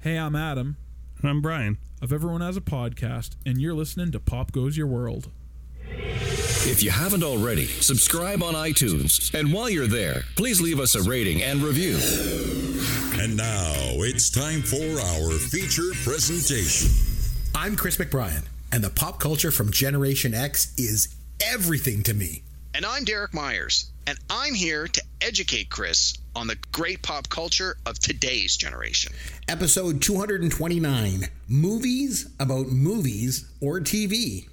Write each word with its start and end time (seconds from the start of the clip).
Hey, 0.00 0.16
I'm 0.16 0.36
Adam 0.36 0.76
And 1.20 1.28
I'm 1.28 1.42
Brian. 1.42 1.78
of 2.00 2.12
Everyone 2.12 2.40
Has 2.40 2.56
a 2.56 2.60
Podcast, 2.60 3.30
and 3.44 3.60
you're 3.60 3.74
listening 3.74 4.12
to 4.12 4.20
Pop 4.20 4.52
Goes 4.52 4.76
Your 4.76 4.86
World. 4.86 5.30
If 5.90 6.82
you 6.84 6.90
haven't 6.90 7.24
already, 7.24 7.66
subscribe 7.66 8.40
on 8.42 8.54
iTunes. 8.54 9.34
And 9.34 9.52
while 9.52 9.68
you're 9.68 9.88
there, 9.88 10.22
please 10.36 10.60
leave 10.60 10.78
us 10.78 10.94
a 10.94 11.02
rating 11.02 11.42
and 11.42 11.60
review. 11.62 11.96
And 13.20 13.36
now 13.36 13.72
it's 14.04 14.30
time 14.30 14.62
for 14.62 15.00
our 15.00 15.32
feature 15.32 15.90
presentation. 16.04 16.90
I'm 17.54 17.74
Chris 17.74 17.96
McBrien, 17.96 18.44
and 18.70 18.84
the 18.84 18.90
pop 18.90 19.18
culture 19.18 19.50
from 19.50 19.72
Generation 19.72 20.32
X 20.32 20.74
is 20.78 21.16
everything 21.44 22.04
to 22.04 22.14
me. 22.14 22.42
And 22.74 22.86
I'm 22.86 23.02
Derek 23.02 23.34
Myers, 23.34 23.90
and 24.08 24.18
I'm 24.30 24.54
here 24.54 24.88
to 24.88 25.02
educate 25.20 25.68
Chris 25.68 26.14
on 26.34 26.46
the 26.46 26.56
great 26.72 27.02
pop 27.02 27.28
culture 27.28 27.76
of 27.84 27.98
today's 27.98 28.56
generation. 28.56 29.12
Episode 29.48 30.00
229 30.00 31.24
Movies 31.46 32.30
about 32.40 32.68
movies 32.68 33.46
or 33.60 33.80
TV. 33.80 34.48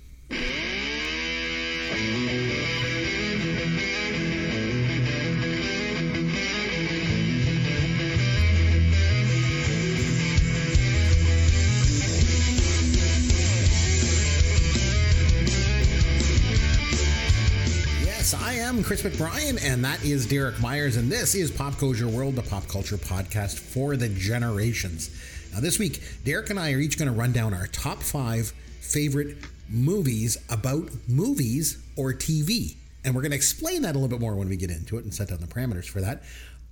Chris 18.85 19.01
McBrien, 19.01 19.59
and 19.65 19.83
that 19.83 20.05
is 20.05 20.27
Derek 20.27 20.61
Myers, 20.61 20.95
and 20.95 21.11
this 21.11 21.33
is 21.33 21.49
Pop 21.49 21.81
Your 21.81 22.07
World, 22.07 22.35
the 22.35 22.43
pop 22.43 22.67
culture 22.67 22.97
podcast 22.97 23.57
for 23.57 23.97
the 23.97 24.07
generations. 24.09 25.09
Now, 25.51 25.59
this 25.59 25.79
week, 25.79 26.03
Derek 26.23 26.51
and 26.51 26.59
I 26.59 26.71
are 26.71 26.77
each 26.77 26.99
going 26.99 27.11
to 27.11 27.17
run 27.17 27.31
down 27.31 27.55
our 27.55 27.65
top 27.65 28.03
five 28.03 28.53
favorite 28.81 29.37
movies 29.67 30.37
about 30.51 30.91
movies 31.07 31.83
or 31.95 32.13
TV. 32.13 32.75
And 33.03 33.15
we're 33.15 33.23
going 33.23 33.31
to 33.31 33.35
explain 33.37 33.81
that 33.81 33.95
a 33.95 33.97
little 33.97 34.07
bit 34.07 34.21
more 34.21 34.35
when 34.35 34.49
we 34.49 34.55
get 34.55 34.69
into 34.69 34.99
it 34.99 35.03
and 35.03 35.11
set 35.11 35.29
down 35.29 35.39
the 35.39 35.47
parameters 35.47 35.89
for 35.89 36.01
that. 36.01 36.21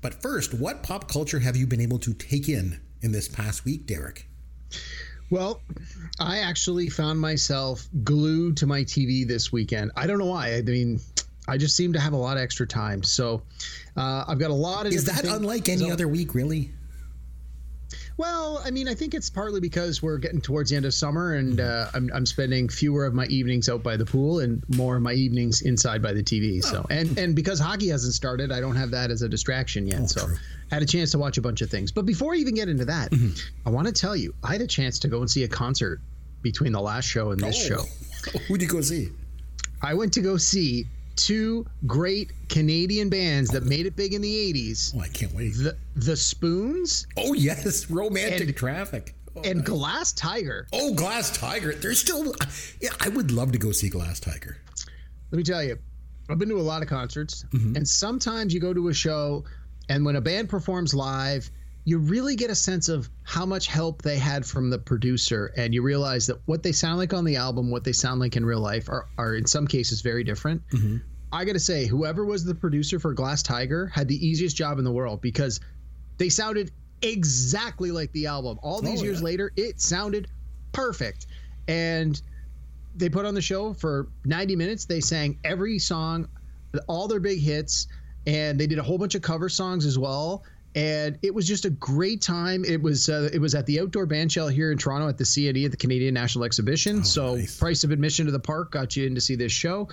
But 0.01 0.21
first, 0.21 0.53
what 0.53 0.83
pop 0.83 1.09
culture 1.09 1.39
have 1.39 1.57
you 1.57 1.65
been 1.65 1.81
able 1.81 1.97
to 1.97 2.13
take 2.13 2.47
in 2.47 2.79
in 3.01 3.11
this 3.11 3.27
past 3.27 3.65
week, 3.65 3.87
Derek? 3.87 4.27
Well, 5.31 5.63
I 6.19 6.41
actually 6.41 6.89
found 6.89 7.19
myself 7.19 7.87
glued 8.03 8.57
to 8.57 8.67
my 8.67 8.83
TV 8.83 9.27
this 9.27 9.51
weekend. 9.51 9.89
I 9.95 10.05
don't 10.05 10.19
know 10.19 10.27
why. 10.27 10.57
I 10.57 10.61
mean, 10.61 10.99
I 11.47 11.57
just 11.57 11.75
seem 11.75 11.93
to 11.93 11.99
have 11.99 12.13
a 12.13 12.17
lot 12.17 12.37
of 12.37 12.43
extra 12.43 12.65
time. 12.65 13.03
So 13.03 13.43
uh, 13.97 14.25
I've 14.27 14.39
got 14.39 14.51
a 14.51 14.55
lot 14.55 14.85
of. 14.85 14.93
Is 14.93 15.05
that 15.05 15.21
things- 15.21 15.33
unlike 15.33 15.69
any 15.69 15.87
so- 15.87 15.93
other 15.93 16.07
week, 16.07 16.33
really? 16.33 16.71
Well, 18.15 18.61
I 18.63 18.69
mean, 18.69 18.87
I 18.87 18.93
think 18.93 19.15
it's 19.15 19.29
partly 19.31 19.59
because 19.59 20.03
we're 20.03 20.19
getting 20.19 20.39
towards 20.39 20.69
the 20.69 20.75
end 20.75 20.85
of 20.85 20.93
summer, 20.93 21.33
and 21.33 21.59
uh, 21.59 21.87
I'm, 21.95 22.11
I'm 22.13 22.25
spending 22.27 22.69
fewer 22.69 23.05
of 23.05 23.15
my 23.15 23.25
evenings 23.25 23.69
out 23.69 23.81
by 23.81 23.97
the 23.97 24.05
pool 24.05 24.39
and 24.39 24.63
more 24.77 24.97
of 24.97 25.01
my 25.01 25.13
evenings 25.13 25.63
inside 25.63 26.01
by 26.03 26.13
the 26.13 26.21
TV. 26.21 26.63
So, 26.63 26.85
and 26.91 27.17
and 27.17 27.35
because 27.35 27.59
hockey 27.59 27.87
hasn't 27.89 28.13
started, 28.13 28.51
I 28.51 28.59
don't 28.59 28.75
have 28.75 28.91
that 28.91 29.09
as 29.09 29.23
a 29.23 29.29
distraction 29.29 29.87
yet. 29.87 30.09
so, 30.11 30.27
true. 30.27 30.35
had 30.71 30.83
a 30.83 30.85
chance 30.85 31.09
to 31.11 31.17
watch 31.17 31.39
a 31.39 31.41
bunch 31.41 31.61
of 31.61 31.71
things. 31.71 31.91
But 31.91 32.05
before 32.05 32.33
I 32.33 32.37
even 32.37 32.53
get 32.53 32.69
into 32.69 32.85
that, 32.85 33.11
I 33.65 33.69
want 33.71 33.87
to 33.87 33.93
tell 33.93 34.15
you, 34.15 34.35
I 34.43 34.51
had 34.51 34.61
a 34.61 34.67
chance 34.67 34.99
to 34.99 35.07
go 35.07 35.19
and 35.21 35.29
see 35.29 35.43
a 35.43 35.47
concert 35.47 35.99
between 36.43 36.71
the 36.71 36.81
last 36.81 37.05
show 37.05 37.31
and 37.31 37.39
this 37.39 37.67
show. 37.67 37.81
Who 38.47 38.57
did 38.59 38.63
you 38.63 38.69
go 38.69 38.81
see? 38.81 39.09
I 39.81 39.95
went 39.95 40.13
to 40.13 40.21
go 40.21 40.37
see 40.37 40.85
two 41.15 41.65
great 41.87 42.31
Canadian 42.49 43.09
bands 43.09 43.49
that 43.51 43.63
made 43.63 43.85
it 43.85 43.95
big 43.95 44.13
in 44.13 44.21
the 44.21 44.53
80s. 44.53 44.93
Oh, 44.95 44.99
I 45.01 45.07
can't 45.09 45.33
wait. 45.33 45.53
The 45.53 45.77
The 45.95 46.15
Spoons 46.15 47.07
Oh 47.17 47.33
yes, 47.33 47.89
romantic 47.89 48.49
And- 48.49 48.57
traffic. 48.57 49.15
Oh, 49.35 49.41
and 49.43 49.59
nice. 49.59 49.67
Glass 49.67 50.13
Tiger. 50.13 50.67
oh, 50.73 50.93
Glass 50.93 51.35
Tiger. 51.35 51.73
There's 51.73 51.99
still. 51.99 52.35
Yeah, 52.79 52.91
I 53.01 53.09
would 53.09 53.31
love 53.31 53.51
to 53.53 53.57
go 53.57 53.71
see 53.71 53.89
Glass 53.89 54.19
Tiger. 54.19 54.57
Let 55.31 55.37
me 55.37 55.43
tell 55.43 55.63
you, 55.63 55.77
I've 56.29 56.37
been 56.37 56.49
to 56.49 56.59
a 56.59 56.61
lot 56.61 56.83
of 56.83 56.87
concerts, 56.87 57.43
Mm-hmm. 57.51 57.75
and 57.77 57.87
sometimes 57.87 58.53
you 58.53 58.59
go 58.59 58.73
to 58.75 58.89
a 58.89 58.93
show, 58.93 59.43
and 59.89 60.05
when 60.05 60.17
a 60.17 60.21
band 60.21 60.49
performs 60.49 60.93
live, 60.93 61.49
you 61.85 61.97
really 61.97 62.35
get 62.35 62.49
a 62.49 62.55
sense 62.55 62.87
of 62.89 63.09
how 63.23 63.45
much 63.45 63.67
help 63.67 64.01
they 64.01 64.17
had 64.17 64.45
from 64.45 64.69
the 64.69 64.79
producer, 64.79 65.51
and 65.57 65.73
you 65.73 65.81
realize 65.81 66.27
that 66.27 66.39
what 66.45 66.63
they 66.63 66.71
sound 66.71 66.97
like 66.97 67.13
on 67.13 67.25
the 67.25 67.35
album, 67.35 67.69
what 67.71 67.83
they 67.83 67.91
sound 67.91 68.19
like 68.19 68.35
in 68.37 68.45
real 68.45 68.59
life, 68.61 68.87
are, 68.89 69.07
are 69.17 69.35
in 69.35 69.45
some 69.45 69.67
cases 69.67 70.01
very 70.01 70.23
different. 70.23 70.61
Mm-hmm. 70.69 70.97
I 71.31 71.45
got 71.45 71.53
to 71.53 71.59
say, 71.59 71.85
whoever 71.87 72.25
was 72.25 72.45
the 72.45 72.55
producer 72.55 72.99
for 72.99 73.13
Glass 73.13 73.41
Tiger 73.43 73.87
had 73.87 74.07
the 74.07 74.15
easiest 74.25 74.55
job 74.55 74.77
in 74.77 74.85
the 74.85 74.91
world 74.91 75.19
because 75.19 75.59
they 76.17 76.29
sounded 76.29 76.71
exactly 77.01 77.91
like 77.91 78.11
the 78.13 78.27
album. 78.27 78.59
All 78.63 78.81
these 78.81 79.01
Oh, 79.01 79.03
years 79.05 79.19
yeah. 79.19 79.25
later, 79.25 79.51
it 79.55 79.81
sounded 79.81 80.27
perfect. 80.71 81.27
And 81.67 82.21
they 82.95 83.09
put 83.09 83.25
on 83.25 83.33
the 83.33 83.41
show 83.41 83.73
for 83.73 84.07
90 84.25 84.55
minutes. 84.55 84.85
They 84.85 85.01
sang 85.01 85.37
every 85.43 85.79
song, 85.79 86.29
all 86.87 87.07
their 87.07 87.19
big 87.19 87.39
hits, 87.39 87.87
and 88.27 88.59
they 88.59 88.67
did 88.67 88.79
a 88.79 88.83
whole 88.83 88.97
bunch 88.97 89.15
of 89.15 89.21
cover 89.21 89.49
songs 89.49 89.85
as 89.85 89.97
well. 89.97 90.43
And 90.75 91.19
it 91.21 91.33
was 91.33 91.47
just 91.47 91.65
a 91.65 91.69
great 91.69 92.21
time. 92.21 92.65
It 92.65 92.81
was 92.81 93.07
uh, 93.09 93.29
it 93.31 93.39
was 93.39 93.53
at 93.53 93.65
the 93.67 93.79
outdoor 93.79 94.07
bandshell 94.07 94.51
here 94.51 94.71
in 94.71 94.77
Toronto 94.77 95.07
at 95.07 95.17
the 95.17 95.23
CNE 95.23 95.65
at 95.65 95.71
the 95.71 95.77
Canadian 95.77 96.13
National 96.13 96.45
Exhibition. 96.45 97.03
so 97.03 97.27
Oh, 97.27 97.35
nice. 97.35 97.57
price 97.59 97.83
of 97.83 97.91
admission 97.91 98.25
to 98.25 98.31
the 98.31 98.39
park 98.39 98.71
got 98.71 98.95
you 98.95 99.05
in 99.05 99.13
to 99.15 99.21
see 99.21 99.35
this 99.35 99.51
show, 99.51 99.87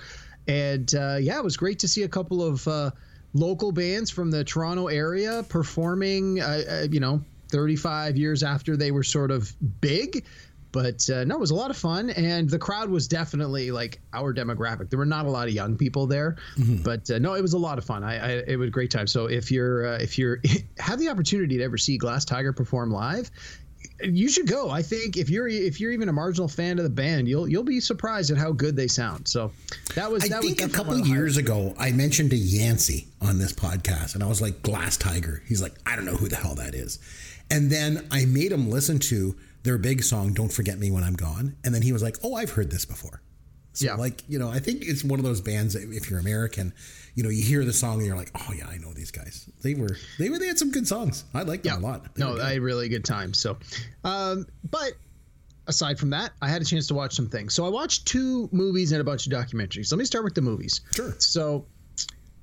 and 0.47 0.93
uh, 0.95 1.17
yeah, 1.21 1.37
it 1.37 1.43
was 1.43 1.55
great 1.55 1.77
to 1.79 1.87
see 1.87 2.03
a 2.03 2.07
couple 2.07 2.43
of 2.43 2.67
uh, 2.67 2.89
local 3.33 3.71
bands 3.71 4.09
from 4.09 4.31
the 4.31 4.43
Toronto 4.43 4.87
area 4.87 5.43
performing. 5.49 6.41
Uh, 6.41 6.61
uh, 6.69 6.87
you 6.89 6.99
know, 6.99 7.21
35 7.49 8.17
years 8.17 8.41
after 8.43 8.75
they 8.75 8.91
were 8.91 9.03
sort 9.03 9.29
of 9.29 9.53
big. 9.81 10.25
But 10.71 11.09
uh, 11.09 11.23
no, 11.25 11.35
it 11.35 11.39
was 11.39 11.51
a 11.51 11.55
lot 11.55 11.69
of 11.69 11.77
fun, 11.77 12.11
and 12.11 12.49
the 12.49 12.59
crowd 12.59 12.89
was 12.89 13.07
definitely 13.07 13.71
like 13.71 13.99
our 14.13 14.33
demographic. 14.33 14.89
There 14.89 14.99
were 14.99 15.05
not 15.05 15.25
a 15.25 15.29
lot 15.29 15.47
of 15.47 15.53
young 15.53 15.77
people 15.77 16.07
there, 16.07 16.37
but 16.83 17.09
uh, 17.09 17.19
no, 17.19 17.33
it 17.33 17.41
was 17.41 17.53
a 17.53 17.57
lot 17.57 17.77
of 17.77 17.83
fun. 17.83 18.03
I, 18.03 18.15
I 18.15 18.43
it 18.47 18.57
was 18.57 18.69
a 18.69 18.71
great 18.71 18.91
time. 18.91 19.07
So 19.07 19.25
if 19.25 19.51
you're 19.51 19.87
uh, 19.87 19.97
if 19.97 20.17
you're 20.17 20.39
have 20.79 20.99
the 20.99 21.09
opportunity 21.09 21.57
to 21.57 21.63
ever 21.63 21.77
see 21.77 21.97
Glass 21.97 22.25
Tiger 22.25 22.53
perform 22.53 22.91
live, 22.91 23.29
you 24.03 24.29
should 24.29 24.47
go. 24.47 24.69
I 24.69 24.81
think 24.81 25.17
if 25.17 25.29
you're 25.29 25.47
if 25.47 25.79
you're 25.79 25.91
even 25.91 26.09
a 26.09 26.13
marginal 26.13 26.47
fan 26.47 26.77
of 26.77 26.83
the 26.83 26.89
band, 26.89 27.27
you'll 27.27 27.47
you'll 27.47 27.63
be 27.63 27.79
surprised 27.79 28.31
at 28.31 28.37
how 28.37 28.51
good 28.51 28.75
they 28.75 28.87
sound. 28.87 29.27
So 29.27 29.51
that 29.95 30.11
was 30.11 30.23
I 30.23 30.29
that 30.29 30.41
think 30.41 30.61
a 30.61 30.69
couple 30.69 30.93
of 30.93 31.07
years 31.07 31.37
ago, 31.37 31.75
I 31.77 31.91
mentioned 31.91 32.31
to 32.31 32.37
Yancey 32.37 33.07
on 33.21 33.37
this 33.37 33.53
podcast, 33.53 34.15
and 34.15 34.23
I 34.23 34.27
was 34.27 34.41
like, 34.41 34.61
Glass 34.61 34.97
Tiger. 34.97 35.43
He's 35.47 35.61
like, 35.61 35.73
I 35.85 35.95
don't 35.95 36.05
know 36.05 36.15
who 36.15 36.27
the 36.27 36.35
hell 36.37 36.55
that 36.55 36.73
is. 36.73 36.99
And 37.49 37.69
then 37.69 38.07
I 38.11 38.25
made 38.25 38.51
him 38.51 38.69
listen 38.69 38.99
to 38.99 39.35
their 39.63 39.77
big 39.77 40.03
song, 40.03 40.33
Don't 40.33 40.51
Forget 40.51 40.77
Me 40.79 40.91
When 40.91 41.03
I'm 41.03 41.15
Gone. 41.15 41.55
And 41.63 41.73
then 41.73 41.81
he 41.81 41.91
was 41.93 42.01
like, 42.03 42.17
Oh, 42.23 42.35
I've 42.35 42.51
heard 42.51 42.71
this 42.71 42.85
before. 42.85 43.21
So, 43.73 43.85
Yeah. 43.85 43.95
like, 43.95 44.23
you 44.27 44.37
know, 44.39 44.49
I 44.49 44.59
think 44.59 44.83
it's 44.85 45.03
one 45.03 45.19
of 45.19 45.23
those 45.25 45.39
bands 45.41 45.73
that 45.75 45.83
if 45.91 46.09
you're 46.09 46.19
American, 46.19 46.73
you 47.15 47.23
know, 47.23 47.29
you 47.29 47.43
hear 47.43 47.63
the 47.63 47.71
song 47.73 47.99
and 47.99 48.05
you're 48.05 48.15
like, 48.17 48.31
Oh, 48.35 48.53
yeah, 48.53 48.67
I 48.67 48.77
know 48.77 48.91
these 48.93 49.11
guys. 49.11 49.49
They 49.61 49.75
were, 49.75 49.95
they 50.19 50.29
were, 50.29 50.39
they 50.39 50.47
had 50.47 50.57
some 50.59 50.71
good 50.71 50.87
songs. 50.87 51.23
I 51.33 51.43
like 51.43 51.63
them 51.63 51.83
a 51.83 51.87
lot. 51.87 52.15
They 52.15 52.23
No. 52.23 52.37
I 52.39 52.49
had 52.49 52.57
a 52.57 52.61
really 52.61 52.89
good 52.89 53.05
time. 53.05 53.33
So, 53.33 53.57
um, 54.03 54.45
but 54.69 54.93
aside 55.67 55.99
from 55.99 56.09
that, 56.09 56.31
I 56.41 56.49
had 56.49 56.61
a 56.61 56.65
chance 56.65 56.87
to 56.87 56.93
watch 56.95 57.13
some 57.15 57.29
things. 57.29 57.53
So 57.53 57.65
I 57.65 57.69
watched 57.69 58.05
two 58.07 58.49
movies 58.51 58.91
and 58.91 58.99
a 58.99 59.03
bunch 59.03 59.25
of 59.27 59.31
documentaries. 59.31 59.91
Let 59.91 59.99
me 59.99 60.05
start 60.05 60.23
with 60.25 60.35
the 60.35 60.41
movies. 60.41 60.81
Sure. 60.95 61.15
So 61.19 61.65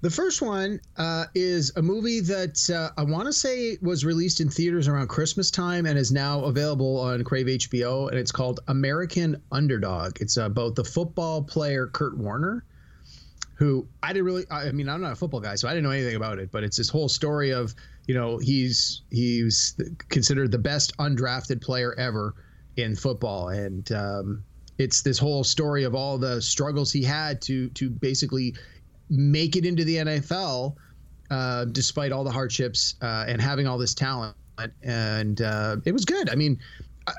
the 0.00 0.10
first 0.10 0.42
one 0.42 0.80
uh, 0.96 1.26
is 1.34 1.72
a 1.76 1.82
movie 1.82 2.20
that 2.20 2.70
uh, 2.70 2.90
I 3.00 3.04
want 3.04 3.26
to 3.26 3.32
say 3.32 3.78
was 3.82 4.04
released 4.04 4.40
in 4.40 4.48
theaters 4.48 4.86
around 4.88 5.08
Christmas 5.08 5.50
time 5.50 5.86
and 5.86 5.98
is 5.98 6.12
now 6.12 6.44
available 6.44 6.98
on 7.00 7.24
Crave 7.24 7.46
HBO, 7.46 8.08
and 8.08 8.18
it's 8.18 8.32
called 8.32 8.60
American 8.68 9.42
Underdog. 9.50 10.20
It's 10.20 10.36
about 10.36 10.76
the 10.76 10.84
football 10.84 11.42
player 11.42 11.86
Kurt 11.88 12.16
Warner 12.16 12.64
who 13.58 13.88
I 14.04 14.12
didn't 14.12 14.24
really. 14.24 14.44
I 14.52 14.70
mean, 14.70 14.88
I'm 14.88 15.00
not 15.00 15.12
a 15.12 15.16
football 15.16 15.40
guy, 15.40 15.56
so 15.56 15.66
I 15.66 15.72
didn't 15.72 15.82
know 15.82 15.90
anything 15.90 16.14
about 16.14 16.38
it. 16.38 16.52
But 16.52 16.62
it's 16.62 16.76
this 16.76 16.88
whole 16.88 17.08
story 17.08 17.50
of 17.50 17.74
you 18.06 18.14
know 18.14 18.38
he's 18.38 19.02
he's 19.10 19.74
considered 20.08 20.52
the 20.52 20.58
best 20.58 20.96
undrafted 20.98 21.60
player 21.60 21.92
ever 21.98 22.36
in 22.76 22.94
football, 22.94 23.48
and 23.48 23.90
um, 23.90 24.44
it's 24.78 25.02
this 25.02 25.18
whole 25.18 25.42
story 25.42 25.82
of 25.82 25.96
all 25.96 26.18
the 26.18 26.40
struggles 26.40 26.92
he 26.92 27.02
had 27.02 27.42
to 27.42 27.68
to 27.70 27.90
basically 27.90 28.54
make 29.10 29.56
it 29.56 29.64
into 29.64 29.84
the 29.84 29.96
NFL, 29.96 30.74
uh, 31.30 31.64
despite 31.66 32.12
all 32.12 32.24
the 32.24 32.30
hardships 32.30 32.94
uh, 33.02 33.24
and 33.28 33.40
having 33.40 33.66
all 33.66 33.78
this 33.78 33.94
talent. 33.94 34.34
And 34.82 35.40
uh, 35.40 35.76
it 35.84 35.92
was 35.92 36.04
good. 36.04 36.30
I 36.30 36.34
mean, 36.34 36.58
I, 37.06 37.12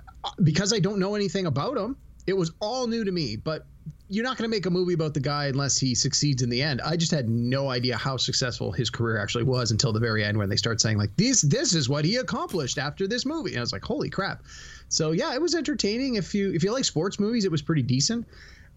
because 0.44 0.74
I 0.74 0.80
don't 0.80 1.00
know 1.00 1.16
anything 1.16 1.46
about 1.46 1.78
him, 1.78 1.96
it 2.28 2.34
was 2.34 2.52
all 2.60 2.88
new 2.88 3.04
to 3.06 3.12
me. 3.12 3.38
But 3.38 3.66
you're 4.10 4.24
not 4.24 4.38
going 4.38 4.50
to 4.50 4.56
make 4.56 4.66
a 4.66 4.70
movie 4.70 4.94
about 4.94 5.14
the 5.14 5.20
guy 5.20 5.46
unless 5.46 5.78
he 5.78 5.94
succeeds 5.94 6.42
in 6.42 6.50
the 6.50 6.62
end. 6.62 6.82
I 6.82 6.98
just 6.98 7.12
had 7.12 7.30
no 7.30 7.70
idea 7.70 7.96
how 7.96 8.18
successful 8.18 8.72
his 8.72 8.90
career 8.90 9.22
actually 9.22 9.44
was 9.44 9.70
until 9.70 9.94
the 9.94 10.00
very 10.00 10.24
end 10.24 10.38
when 10.38 10.50
they 10.50 10.56
start 10.56 10.82
saying 10.82 10.98
like 10.98 11.16
this 11.16 11.42
this 11.42 11.76
is 11.76 11.88
what 11.88 12.04
he 12.04 12.16
accomplished 12.16 12.80
after 12.80 13.08
this 13.08 13.26
movie. 13.26 13.52
And 13.52 13.60
I 13.60 13.62
was 13.62 13.72
like, 13.72 13.84
holy 13.84 14.10
crap. 14.10 14.42
So 14.90 15.12
yeah, 15.12 15.34
it 15.36 15.42
was 15.42 15.54
entertaining. 15.54 16.16
If 16.16 16.34
you 16.34 16.52
if 16.52 16.64
you 16.64 16.74
like 16.74 16.86
sports 16.86 17.20
movies, 17.20 17.46
it 17.46 17.52
was 17.52 17.62
pretty 17.62 17.84
decent. 17.84 18.28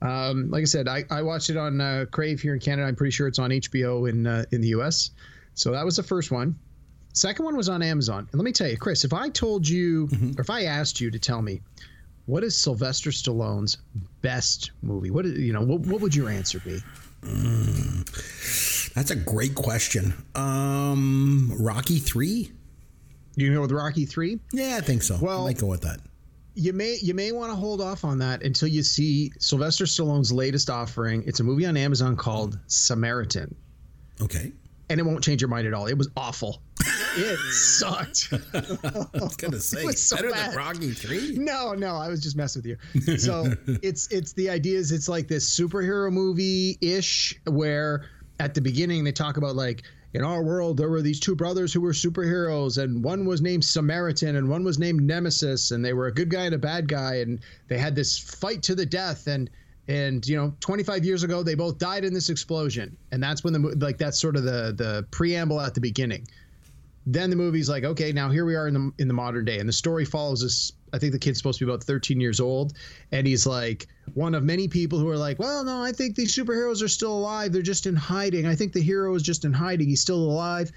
Um, 0.03 0.51
like 0.51 0.63
I 0.63 0.65
said, 0.65 0.89
I, 0.89 1.05
I 1.11 1.23
watched 1.23 1.49
it 1.51 1.57
on 1.57 1.81
uh, 1.81 2.07
Crave 2.11 2.41
here 2.41 2.55
in 2.55 2.61
Canada. 2.61 2.89
I'm 2.89 2.97
pretty 2.97 3.13
sure 3.13 3.29
it's 3.29 3.39
on 3.39 3.51
HBO 3.51 4.09
in 4.11 4.27
uh, 4.27 4.45
in 4.53 4.61
the 4.61 4.69
US. 4.69 5.11
So 5.55 5.71
that 5.73 5.85
was 5.85 5.97
the 5.97 6.03
first 6.03 6.31
one. 6.31 6.57
Second 7.15 7.45
one 7.45 7.57
was 7.57 7.69
on 7.69 7.83
Amazon. 7.83 8.27
And 8.33 8.41
let 8.41 8.45
me 8.45 8.53
tell 8.53 8.69
you, 8.69 8.77
Chris, 8.79 9.05
if 9.05 9.13
I 9.13 9.29
told 9.29 9.69
you, 9.69 10.07
Mm-hmm. 10.09 10.39
or 10.39 10.41
if 10.41 10.51
I 10.51 10.65
asked 10.65 11.01
you 11.01 11.11
to 11.11 11.19
tell 11.19 11.43
me, 11.43 11.61
what 12.27 12.43
is 12.43 12.57
Sylvester 12.57 13.11
Stallone's 13.11 13.77
best 14.23 14.71
movie? 14.83 15.11
What 15.11 15.27
is, 15.27 15.39
you 15.39 15.53
know, 15.53 15.61
what, 15.63 15.81
what 15.83 16.01
would 16.01 16.15
your 16.15 16.29
answer 16.31 16.59
be? 16.61 16.79
That's 18.95 19.11
a 19.11 19.17
great 19.17 19.55
question. 19.55 20.15
Um, 20.35 21.53
Rocky 21.59 21.99
three. 21.99 22.53
You 23.37 23.51
know, 23.53 23.63
with 23.63 23.73
Rocky 23.73 24.05
Three, 24.05 24.41
Yeah, 24.53 24.77
I 24.77 24.83
think 24.83 25.03
so. 25.03 25.17
Well- 25.21 25.41
I 25.43 25.45
might 25.49 25.59
go 25.59 25.67
with 25.67 25.81
that. 25.83 26.01
You 26.55 26.73
may 26.73 26.99
you 27.03 27.15
may 27.15 27.33
want 27.33 27.51
to 27.51 27.57
hold 27.57 27.81
off 27.81 28.05
on 28.05 28.19
that 28.19 28.43
until 28.43 28.69
you 28.69 28.83
see 28.83 29.33
Sylvester 29.39 29.85
Stallone's 29.85 30.33
latest 30.33 30.69
offering. 30.71 31.23
It's 31.27 31.41
a 31.41 31.45
movie 31.45 31.67
on 31.67 31.77
Amazon 31.77 32.17
called 32.17 32.59
Samaritan. 32.67 33.55
Okay. 34.21 34.53
and 34.91 35.01
it 35.01 35.05
won't 35.05 35.25
change 35.25 35.41
your 35.41 35.49
mind 35.49 35.67
at 35.67 35.73
all. 35.75 35.87
It 35.87 35.97
was 35.97 36.09
awful. 36.17 36.63
It 37.17 37.39
sucked. 37.53 38.29
I 38.55 39.19
was 39.23 39.37
gonna 39.37 39.59
say 39.59 39.85
was 39.87 40.03
so 40.03 40.17
better 40.17 40.31
bad. 40.31 40.51
than 40.51 40.57
Rocky 40.59 40.91
three. 40.93 41.37
No, 41.39 41.73
no, 41.73 41.97
I 41.97 42.09
was 42.09 42.21
just 42.23 42.37
messing 42.37 42.63
with 42.63 42.79
you. 43.07 43.17
So 43.19 43.53
it's 43.67 44.09
it's 44.13 44.33
the 44.35 44.51
idea 44.51 44.79
is 44.79 44.93
it's 44.93 45.09
like 45.09 45.29
this 45.29 45.59
superhero 45.59 46.13
movie 46.13 46.77
ish 46.81 47.35
where 47.47 48.05
at 48.39 48.55
the 48.55 48.61
beginning 48.61 49.05
they 49.05 49.13
talk 49.13 49.37
about 49.39 49.57
like 49.57 49.83
in 50.15 50.23
our 50.23 50.43
world 50.43 50.77
there 50.77 50.89
were 50.89 51.03
these 51.03 51.21
two 51.21 51.35
brothers 51.35 51.73
who 51.73 51.81
were 51.81 51.93
superheroes 51.93 52.83
and 52.83 53.03
one 53.03 53.25
was 53.25 53.41
named 53.41 53.65
Samaritan 53.65 54.37
and 54.37 54.49
one 54.49 54.65
was 54.65 54.79
named 54.79 55.03
Nemesis 55.03 55.71
and 55.71 55.85
they 55.85 55.93
were 55.93 56.07
a 56.07 56.13
good 56.13 56.31
guy 56.31 56.45
and 56.45 56.55
a 56.55 56.59
bad 56.59 56.89
guy 56.89 57.17
and 57.17 57.41
they 57.69 57.79
had 57.79 57.95
this 57.95 58.19
fight 58.19 58.63
to 58.65 58.75
the 58.75 58.87
death 58.87 59.27
and 59.27 59.51
and 59.89 60.27
you 60.27 60.37
know 60.37 60.55
25 60.61 61.05
years 61.05 61.23
ago 61.23 61.43
they 61.43 61.55
both 61.55 61.79
died 61.79 62.05
in 62.05 62.15
this 62.15 62.31
explosion 62.31 62.97
and 63.11 63.23
that's 63.23 63.43
when 63.43 63.53
the 63.53 63.59
like 63.81 63.99
that's 63.99 64.21
sort 64.21 64.37
of 64.37 64.45
the 64.45 64.75
the 64.77 65.07
preamble 65.11 65.61
at 65.61 65.75
the 65.75 65.81
beginning 65.81 66.27
then 67.07 67.31
the 67.31 67.37
movie's 67.37 67.69
like, 67.69 67.85
okay, 67.85 68.13
now 68.13 68.31
here 68.31 68.45
we 68.45 68.55
are 68.55 68.69
in 68.69 68.75
the 68.75 68.93
in 68.99 69.09
the 69.09 69.15
modern 69.15 69.45
day, 69.45 69.59
and 69.59 69.69
the 69.69 69.73
story 69.73 70.05
follows 70.05 70.43
this. 70.43 70.73
I 70.93 70.99
think 70.99 71.13
the 71.13 71.19
kid's 71.19 71.39
supposed 71.39 71.59
to 71.59 71.67
be 71.67 71.71
about 71.71 71.83
13 71.83 72.21
years 72.21 72.41
old, 72.41 72.75
and 73.11 73.27
he's 73.27 73.47
like 73.47 73.87
one 74.15 74.35
of 74.35 74.45
many 74.45 74.69
people 74.69 74.99
who 74.99 75.09
are 75.09 75.17
like, 75.17 75.39
well, 75.39 75.65
no, 75.65 75.83
I 75.83 75.93
think 75.93 76.17
these 76.17 76.35
superheroes 76.35 76.83
are 76.83 76.89
still 76.89 77.13
alive. 77.13 77.53
They're 77.53 77.63
just 77.63 77.87
in 77.87 77.97
hiding. 77.97 78.47
I 78.47 78.55
think 78.55 78.73
the 78.73 78.83
hero 78.83 79.15
is 79.15 79.23
just 79.23 79.45
in 79.45 79.53
hiding. 79.53 79.89
He's 79.89 80.01
still 80.01 80.21
alive, 80.21 80.71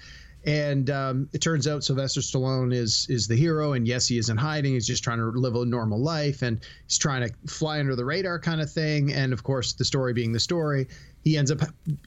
and 0.44 0.90
um, 0.90 1.28
it 1.32 1.40
turns 1.40 1.66
out 1.66 1.84
Sylvester 1.84 2.20
Stallone 2.20 2.72
is 2.72 3.06
is 3.10 3.26
the 3.26 3.36
hero, 3.36 3.72
and 3.72 3.86
yes, 3.86 4.06
he 4.06 4.16
is 4.16 4.28
in 4.28 4.36
hiding. 4.36 4.74
He's 4.74 4.86
just 4.86 5.04
trying 5.04 5.18
to 5.18 5.26
live 5.26 5.56
a 5.56 5.64
normal 5.64 6.00
life, 6.00 6.42
and 6.42 6.60
he's 6.86 6.98
trying 6.98 7.28
to 7.28 7.34
fly 7.52 7.80
under 7.80 7.96
the 7.96 8.04
radar 8.04 8.38
kind 8.38 8.60
of 8.60 8.70
thing. 8.70 9.12
And 9.12 9.32
of 9.32 9.42
course, 9.42 9.72
the 9.72 9.84
story 9.84 10.12
being 10.12 10.32
the 10.32 10.40
story, 10.40 10.88
he 11.24 11.36
ends 11.36 11.50
up 11.50 11.60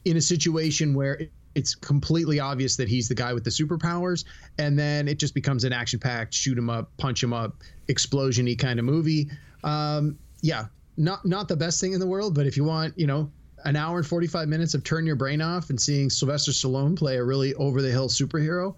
in 0.04 0.16
a 0.16 0.22
situation 0.22 0.94
where 0.94 1.20
it's 1.54 1.74
completely 1.74 2.38
obvious 2.38 2.76
that 2.76 2.88
he's 2.88 3.08
the 3.08 3.14
guy 3.14 3.32
with 3.32 3.44
the 3.44 3.50
superpowers 3.50 4.24
and 4.58 4.78
then 4.78 5.08
it 5.08 5.18
just 5.18 5.34
becomes 5.34 5.64
an 5.64 5.72
action 5.72 5.98
packed 5.98 6.32
shoot 6.32 6.56
him 6.56 6.70
up 6.70 6.90
punch 6.96 7.22
him 7.22 7.32
up 7.32 7.56
explosion-y 7.88 8.54
kind 8.54 8.78
of 8.78 8.84
movie. 8.84 9.28
Um, 9.64 10.18
yeah 10.42 10.66
not 10.96 11.24
not 11.24 11.48
the 11.48 11.56
best 11.56 11.80
thing 11.80 11.92
in 11.92 12.00
the 12.00 12.06
world 12.06 12.34
but 12.34 12.46
if 12.46 12.56
you 12.56 12.64
want 12.64 12.98
you 12.98 13.06
know 13.06 13.30
an 13.64 13.76
hour 13.76 13.98
and 13.98 14.06
45 14.06 14.48
minutes 14.48 14.74
of 14.74 14.84
turn 14.84 15.04
your 15.06 15.16
brain 15.16 15.42
off 15.42 15.70
and 15.70 15.80
seeing 15.80 16.08
sylvester 16.08 16.50
stallone 16.50 16.96
play 16.96 17.16
a 17.16 17.24
really 17.24 17.54
over 17.54 17.82
the 17.82 17.90
hill 17.90 18.08
superhero 18.08 18.74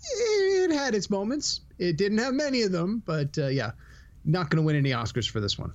it 0.00 0.70
had 0.70 0.94
its 0.94 1.10
moments. 1.10 1.60
It 1.78 1.96
didn't 1.96 2.18
have 2.18 2.34
many 2.34 2.62
of 2.62 2.72
them 2.72 3.02
but 3.06 3.36
uh, 3.38 3.48
yeah 3.48 3.72
not 4.24 4.50
going 4.50 4.62
to 4.62 4.66
win 4.66 4.76
any 4.76 4.90
oscars 4.90 5.28
for 5.28 5.40
this 5.40 5.58
one. 5.58 5.72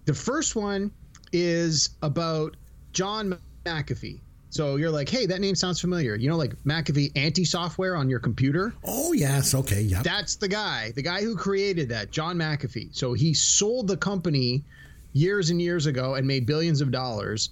The 0.07 0.15
first 0.15 0.57
one 0.57 0.91
is 1.33 1.91
about 2.03 2.57
John 2.93 3.39
McAfee. 3.65 4.21
So, 4.53 4.77
you're 4.77 4.91
like, 4.91 5.09
hey, 5.09 5.27
that 5.27 5.41
name 5.41 5.55
sounds 5.55 5.81
familiar. 5.81 6.17
You 6.17 6.29
know, 6.29 6.37
like 6.37 6.57
McAfee 6.65 7.13
anti 7.15 7.45
software 7.45 7.95
on 7.95 8.11
your 8.11 8.19
computer? 8.19 8.75
Oh 8.85 9.13
yes. 9.13 9.55
Okay. 9.55 9.83
Yep. 9.83 10.03
That's 10.03 10.35
the 10.35 10.49
guy, 10.49 10.93
the 10.97 11.03
guy 11.03 11.23
who 11.23 11.37
created 11.37 11.89
that, 11.91 12.11
John 12.11 12.37
McAfee. 12.37 12.95
So 12.97 13.13
he 13.13 13.33
sold 13.33 13.87
the 13.87 13.97
company 13.97 14.65
years 15.13 15.51
and 15.51 15.61
years 15.61 15.87
ago 15.87 16.15
and 16.15 16.27
made 16.27 16.47
billions 16.47 16.81
of 16.81 16.91
dollars, 16.91 17.51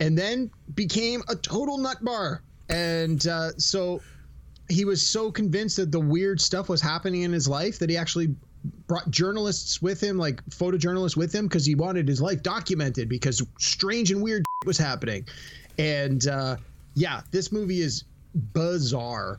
and 0.00 0.18
then 0.18 0.50
became 0.74 1.22
a 1.28 1.36
total 1.36 1.78
nut 1.78 2.04
bar. 2.04 2.42
And 2.68 3.24
uh, 3.26 3.50
so 3.56 4.00
he 4.68 4.84
was 4.84 5.06
so 5.06 5.30
convinced 5.30 5.76
that 5.76 5.92
the 5.92 6.00
weird 6.00 6.40
stuff 6.40 6.68
was 6.68 6.80
happening 6.80 7.22
in 7.22 7.32
his 7.32 7.48
life 7.48 7.78
that 7.78 7.90
he 7.90 7.96
actually 7.96 8.34
brought 8.86 9.10
journalists 9.10 9.82
with 9.82 10.00
him, 10.02 10.18
like 10.18 10.44
photojournalists 10.46 11.16
with 11.16 11.34
him, 11.34 11.46
because 11.46 11.64
he 11.64 11.74
wanted 11.74 12.08
his 12.08 12.20
life 12.20 12.42
documented 12.42 13.08
because 13.08 13.42
strange 13.58 14.10
and 14.10 14.22
weird 14.22 14.44
was 14.66 14.78
happening. 14.78 15.26
And 15.78 16.26
uh, 16.26 16.56
yeah, 16.94 17.22
this 17.30 17.52
movie 17.52 17.80
is 17.80 18.04
bizarre. 18.34 19.38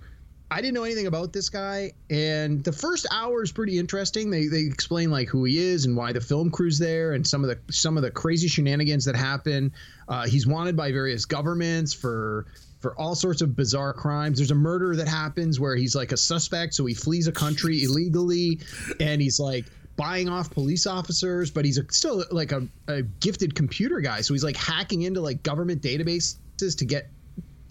I 0.52 0.62
didn't 0.62 0.76
know 0.76 0.84
anything 0.84 1.08
about 1.08 1.34
this 1.34 1.50
guy, 1.50 1.94
and 2.12 2.64
the 2.64 2.72
first 2.72 3.08
hour 3.12 3.42
is 3.42 3.52
pretty 3.52 3.80
interesting. 3.80 4.30
They 4.30 4.46
they 4.46 4.60
explain 4.60 5.10
like 5.10 5.28
who 5.28 5.46
he 5.46 5.58
is 5.58 5.86
and 5.86 5.98
why 5.98 6.14
the 6.14 6.22
film 6.22 6.52
crew's 6.52 6.78
there, 6.78 7.14
and 7.14 7.26
some 7.26 7.44
of 7.44 7.50
the 7.50 7.74
some 7.74 7.98
of 7.98 8.04
the 8.04 8.12
crazy 8.12 8.48
shenanigans 8.48 9.06
that 9.06 9.16
happen. 9.16 9.74
Uh, 10.08 10.28
he's 10.28 10.46
wanted 10.46 10.76
by 10.78 10.92
various 10.92 11.26
governments 11.26 11.92
for 11.92 12.46
for 12.84 12.94
all 13.00 13.16
sorts 13.16 13.42
of 13.42 13.56
bizarre 13.56 13.94
crimes. 13.94 14.38
There's 14.38 14.52
a 14.52 14.56
murder 14.56 14.96
that 14.98 15.08
happens 15.08 15.58
where 15.58 15.76
he's 15.76 15.96
like 15.96 16.12
a 16.12 16.18
suspect, 16.18 16.76
so 16.76 16.86
he 16.86 16.94
flees 16.94 17.28
a 17.28 17.32
country 17.32 17.82
illegally, 17.82 18.60
and 19.00 19.22
he's 19.22 19.40
like 19.40 19.66
buying 19.96 20.28
off 20.28 20.52
police 20.52 20.86
officers, 20.86 21.50
but 21.50 21.64
he's 21.64 21.78
a, 21.78 21.86
still 21.92 22.26
like 22.30 22.52
a, 22.52 22.68
a 22.90 23.02
gifted 23.02 23.56
computer 23.56 24.02
guy, 24.02 24.20
so 24.20 24.34
he's 24.34 24.44
like 24.44 24.58
hacking 24.58 25.04
into 25.04 25.22
like 25.22 25.42
government 25.44 25.82
databases 25.82 26.38
to 26.78 26.86
get 26.86 27.10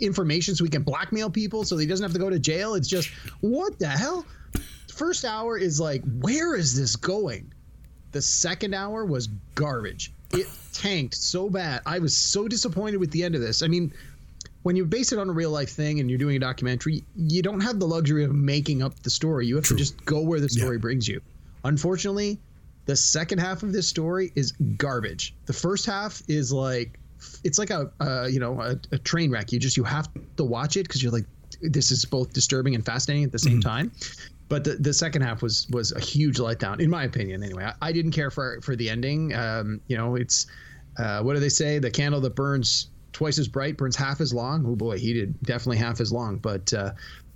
information 0.01 0.55
so 0.57 0.65
he 0.65 0.71
can 0.71 0.83
blackmail 0.83 1.31
people 1.31 1.63
so 1.63 1.77
he 1.77 1.87
doesn't 1.87 2.03
have 2.03 2.15
to 2.15 2.19
go 2.19 2.31
to 2.31 2.39
jail. 2.39 2.75
It's 2.75 2.89
just 2.89 3.11
what 3.41 3.79
the 3.79 3.89
hell? 3.89 4.25
First 4.95 5.27
hour 5.27 5.59
is 5.59 5.79
like, 5.79 6.03
where 6.21 6.57
is 6.57 6.75
this 6.75 6.97
going? 6.97 7.53
The 8.13 8.23
second 8.23 8.75
hour 8.75 9.05
was 9.05 9.29
garbage. 9.55 10.13
It 10.33 10.47
tanked 10.73 11.15
so 11.15 11.51
bad. 11.51 11.83
I 11.85 11.99
was 11.99 12.17
so 12.17 12.49
disappointed 12.49 12.97
with 12.97 13.11
the 13.11 13.23
end 13.23 13.35
of 13.35 13.43
this. 13.43 13.63
I 13.63 13.69
mean, 13.69 13.93
when 14.63 14.77
you 14.77 14.85
base 14.85 15.13
it 15.13 15.19
on 15.19 15.29
a 15.29 15.33
real 15.33 15.51
life 15.51 15.71
thing 15.71 16.01
and 16.01 16.09
you're 16.09 16.19
doing 16.19 16.37
a 16.37 16.39
documentary, 16.39 17.05
you 17.17 17.43
don't 17.43 17.61
have 17.61 17.81
the 17.81 17.87
luxury 17.87 18.25
of 18.25 18.33
making 18.33 18.83
up 18.83 18.99
the 19.03 19.11
story. 19.11 19.47
You 19.47 19.57
have 19.57 19.65
to 19.67 19.77
just 19.77 20.05
go 20.05 20.21
where 20.21 20.41
the 20.41 20.49
story 20.49 20.79
brings 20.79 21.09
you. 21.09 21.21
Unfortunately, 21.65 22.39
the 22.87 22.97
second 22.97 23.39
half 23.39 23.63
of 23.63 23.73
this 23.73 23.89
story 23.89 24.33
is 24.35 24.53
garbage. 24.77 25.35
The 25.47 25.53
first 25.53 25.87
half 25.87 26.23
is 26.29 26.53
like 26.53 26.99
it's 27.45 27.59
like 27.59 27.71
a, 27.71 27.91
uh, 28.01 28.27
you 28.27 28.41
know 28.41 28.61
a, 28.61 28.77
a 28.93 28.99
train 28.99 29.31
wreck. 29.31 29.53
You 29.53 29.59
just 29.59 29.77
you 29.77 29.85
have 29.85 30.09
to 30.37 30.45
watch 30.45 30.77
it 30.77 30.85
because 30.85 31.03
you're 31.03 31.13
like 31.13 31.27
this 31.61 31.91
is 31.91 32.05
both 32.05 32.33
disturbing 32.33 32.75
and 32.75 32.85
fascinating 32.85 33.25
at 33.25 33.33
the 33.33 33.39
same 33.39 33.61
time. 33.61 33.93
But 34.49 34.65
the, 34.65 34.75
the 34.75 34.93
second 34.93 35.23
half 35.23 35.43
was 35.43 35.67
was 35.71 35.93
a 35.93 36.01
huge 36.01 36.39
letdown, 36.39 36.81
in 36.81 36.91
my 36.91 37.05
opinion. 37.05 37.43
Anyway, 37.43 37.65
I, 37.65 37.75
I 37.81 37.93
didn't 37.93 38.13
care 38.13 38.31
for 38.31 38.61
for 38.63 38.77
the 38.77 38.91
ending. 38.91 39.35
Um, 39.35 39.81
you 39.87 39.97
know, 39.97 40.17
it's 40.17 40.47
uh, 40.99 41.23
what 41.23 41.35
do 41.35 41.41
they 41.41 41.49
say? 41.49 41.79
The 41.79 41.91
candle 41.91 42.21
that 42.21 42.35
burns 42.35 42.89
twice 43.13 43.39
as 43.39 43.49
bright 43.49 43.77
burns 43.77 43.97
half 43.97 44.21
as 44.21 44.33
long. 44.33 44.65
Oh 44.67 44.77
boy, 44.77 44.99
he 44.99 45.13
did 45.13 45.41
definitely 45.43 45.79
half 45.79 46.01
as 46.01 46.13
long. 46.13 46.39
But 46.39 46.73
uh, 46.73 46.93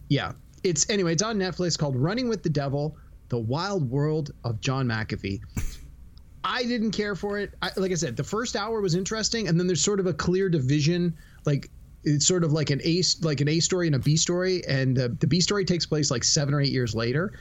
yeah, 0.08 0.32
it's 0.62 0.88
anyway. 0.90 1.12
It's 1.12 1.22
on 1.22 1.38
Netflix 1.38 1.78
called 1.78 1.96
Running 1.96 2.28
with 2.28 2.42
the 2.42 2.50
Devil: 2.50 2.96
The 3.28 3.38
Wild 3.38 3.88
World 3.90 4.32
of 4.44 4.60
John 4.60 4.86
McAfee. 4.86 5.40
I 6.44 6.62
didn't 6.62 6.92
care 6.92 7.16
for 7.16 7.38
it. 7.38 7.54
I, 7.60 7.70
like 7.76 7.90
I 7.90 7.94
said, 7.96 8.16
the 8.16 8.24
first 8.24 8.54
hour 8.54 8.80
was 8.80 8.94
interesting, 8.94 9.48
and 9.48 9.58
then 9.58 9.66
there's 9.66 9.82
sort 9.82 9.98
of 9.98 10.06
a 10.06 10.14
clear 10.14 10.48
division. 10.48 11.16
Like 11.44 11.70
it's 12.04 12.26
sort 12.26 12.44
of 12.44 12.52
like 12.52 12.70
an 12.70 12.80
A 12.84 13.02
like 13.22 13.40
an 13.40 13.48
A 13.48 13.58
story 13.58 13.88
and 13.88 13.96
a 13.96 13.98
B 13.98 14.16
story, 14.16 14.64
and 14.66 14.98
uh, 14.98 15.08
the 15.18 15.26
B 15.26 15.40
story 15.40 15.64
takes 15.64 15.86
place 15.86 16.10
like 16.10 16.22
seven 16.24 16.54
or 16.54 16.60
eight 16.60 16.72
years 16.72 16.94
later. 16.94 17.32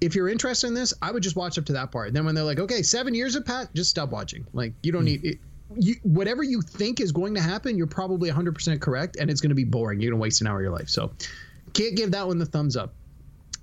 If 0.00 0.14
you're 0.14 0.28
interested 0.28 0.66
in 0.66 0.74
this, 0.74 0.92
I 1.00 1.10
would 1.10 1.22
just 1.22 1.36
watch 1.36 1.58
up 1.58 1.64
to 1.66 1.72
that 1.74 1.90
part. 1.90 2.08
And 2.08 2.16
Then 2.16 2.24
when 2.26 2.34
they're 2.34 2.44
like, 2.44 2.58
okay, 2.58 2.82
seven 2.82 3.14
years 3.14 3.34
of 3.36 3.44
Pat," 3.44 3.72
just 3.74 3.90
stop 3.90 4.10
watching. 4.10 4.46
Like 4.54 4.72
you 4.82 4.90
don't 4.90 5.04
need 5.04 5.24
it. 5.24 5.38
You, 5.74 5.96
whatever 6.02 6.42
you 6.42 6.62
think 6.62 7.00
is 7.00 7.10
going 7.10 7.34
to 7.34 7.40
happen, 7.40 7.76
you're 7.76 7.86
probably 7.86 8.30
100% 8.30 8.80
correct, 8.80 9.16
and 9.16 9.30
it's 9.30 9.40
going 9.40 9.50
to 9.50 9.56
be 9.56 9.64
boring. 9.64 10.00
You're 10.00 10.12
going 10.12 10.20
to 10.20 10.22
waste 10.22 10.40
an 10.40 10.46
hour 10.46 10.58
of 10.58 10.62
your 10.62 10.72
life. 10.72 10.88
So, 10.88 11.12
can't 11.72 11.96
give 11.96 12.12
that 12.12 12.26
one 12.26 12.38
the 12.38 12.46
thumbs 12.46 12.76
up. 12.76 12.94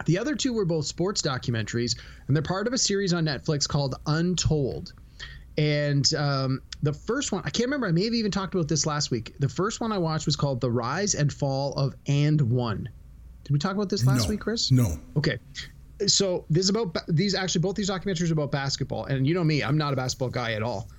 The 0.05 0.17
other 0.17 0.35
two 0.35 0.53
were 0.53 0.65
both 0.65 0.85
sports 0.85 1.21
documentaries, 1.21 1.97
and 2.27 2.35
they're 2.35 2.43
part 2.43 2.67
of 2.67 2.73
a 2.73 2.77
series 2.77 3.13
on 3.13 3.25
Netflix 3.25 3.67
called 3.67 3.95
Untold. 4.05 4.93
And 5.57 6.11
um, 6.15 6.61
the 6.81 6.93
first 6.93 7.31
one, 7.31 7.43
I 7.45 7.49
can't 7.49 7.67
remember. 7.67 7.87
I 7.87 7.91
may 7.91 8.05
have 8.05 8.13
even 8.13 8.31
talked 8.31 8.55
about 8.55 8.67
this 8.67 8.85
last 8.85 9.11
week. 9.11 9.35
The 9.39 9.49
first 9.49 9.81
one 9.81 9.91
I 9.91 9.97
watched 9.97 10.25
was 10.25 10.35
called 10.35 10.61
The 10.61 10.71
Rise 10.71 11.13
and 11.15 11.31
Fall 11.31 11.73
of 11.73 11.95
And 12.07 12.41
One. 12.41 12.89
Did 13.43 13.53
we 13.53 13.59
talk 13.59 13.75
about 13.75 13.89
this 13.89 14.05
last 14.05 14.23
no, 14.23 14.29
week, 14.29 14.39
Chris? 14.39 14.71
No. 14.71 14.97
Okay. 15.17 15.37
So 16.07 16.45
this 16.49 16.63
is 16.63 16.69
about 16.69 16.97
these 17.07 17.35
actually 17.35 17.61
both 17.61 17.75
these 17.75 17.89
documentaries 17.89 18.29
are 18.29 18.33
about 18.33 18.51
basketball, 18.51 19.05
and 19.05 19.27
you 19.27 19.33
know 19.33 19.43
me, 19.43 19.63
I'm 19.63 19.77
not 19.77 19.93
a 19.93 19.95
basketball 19.95 20.29
guy 20.29 20.53
at 20.53 20.63
all. 20.63 20.89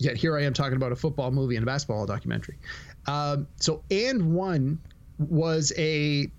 Yet 0.00 0.16
here 0.16 0.36
I 0.36 0.42
am 0.44 0.54
talking 0.54 0.76
about 0.76 0.92
a 0.92 0.96
football 0.96 1.30
movie 1.30 1.56
and 1.56 1.62
a 1.62 1.66
basketball 1.66 2.06
documentary. 2.06 2.56
Um, 3.06 3.46
so 3.56 3.84
and 3.90 4.32
one 4.32 4.80
was 5.18 5.74
a 5.76 6.32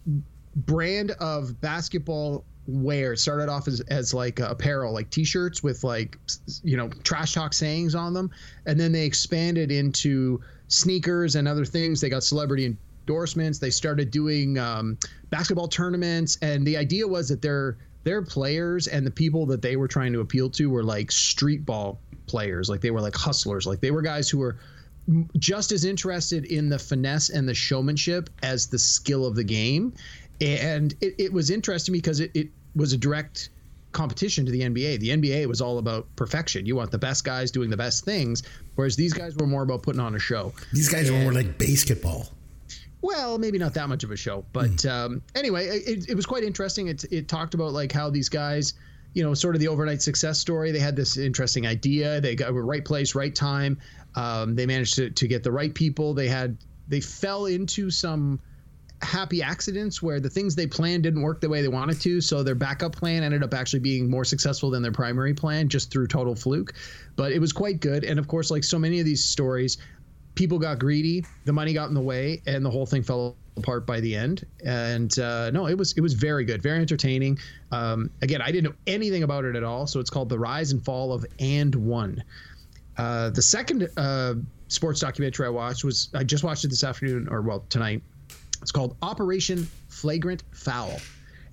brand 0.56 1.12
of 1.12 1.62
basketball 1.62 2.44
wear. 2.65 3.13
It 3.13 3.20
started 3.20 3.50
off 3.50 3.68
as, 3.68 3.80
as 3.82 4.15
like 4.15 4.39
apparel, 4.39 4.94
like 4.94 5.12
t-shirts 5.12 5.62
with 5.62 5.84
like 5.84 6.18
you 6.63 6.75
know 6.75 6.89
trash 7.03 7.34
talk 7.34 7.53
sayings 7.53 7.94
on 7.94 8.15
them, 8.15 8.32
and 8.65 8.80
then 8.80 8.91
they 8.91 9.06
expanded 9.06 9.72
into 9.72 10.41
sneakers 10.68 11.36
and 11.36 11.48
other 11.48 11.63
things. 11.63 12.01
They 12.01 12.10
got 12.10 12.24
celebrity 12.24 12.65
endorsements. 12.65 13.60
They 13.60 13.70
started 13.70 14.10
doing 14.10 14.58
um, 14.58 14.98
basketball 15.30 15.68
tournaments, 15.68 16.39
and 16.41 16.65
the 16.65 16.77
idea 16.77 17.08
was 17.08 17.30
that 17.30 17.44
their 17.44 17.77
their 18.03 18.22
players 18.22 18.88
and 18.88 19.05
the 19.05 19.12
people 19.12 19.46
that 19.48 19.62
they 19.62 19.75
were 19.75 19.88
trying 19.88 20.13
to 20.13 20.20
appeal 20.22 20.50
to 20.51 20.70
were 20.70 20.84
like 20.84 21.12
street 21.12 21.65
ball 21.65 22.00
players, 22.27 22.70
like 22.70 22.81
they 22.81 22.91
were 22.91 23.01
like 23.01 23.15
hustlers, 23.15 23.67
like 23.67 23.79
they 23.81 23.91
were 23.91 24.01
guys 24.01 24.29
who 24.29 24.38
were 24.39 24.58
just 25.38 25.72
as 25.72 25.84
interested 25.86 26.46
in 26.46 26.70
the 26.70 26.79
finesse 26.79 27.29
and 27.29 27.48
the 27.48 27.53
showmanship 27.53 28.29
as 28.43 28.67
the 28.67 28.79
skill 28.79 29.25
of 29.25 29.36
the 29.36 29.43
game. 29.43 29.93
And 30.39 30.93
it, 31.01 31.15
it 31.17 31.34
was 31.34 31.50
interesting 31.51 31.93
because 31.93 32.20
it, 32.20 32.31
it 32.34 32.50
was 32.75 32.93
a 32.93 32.98
direct 32.98 33.50
competition 33.91 34.46
to 34.46 34.51
the 34.51 34.62
NBA. 34.62 35.00
The 35.00 35.10
NBA 35.10 35.46
was 35.48 35.60
all 35.62 35.77
about 35.77 36.08
perfection. 36.15 36.65
You 36.65 36.75
want 36.75 36.91
the 36.91 36.98
best 36.98 37.24
guys 37.25 37.51
doing 37.51 37.70
the 37.70 37.77
best 37.77 38.05
things, 38.05 38.43
whereas 38.75 38.96
these 38.96 39.13
guys 39.13 39.36
were 39.36 39.48
more 39.48 39.63
about 39.63 39.84
putting 39.84 40.00
on 40.00 40.15
a 40.15 40.20
show. 40.20 40.53
These 40.72 40.89
guys 40.89 41.10
And- 41.10 41.17
were 41.17 41.24
more 41.24 41.34
like 41.34 41.58
basketball. 41.58 42.31
Well, 43.01 43.38
maybe 43.38 43.58
not 43.58 43.74
that 43.74 43.89
much 43.89 44.03
of 44.03 44.12
a 44.12 44.15
show, 44.15 44.46
but 44.53 44.86
um, 44.86 45.22
anyway, 45.36 45.67
it, 45.67 46.10
it 46.10 46.15
was 46.15 46.25
quite 46.25 46.43
interesting. 46.43 46.88
It, 46.88 47.03
it 47.12 47.27
talked 47.27 47.53
about 47.53 47.74
like 47.74 47.91
how 47.91 48.10
these 48.10 48.29
guys, 48.29 48.74
you 49.13 49.24
know, 49.24 49.34
sort 49.34 49.55
of 49.55 49.62
the 49.62 49.67
overnight 49.67 50.01
success 50.01 50.39
story. 50.39 50.72
They 50.72 50.79
had 50.79 50.96
this 50.96 51.17
interesting 51.17 51.65
idea. 51.65 52.22
They 52.22 52.36
got 52.36 52.53
right 52.53 52.86
place, 52.86 53.15
right 53.15 53.34
time. 53.34 53.79
Um, 54.15 54.55
they 54.55 54.65
managed 54.65 54.96
to, 54.96 55.10
to 55.10 55.27
get 55.27 55.43
the 55.43 55.51
right 55.51 55.74
people. 55.74 56.13
They 56.13 56.27
had 56.27 56.58
they 56.88 57.01
fell 57.01 57.46
into 57.46 57.89
some 57.89 58.39
happy 59.01 59.41
accidents 59.41 60.01
where 60.01 60.20
the 60.20 60.29
things 60.29 60.55
they 60.55 60.67
planned 60.67 61.03
didn't 61.03 61.22
work 61.22 61.41
the 61.41 61.50
way 61.50 61.62
they 61.62 61.67
wanted 61.67 62.00
to. 62.01 62.22
So 62.22 62.43
their 62.43 62.55
backup 62.55 62.96
plan 62.96 63.24
ended 63.24 63.43
up 63.43 63.53
actually 63.53 63.79
being 63.79 64.10
more 64.10 64.25
successful 64.25 64.70
than 64.70 64.84
their 64.84 64.91
primary 64.91 65.34
plan 65.34 65.70
just 65.70 65.91
through 65.91 66.08
total 66.08 66.36
fluke. 66.36 66.74
But 67.15 67.31
it 67.31 67.39
was 67.39 67.51
quite 67.51 67.79
good. 67.79 68.03
And 68.03 68.20
of 68.20 68.27
course, 68.27 68.51
like 68.51 68.63
so 68.63 68.77
many 68.77 69.00
of 69.00 69.05
these 69.05 69.24
stories, 69.24 69.77
people 70.36 70.60
got 70.60 70.80
greedy, 70.80 71.26
the 71.46 71.54
money 71.54 71.74
got 71.74 71.90
in 71.90 71.94
the 71.94 72.02
way, 72.02 72.42
and 72.46 72.66
the 72.66 72.70
whole 72.70 72.86
thing 72.86 73.04
fell 73.04 73.36
apart 73.58 73.86
by 73.86 74.00
the 74.00 74.16
end. 74.16 74.46
And 74.66 75.18
uh, 75.20 75.52
no, 75.52 75.68
it 75.68 75.78
was 75.78 75.94
it 75.94 76.02
was 76.02 76.14
very 76.14 76.46
good, 76.46 76.62
very 76.62 76.80
entertaining. 76.80 77.40
Um, 77.72 78.10
again, 78.22 78.42
I 78.42 78.52
didn't 78.52 78.72
know 78.72 78.78
anything 78.88 79.24
about 79.24 79.46
it 79.46 79.56
at 79.56 79.64
all, 79.64 79.88
so 79.88 80.00
it's 80.00 80.10
called 80.10 80.30
The 80.30 80.40
Rise 80.40 80.72
and 80.72 80.84
Fall 80.84 81.14
of 81.14 81.26
And 81.40 81.74
One. 81.76 82.24
Uh, 82.98 83.30
the 83.30 83.42
second 83.42 83.90
uh, 83.98 84.36
sports 84.68 85.00
documentary 85.00 85.48
I 85.48 85.50
watched 85.50 85.84
was 85.84 86.10
I 86.14 86.24
just 86.24 86.44
watched 86.44 86.66
it 86.66 86.70
this 86.70 86.84
afternoon, 86.84 87.28
or 87.30 87.42
well 87.42 87.66
tonight. 87.70 88.02
It's 88.62 88.72
called 88.72 88.96
Operation 89.02 89.68
Flagrant 89.90 90.44
Foul. 90.52 91.00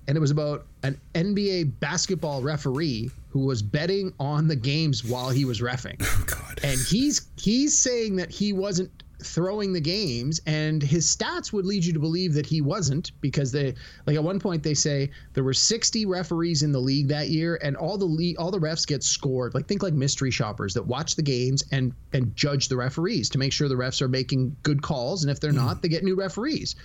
And 0.07 0.17
it 0.17 0.21
was 0.21 0.31
about 0.31 0.65
an 0.83 0.99
NBA 1.13 1.79
basketball 1.79 2.41
referee 2.41 3.11
who 3.29 3.45
was 3.45 3.61
betting 3.61 4.13
on 4.19 4.47
the 4.47 4.55
games 4.55 5.05
while 5.05 5.29
he 5.29 5.45
was 5.45 5.61
refing. 5.61 5.97
Oh 6.01 6.23
God. 6.25 6.59
And 6.63 6.79
he's 6.79 7.29
he's 7.37 7.77
saying 7.77 8.17
that 8.17 8.31
he 8.31 8.53
wasn't 8.53 9.03
throwing 9.21 9.73
the 9.73 9.81
games 9.81 10.39
and 10.45 10.81
his 10.81 11.05
stats 11.05 11.51
would 11.51 11.65
lead 11.65 11.83
you 11.83 11.91
to 11.91 11.99
believe 11.99 12.33
that 12.33 12.45
he 12.45 12.61
wasn't 12.61 13.11
because 13.19 13.51
they 13.51 13.73
like 14.07 14.15
at 14.15 14.23
one 14.23 14.39
point 14.39 14.63
they 14.63 14.73
say 14.73 15.11
there 15.33 15.43
were 15.43 15.53
60 15.53 16.05
referees 16.05 16.63
in 16.63 16.71
the 16.71 16.79
league 16.79 17.09
that 17.09 17.27
year 17.27 17.59
and 17.61 17.75
all 17.75 17.97
the 17.97 18.05
league, 18.05 18.37
all 18.39 18.49
the 18.49 18.59
refs 18.59 18.87
get 18.87 19.03
scored 19.03 19.53
like 19.53 19.67
think 19.67 19.83
like 19.83 19.93
mystery 19.93 20.31
shoppers 20.31 20.73
that 20.73 20.87
watch 20.87 21.15
the 21.15 21.21
games 21.21 21.63
and 21.71 21.93
and 22.13 22.33
judge 22.33 22.69
the 22.69 22.77
referees 22.77 23.29
to 23.29 23.37
make 23.37 23.51
sure 23.51 23.67
the 23.67 23.75
refs 23.75 24.01
are 24.01 24.07
making 24.07 24.55
good 24.63 24.81
calls 24.81 25.23
and 25.23 25.29
if 25.29 25.41
they're 25.41 25.51
hmm. 25.51 25.57
not 25.57 25.81
they 25.81 25.89
get 25.89 26.03
new 26.03 26.15
referees 26.15 26.77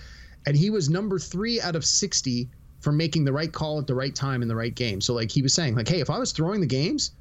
and 0.45 0.57
he 0.57 0.69
was 0.69 0.89
number 0.89 1.17
3 1.17 1.61
out 1.61 1.75
of 1.75 1.85
60 1.85 2.49
for 2.85 2.93
making 2.93 3.25
the 3.25 3.33
right 3.33 3.51
call 3.51 3.79
at 3.79 3.87
the 3.87 3.95
right 3.95 4.15
time 4.15 4.41
in 4.41 4.47
the 4.47 4.55
right 4.55 4.75
game 4.75 5.01
so 5.01 5.13
like 5.13 5.29
he 5.29 5.41
was 5.41 5.53
saying 5.53 5.75
like 5.75 5.87
hey 5.87 5.99
if 5.99 6.09
I 6.09 6.17
was 6.17 6.31
throwing 6.31 6.61
the 6.61 6.67
games 6.67 7.11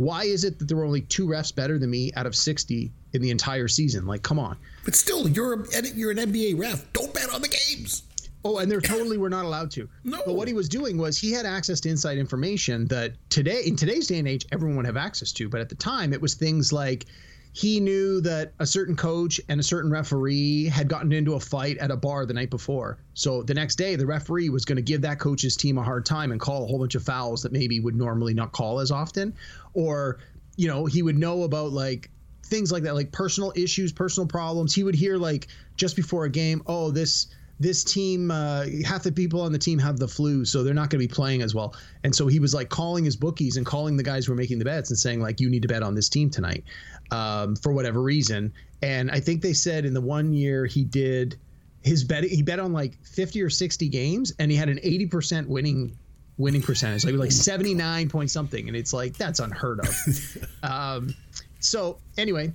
why 0.00 0.24
is 0.24 0.44
it 0.44 0.58
that 0.58 0.66
there 0.66 0.78
were 0.78 0.84
only 0.84 1.02
two 1.02 1.26
refs 1.26 1.54
better 1.54 1.78
than 1.78 1.90
me 1.90 2.10
out 2.16 2.24
of 2.24 2.34
60 2.34 2.90
in 3.12 3.20
the 3.20 3.30
entire 3.30 3.68
season? 3.68 4.06
Like, 4.06 4.22
come 4.22 4.38
on. 4.38 4.56
But 4.82 4.94
still, 4.94 5.28
you're 5.28 5.60
a, 5.60 5.88
you're 5.88 6.10
an 6.10 6.16
NBA 6.16 6.58
ref. 6.58 6.90
Don't 6.94 7.12
bet 7.12 7.28
on 7.28 7.42
the 7.42 7.48
games. 7.48 8.04
Oh, 8.42 8.56
and 8.56 8.70
they're 8.70 8.80
totally 8.80 9.18
were 9.18 9.28
not 9.28 9.44
allowed 9.44 9.70
to. 9.72 9.86
No. 10.04 10.22
But 10.24 10.36
what 10.36 10.48
he 10.48 10.54
was 10.54 10.70
doing 10.70 10.96
was 10.96 11.18
he 11.18 11.30
had 11.32 11.44
access 11.44 11.80
to 11.80 11.90
inside 11.90 12.16
information 12.16 12.86
that 12.86 13.12
today, 13.28 13.60
in 13.66 13.76
today's 13.76 14.06
day 14.06 14.18
and 14.18 14.26
age, 14.26 14.46
everyone 14.52 14.76
would 14.78 14.86
have 14.86 14.96
access 14.96 15.32
to. 15.32 15.50
But 15.50 15.60
at 15.60 15.68
the 15.68 15.74
time, 15.74 16.14
it 16.14 16.22
was 16.22 16.32
things 16.32 16.72
like 16.72 17.04
he 17.52 17.80
knew 17.80 18.20
that 18.20 18.52
a 18.60 18.66
certain 18.66 18.94
coach 18.94 19.40
and 19.48 19.58
a 19.58 19.62
certain 19.62 19.90
referee 19.90 20.66
had 20.66 20.88
gotten 20.88 21.12
into 21.12 21.34
a 21.34 21.40
fight 21.40 21.78
at 21.78 21.90
a 21.90 21.96
bar 21.96 22.24
the 22.24 22.34
night 22.34 22.50
before. 22.50 22.98
So 23.14 23.42
the 23.42 23.54
next 23.54 23.76
day, 23.76 23.96
the 23.96 24.06
referee 24.06 24.50
was 24.50 24.64
going 24.64 24.76
to 24.76 24.82
give 24.82 25.02
that 25.02 25.18
coach's 25.18 25.56
team 25.56 25.76
a 25.76 25.82
hard 25.82 26.06
time 26.06 26.30
and 26.30 26.40
call 26.40 26.62
a 26.62 26.66
whole 26.66 26.78
bunch 26.78 26.94
of 26.94 27.02
fouls 27.02 27.42
that 27.42 27.52
maybe 27.52 27.80
would 27.80 27.96
normally 27.96 28.34
not 28.34 28.52
call 28.52 28.78
as 28.78 28.92
often. 28.92 29.34
Or, 29.74 30.20
you 30.56 30.68
know, 30.68 30.86
he 30.86 31.02
would 31.02 31.18
know 31.18 31.42
about 31.42 31.72
like 31.72 32.10
things 32.44 32.70
like 32.70 32.84
that, 32.84 32.94
like 32.94 33.10
personal 33.10 33.52
issues, 33.56 33.92
personal 33.92 34.28
problems. 34.28 34.72
He 34.72 34.84
would 34.84 34.94
hear 34.94 35.16
like 35.16 35.48
just 35.76 35.96
before 35.96 36.26
a 36.26 36.30
game, 36.30 36.62
oh, 36.66 36.92
this 36.92 37.26
this 37.60 37.84
team, 37.84 38.30
uh, 38.30 38.64
half 38.84 39.02
the 39.02 39.12
people 39.12 39.42
on 39.42 39.52
the 39.52 39.58
team 39.58 39.78
have 39.78 39.98
the 39.98 40.08
flu, 40.08 40.46
so 40.46 40.62
they're 40.62 40.72
not 40.72 40.88
going 40.88 41.00
to 41.00 41.06
be 41.06 41.12
playing 41.12 41.42
as 41.42 41.54
well. 41.54 41.74
And 42.02 42.14
so 42.14 42.26
he 42.26 42.40
was 42.40 42.54
like 42.54 42.70
calling 42.70 43.04
his 43.04 43.16
bookies 43.16 43.58
and 43.58 43.66
calling 43.66 43.98
the 43.98 44.02
guys 44.02 44.26
who 44.26 44.32
were 44.32 44.36
making 44.36 44.58
the 44.58 44.64
bets 44.64 44.88
and 44.88 44.98
saying 44.98 45.20
like, 45.20 45.40
you 45.40 45.50
need 45.50 45.60
to 45.62 45.68
bet 45.68 45.82
on 45.82 45.94
this 45.94 46.08
team 46.08 46.30
tonight, 46.30 46.64
um, 47.10 47.54
for 47.56 47.72
whatever 47.72 48.00
reason. 48.00 48.52
And 48.82 49.10
I 49.10 49.20
think 49.20 49.42
they 49.42 49.52
said 49.52 49.84
in 49.84 49.92
the 49.92 50.00
one 50.00 50.32
year 50.32 50.64
he 50.64 50.84
did 50.84 51.38
his 51.82 52.02
bet, 52.02 52.24
he 52.24 52.42
bet 52.42 52.58
on 52.58 52.72
like 52.72 52.98
50 53.04 53.42
or 53.42 53.50
60 53.50 53.88
games, 53.90 54.32
and 54.38 54.50
he 54.50 54.56
had 54.56 54.70
an 54.70 54.78
80% 54.78 55.46
winning 55.46 55.96
winning 56.38 56.62
percentage, 56.62 57.04
like 57.04 57.14
like 57.14 57.32
79 57.32 58.08
point 58.08 58.30
something, 58.30 58.68
and 58.68 58.76
it's 58.76 58.94
like 58.94 59.18
that's 59.18 59.38
unheard 59.38 59.80
of. 59.80 60.48
um, 60.62 61.14
so 61.58 61.98
anyway, 62.16 62.54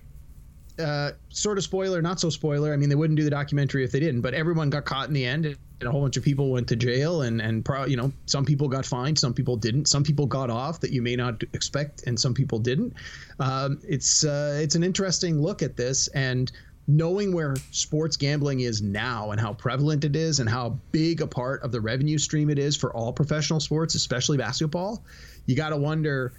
uh, 0.80 1.12
sort 1.30 1.58
of 1.58 1.64
spoiler, 1.64 2.02
not 2.02 2.20
so 2.20 2.30
spoiler. 2.30 2.74
I 2.74 2.78
mean, 2.78 2.90
they 2.90 2.96
wouldn't 2.96 3.18
do 3.18 3.24
the 3.24 3.30
documentary 3.30 3.84
if 3.84 3.92
they 3.92 4.00
didn't, 4.00 4.22
but 4.22 4.34
everyone 4.34 4.70
got 4.70 4.86
caught 4.86 5.08
in 5.08 5.14
the 5.14 5.26
end, 5.26 5.46
and 5.46 5.58
a 5.82 5.92
whole 5.92 6.02
bunch 6.02 6.18
of 6.18 6.24
people 6.24 6.52
went 6.52 6.68
to 6.70 6.76
jail, 6.76 7.22
and 7.22 7.42
and 7.42 7.64
pro, 7.64 7.86
you 7.86 7.98
know, 7.98 8.12
some 8.26 8.46
people 8.46 8.68
got 8.68 8.86
fined, 8.86 9.18
some 9.18 9.34
people 9.34 9.56
didn't, 9.56 9.88
some 9.88 10.04
people 10.04 10.26
got 10.26 10.50
off 10.50 10.80
that 10.82 10.92
you 10.92 11.02
may 11.02 11.16
not 11.16 11.42
expect, 11.54 12.04
and 12.08 12.20
some 12.20 12.34
people 12.34 12.60
didn't. 12.60 12.94
Um, 13.40 13.80
it's 13.88 14.26
uh, 14.26 14.60
it's 14.62 14.76
an 14.76 14.84
interesting 14.84 15.42
look 15.42 15.62
at 15.62 15.78
this, 15.78 16.08
and 16.10 16.52
knowing 16.88 17.34
where 17.34 17.56
sports 17.72 18.16
gambling 18.16 18.60
is 18.60 18.82
now 18.82 19.32
and 19.32 19.42
how 19.42 19.54
prevalent 19.54 20.04
it 20.04 20.16
is 20.16 20.40
and 20.40 20.48
how 20.48 20.70
big 20.92 21.22
a 21.22 21.26
part 21.28 21.64
of 21.64 21.72
the 21.72 21.82
revenue 21.82 22.18
stream 22.18 22.50
it 22.50 22.60
is 22.60 22.76
for 22.76 22.94
all 22.96 23.12
professional 23.12 23.60
sports 23.60 23.96
especially 23.96 24.38
basketball 24.38 25.04
you 25.48 25.56
got 25.56 25.70
to 25.70 25.78
wonder 25.78 26.34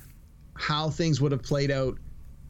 how 0.55 0.89
things 0.89 1.21
would 1.21 1.33
have 1.33 1.43
played 1.43 1.73
out 1.73 1.99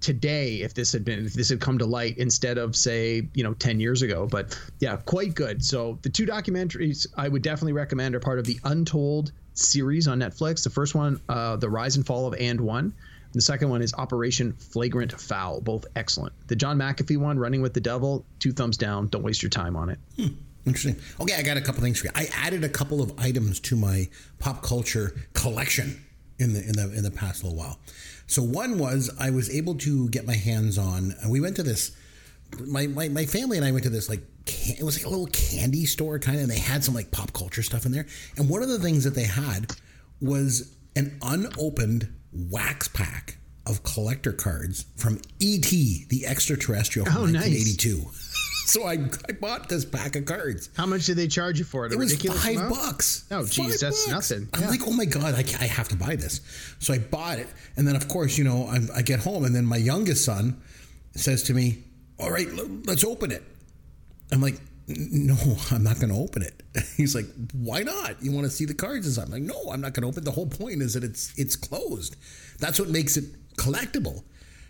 today 0.07 0.61
if 0.61 0.73
this 0.73 0.93
had 0.93 1.05
been 1.05 1.27
if 1.27 1.35
this 1.35 1.49
had 1.49 1.61
come 1.61 1.79
to 1.79 1.85
light 1.85 2.17
instead 2.17 2.59
of 2.59 2.77
say 2.77 3.29
you 3.35 3.43
know 3.43 3.53
10 3.55 3.81
years 3.81 4.03
ago 4.03 4.25
but 4.25 4.57
yeah 4.79 4.95
quite 4.99 5.35
good 5.35 5.65
so 5.65 5.99
the 6.03 6.09
two 6.09 6.25
documentaries 6.25 7.09
i 7.17 7.27
would 7.27 7.43
definitely 7.43 7.73
recommend 7.73 8.15
are 8.15 8.21
part 8.21 8.39
of 8.39 8.45
the 8.45 8.57
untold 8.63 9.33
series 9.55 10.07
on 10.07 10.21
netflix 10.21 10.63
the 10.63 10.71
first 10.71 10.95
one 10.95 11.21
uh, 11.29 11.57
the 11.57 11.69
rise 11.69 11.97
and 11.97 12.07
fall 12.07 12.25
of 12.25 12.35
and 12.39 12.61
one 12.61 12.95
the 13.33 13.43
second 13.43 13.69
one 13.69 13.83
is 13.83 13.93
Operation 13.93 14.55
Flagrant 14.55 15.13
Foul. 15.21 15.61
Both 15.61 15.85
excellent. 15.95 16.33
The 16.47 16.57
John 16.57 16.79
McAfee 16.79 17.19
one, 17.19 17.39
Running 17.39 17.61
with 17.61 17.75
the 17.75 17.83
Devil, 17.83 18.25
two 18.39 18.51
thumbs 18.51 18.79
down. 18.79 19.09
Don't 19.09 19.23
waste 19.23 19.43
your 19.43 19.51
time 19.51 19.77
on 19.77 19.91
it. 19.91 19.99
Interesting. 20.65 20.97
Okay, 21.21 21.35
I 21.35 21.43
got 21.43 21.59
a 21.59 21.61
couple 21.61 21.83
things 21.83 21.99
for 21.99 22.07
you. 22.07 22.13
I 22.15 22.29
added 22.33 22.65
a 22.65 22.69
couple 22.71 23.03
of 23.03 23.13
items 23.19 23.61
to 23.61 23.77
my 23.77 24.09
pop 24.39 24.63
culture 24.63 25.15
collection 25.35 26.03
in 26.39 26.53
the 26.53 26.63
in 26.63 26.73
the 26.73 26.93
in 26.97 27.03
the 27.03 27.11
past 27.11 27.43
little 27.45 27.59
while. 27.59 27.79
So 28.27 28.43
one 28.43 28.79
was 28.79 29.11
I 29.19 29.31
was 29.31 29.51
able 29.51 29.75
to 29.77 30.09
get 30.11 30.27
my 30.27 30.35
hands 30.35 30.79
on. 30.79 31.15
And 31.23 31.31
we 31.31 31.41
went 31.41 31.57
to 31.57 31.63
this. 31.63 31.97
My, 32.61 32.87
my 32.87 33.09
my 33.09 33.25
family 33.27 33.57
and 33.57 33.67
I 33.67 33.73
went 33.73 33.85
to 33.85 33.91
this 33.91 34.09
like 34.09 34.23
can, 34.45 34.77
it 34.79 34.83
was 34.83 34.97
like 34.99 35.07
a 35.07 35.09
little 35.09 35.27
candy 35.29 35.87
store 35.87 36.19
kind 36.19 36.37
of. 36.37 36.43
And 36.43 36.51
they 36.51 36.59
had 36.59 36.85
some 36.85 36.95
like 36.95 37.11
pop 37.11 37.33
culture 37.33 37.63
stuff 37.63 37.87
in 37.87 37.93
there. 37.93 38.07
And 38.37 38.49
one 38.49 38.63
of 38.63 38.69
the 38.69 38.79
things 38.79 39.05
that 39.05 39.15
they 39.15 39.25
had 39.25 39.73
was 40.21 40.75
an 40.95 41.19
unopened 41.23 42.13
wax 42.33 42.89
pack 42.89 43.39
of 43.67 43.83
collector 43.83 44.33
cards 44.33 44.87
from 44.97 45.21
E.T. 45.41 46.07
the 46.09 46.27
Extraterrestrial 46.27 47.07
from 47.07 47.17
Oh, 47.17 47.27
nice. 47.27 47.45
1982. 48.67 48.73
So 48.73 48.85
I, 48.85 48.95
I 49.29 49.33
bought 49.39 49.69
this 49.69 49.85
pack 49.85 50.17
of 50.17 50.25
cards. 50.25 50.71
How 50.77 50.87
much 50.87 51.07
did 51.07 51.17
they 51.17 51.29
charge 51.29 51.59
you 51.59 51.65
for 51.65 51.87
it? 51.87 51.93
It 51.93 51.99
was 51.99 52.15
five 52.17 52.57
amount? 52.57 52.75
bucks. 52.75 53.25
Oh, 53.31 53.45
geez, 53.47 53.57
Five 53.57 53.81
that's 53.81 54.07
bucks. 54.07 54.31
nothing. 54.31 54.49
I'm 54.55 54.63
Yeah. 54.63 54.69
like, 54.71 54.81
oh 54.87 54.93
my 54.93 55.05
god, 55.05 55.35
I, 55.35 55.45
I 55.61 55.67
have 55.67 55.89
to 55.89 55.97
buy 55.97 56.17
this. 56.17 56.41
So 56.79 56.93
I 56.95 56.99
bought 56.99 57.39
it, 57.39 57.49
and 57.77 57.87
then 57.87 57.97
of 57.97 58.09
course, 58.09 58.37
you 58.39 58.45
know, 58.45 58.67
I, 58.67 58.81
I 58.99 59.03
get 59.03 59.21
home, 59.21 59.45
and 59.45 59.55
then 59.55 59.65
my 59.65 59.77
youngest 59.77 60.25
son 60.25 60.61
says 61.15 61.43
to 61.45 61.55
me, 61.55 61.85
"All 62.19 62.31
right, 62.31 62.49
let's 62.87 63.05
open 63.05 63.31
it." 63.33 63.43
I'm 64.33 64.41
like, 64.41 64.61
"No, 64.89 65.37
I'm 65.71 65.83
not 65.85 65.97
going 66.01 66.11
to 66.13 66.19
open 66.19 66.43
it." 66.43 66.63
He's 66.97 67.15
like, 67.15 67.27
"Why 67.53 67.83
not? 67.83 68.23
You 68.23 68.33
want 68.33 68.45
to 68.47 68.51
see 68.51 68.65
the 68.65 68.75
cards 68.75 69.17
And 69.17 69.27
I'm 69.27 69.33
like, 69.33 69.43
"No, 69.43 69.71
I'm 69.73 69.81
not 69.81 69.95
going 69.95 70.03
to 70.03 70.09
open. 70.09 70.23
it. 70.23 70.25
The 70.25 70.33
whole 70.33 70.47
point 70.49 70.83
is 70.83 70.95
that 70.95 71.05
it's 71.05 71.33
it's 71.39 71.57
closed. 71.57 72.17
That's 72.59 72.79
what 72.81 72.89
makes 72.89 73.17
it 73.17 73.25
collectible. 73.57 74.25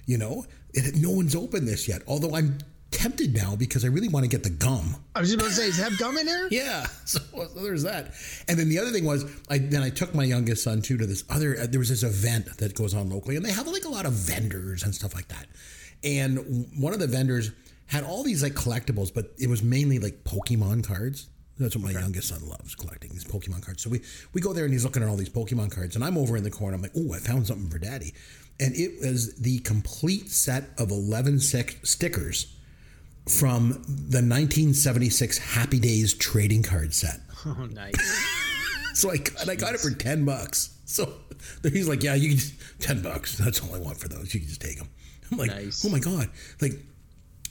You 0.07 0.19
know, 0.19 0.45
it, 0.75 0.95
no 0.97 1.11
one's 1.11 1.35
opened 1.35 1.67
this 1.67 1.88
yet. 1.88 2.03
Although 2.07 2.35
I'm." 2.37 2.59
Tempted 2.97 3.35
now 3.35 3.55
because 3.55 3.85
I 3.85 3.88
really 3.88 4.09
want 4.09 4.25
to 4.25 4.29
get 4.29 4.43
the 4.43 4.49
gum. 4.49 4.97
I 5.15 5.21
was 5.21 5.29
just 5.29 5.38
about 5.38 5.50
to 5.50 5.55
say, 5.55 5.67
does 5.67 5.79
it 5.79 5.83
have 5.83 5.99
gum 5.99 6.17
in 6.17 6.25
there? 6.25 6.49
Yeah, 6.50 6.87
so, 7.05 7.19
so 7.35 7.47
there's 7.62 7.83
that. 7.83 8.15
And 8.49 8.59
then 8.59 8.71
the 8.71 8.79
other 8.79 8.91
thing 8.91 9.05
was, 9.05 9.26
I 9.50 9.59
then 9.59 9.83
I 9.83 9.91
took 9.91 10.15
my 10.15 10.25
youngest 10.25 10.65
son 10.65 10.81
too 10.81 10.97
to 10.97 11.05
this 11.05 11.23
other. 11.29 11.59
Uh, 11.61 11.67
there 11.69 11.79
was 11.79 11.91
this 11.91 12.03
event 12.03 12.57
that 12.57 12.75
goes 12.75 12.95
on 12.95 13.11
locally, 13.11 13.37
and 13.37 13.45
they 13.45 13.53
have 13.53 13.67
like 13.67 13.85
a 13.85 13.91
lot 13.91 14.07
of 14.07 14.15
vendors 14.15 14.83
and 14.83 14.95
stuff 14.95 15.15
like 15.15 15.29
that. 15.29 15.47
And 16.03 16.67
one 16.79 16.95
of 16.95 16.99
the 16.99 17.07
vendors 17.07 17.50
had 17.85 18.03
all 18.03 18.23
these 18.25 18.43
like 18.43 18.55
collectibles, 18.55 19.12
but 19.12 19.35
it 19.38 19.50
was 19.50 19.62
mainly 19.62 19.99
like 19.99 20.25
Pokemon 20.25 20.83
cards. 20.87 21.29
That's 21.59 21.76
what 21.76 21.85
my 21.85 22.00
youngest 22.00 22.29
son 22.29 22.49
loves 22.49 22.75
collecting 22.75 23.11
these 23.11 23.25
Pokemon 23.25 23.62
cards. 23.62 23.83
So 23.83 23.91
we 23.91 24.00
we 24.33 24.41
go 24.41 24.55
there 24.55 24.65
and 24.65 24.73
he's 24.73 24.85
looking 24.85 25.03
at 25.03 25.09
all 25.11 25.17
these 25.17 25.29
Pokemon 25.29 25.71
cards, 25.71 25.97
and 25.97 26.05
I'm 26.05 26.17
over 26.17 26.38
in 26.38 26.45
the 26.45 26.50
corner. 26.50 26.76
I'm 26.76 26.83
like, 26.83 26.97
oh, 26.97 27.12
I 27.12 27.19
found 27.19 27.47
something 27.47 27.69
for 27.69 27.79
Daddy, 27.79 28.15
and 28.59 28.75
it 28.75 29.00
was 29.07 29.37
the 29.37 29.59
complete 29.59 30.31
set 30.31 30.71
of 30.79 30.91
11 30.91 31.41
sec- 31.41 31.76
stickers 31.83 32.56
from 33.28 33.71
the 33.87 34.23
1976 34.23 35.38
Happy 35.38 35.78
Days 35.80 36.14
trading 36.14 36.62
card 36.62 36.95
set. 36.95 37.21
Oh, 37.45 37.68
nice. 37.73 38.33
So 38.95 39.11
I 39.11 39.18
got, 39.18 39.47
I 39.47 39.56
got 39.56 39.75
it 39.75 39.80
for 39.80 39.90
10 39.90 40.25
bucks. 40.25 40.75
So 40.87 41.12
he's 41.62 41.87
like, 41.87 42.02
yeah, 42.02 42.14
you 42.14 42.30
can 42.30 42.38
just, 42.38 42.54
10 42.80 43.02
bucks. 43.02 43.37
That's 43.37 43.61
all 43.62 43.75
I 43.75 43.78
want 43.78 43.99
for 43.99 44.09
those. 44.09 44.33
You 44.33 44.40
can 44.40 44.49
just 44.49 44.62
take 44.62 44.78
them. 44.78 44.88
I'm 45.30 45.37
like, 45.37 45.50
Nice. 45.50 45.85
oh 45.85 45.90
my 45.90 45.99
God. 45.99 46.30
Like 46.62 46.73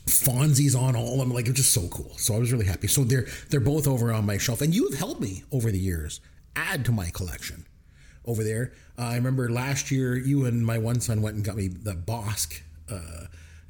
Fonzie's 0.08 0.74
on 0.74 0.96
all 0.96 1.14
of 1.14 1.20
them. 1.20 1.30
Like, 1.32 1.48
it's 1.48 1.58
just 1.58 1.72
so 1.72 1.88
cool. 1.90 2.18
So 2.18 2.34
I 2.36 2.40
was 2.40 2.52
really 2.52 2.66
happy. 2.66 2.88
So 2.88 3.04
they're, 3.04 3.28
they're 3.52 3.60
both 3.60 3.88
over 3.88 4.12
on 4.12 4.26
my 4.26 4.40
shelf. 4.40 4.62
And 4.62 4.74
you 4.74 4.90
have 4.90 4.98
helped 4.98 5.22
me 5.22 5.44
over 5.52 5.72
the 5.72 5.78
years 5.78 6.20
add 6.56 6.84
to 6.86 6.92
my 6.92 7.12
collection 7.12 7.68
over 8.26 8.44
there. 8.44 8.74
Uh, 8.98 9.04
I 9.04 9.16
remember 9.16 9.48
last 9.52 9.92
year 9.92 10.18
you 10.18 10.46
and 10.46 10.66
my 10.66 10.80
one 10.80 11.00
son 11.00 11.22
went 11.22 11.36
and 11.36 11.46
got 11.46 11.58
me 11.58 11.68
the 11.68 11.94
Bossk 11.94 12.60
uh, 12.92 13.26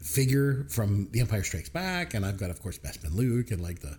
figure 0.06 0.66
from 0.70 1.10
The 1.12 1.20
Empire 1.20 1.44
Strikes 1.44 1.70
Back, 1.70 2.14
and 2.14 2.26
I've 2.26 2.38
got, 2.38 2.50
of 2.52 2.62
course, 2.62 2.78
Bespin 2.78 3.16
Luke 3.16 3.52
and 3.52 3.62
like 3.62 3.80
the 3.80 3.98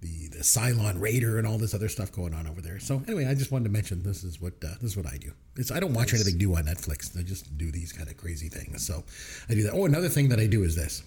the 0.00 0.28
the 0.28 0.38
Cylon 0.40 1.00
Raider 1.00 1.38
and 1.38 1.46
all 1.46 1.56
this 1.56 1.72
other 1.72 1.88
stuff 1.88 2.12
going 2.12 2.34
on 2.34 2.46
over 2.46 2.60
there. 2.60 2.78
So 2.78 3.02
anyway, 3.06 3.26
I 3.26 3.34
just 3.34 3.50
wanted 3.50 3.64
to 3.64 3.70
mention 3.70 4.02
this 4.02 4.22
is 4.24 4.40
what 4.40 4.52
uh, 4.62 4.74
this 4.82 4.90
is 4.90 4.96
what 4.96 5.06
I 5.06 5.16
do. 5.16 5.32
It's 5.56 5.70
I 5.70 5.80
don't 5.80 5.94
watch 5.94 6.12
anything 6.12 6.36
new 6.36 6.54
on 6.54 6.64
Netflix. 6.64 7.18
I 7.18 7.22
just 7.22 7.56
do 7.56 7.70
these 7.70 7.92
kind 7.92 8.10
of 8.10 8.16
crazy 8.16 8.48
things. 8.48 8.84
So 8.86 9.04
I 9.48 9.54
do 9.54 9.62
that. 9.62 9.72
Oh, 9.72 9.86
another 9.86 10.08
thing 10.08 10.28
that 10.28 10.40
I 10.40 10.46
do 10.46 10.62
is 10.64 10.76
this. 10.76 11.02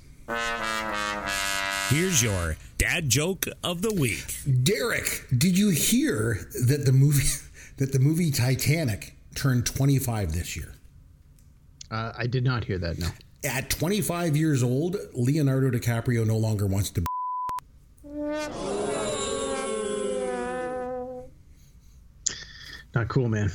Here's 1.89 2.21
your 2.21 2.57
dad 2.77 3.09
joke 3.09 3.45
of 3.63 3.81
the 3.81 3.93
week. 3.93 4.35
Derek, 4.63 5.25
did 5.37 5.57
you 5.57 5.69
hear 5.69 6.49
that 6.67 6.85
the 6.85 6.91
movie 6.91 7.27
that 7.77 7.91
the 7.91 7.99
movie 7.99 8.31
Titanic 8.31 9.13
turned 9.35 9.65
25 9.65 10.33
this 10.33 10.55
year? 10.55 10.73
Uh, 11.91 12.13
I 12.17 12.27
did 12.27 12.43
not 12.43 12.65
hear 12.65 12.77
that. 12.79 12.97
No. 12.97 13.07
At 13.43 13.69
25 13.69 14.35
years 14.35 14.63
old, 14.63 14.97
Leonardo 15.13 15.69
DiCaprio 15.69 16.25
no 16.25 16.37
longer 16.37 16.65
wants 16.65 16.89
to. 16.91 17.03
Not 22.95 23.07
cool, 23.09 23.29
man. 23.29 23.51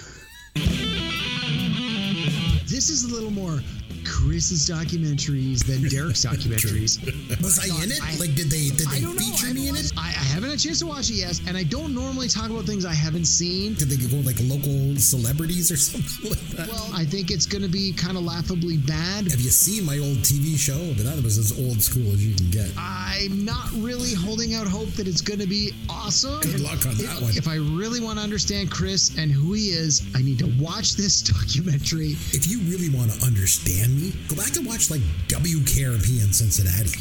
This 2.69 2.89
is 2.91 3.05
a 3.05 3.09
little 3.15 3.31
more 3.31 3.61
Chris's 4.05 4.69
documentaries 4.69 5.65
than 5.67 5.89
Derek's 5.89 6.25
documentaries. 6.27 6.99
Was 7.43 7.59
oh 7.71 7.79
I 7.81 7.85
in 7.85 7.91
it? 7.91 8.01
I- 8.03 8.17
like, 8.19 8.35
did 8.35 8.51
they 8.51 8.69
did 8.71 8.89
they 8.89 9.01
don't 9.01 9.15
know. 9.17 9.21
feature 9.23 9.49
I 9.49 9.53
me 9.53 9.69
in 9.69 9.75
haven't 9.75 9.93
it? 9.93 9.99
I, 9.99 10.12
A 10.53 10.57
chance 10.59 10.81
to 10.81 10.87
watch 10.87 11.09
it 11.09 11.15
yet, 11.15 11.41
and 11.49 11.57
I 11.57 11.63
don't 11.63 11.95
normally 11.95 12.29
talk 12.29 12.51
about 12.51 12.65
things 12.65 12.85
I 12.85 12.93
haven't 12.93 13.25
seen. 13.25 13.73
Did 13.73 13.89
they 13.89 13.97
go 13.97 14.19
like 14.19 14.37
local 14.43 14.95
celebrities 15.01 15.73
or 15.73 15.77
something 15.79 16.29
like 16.29 16.47
that? 16.59 16.69
Well, 16.69 16.91
I 16.93 17.07
think 17.07 17.31
it's 17.31 17.47
going 17.47 17.63
to 17.63 17.71
be 17.71 17.95
kind 17.95 18.19
of 18.19 18.25
laughably 18.25 18.77
bad. 18.77 19.31
Have 19.31 19.41
you 19.41 19.49
seen 19.49 19.87
my 19.87 19.97
old 19.97 20.19
TV 20.19 20.59
show? 20.59 20.93
But 20.93 21.07
that 21.07 21.25
was 21.25 21.39
as 21.39 21.59
old 21.59 21.81
school 21.81 22.13
as 22.13 22.23
you 22.23 22.35
can 22.35 22.51
get. 22.51 22.71
I'm 22.77 23.47
not 23.47 23.73
really 23.77 24.13
holding 24.13 24.53
out 24.53 24.67
hope 24.67 24.91
that 25.01 25.09
it's 25.09 25.23
going 25.23 25.41
to 25.41 25.47
be 25.47 25.73
awesome. 25.89 26.43
Good 26.43 26.61
luck 26.61 26.85
on 26.85 26.97
that 26.97 27.17
if, 27.17 27.23
one. 27.23 27.33
If 27.35 27.49
I 27.49 27.55
really 27.57 28.01
want 28.01 28.19
to 28.19 28.23
understand 28.23 28.71
Chris 28.71 29.17
and 29.17 29.33
who 29.33 29.55
he 29.55 29.71
is, 29.71 30.05
I 30.15 30.21
need 30.21 30.39
to 30.41 30.53
watch 30.61 30.93
this 31.01 31.23
documentary. 31.23 32.13
If 32.37 32.47
you 32.47 32.59
really 32.69 32.91
want 32.91 33.11
to 33.11 33.25
understand 33.25 33.97
me, 33.97 34.13
go 34.29 34.37
back 34.37 34.55
and 34.57 34.67
watch 34.67 34.91
like 34.91 35.01
WKRP 35.29 36.23
in 36.23 36.31
Cincinnati. 36.31 37.01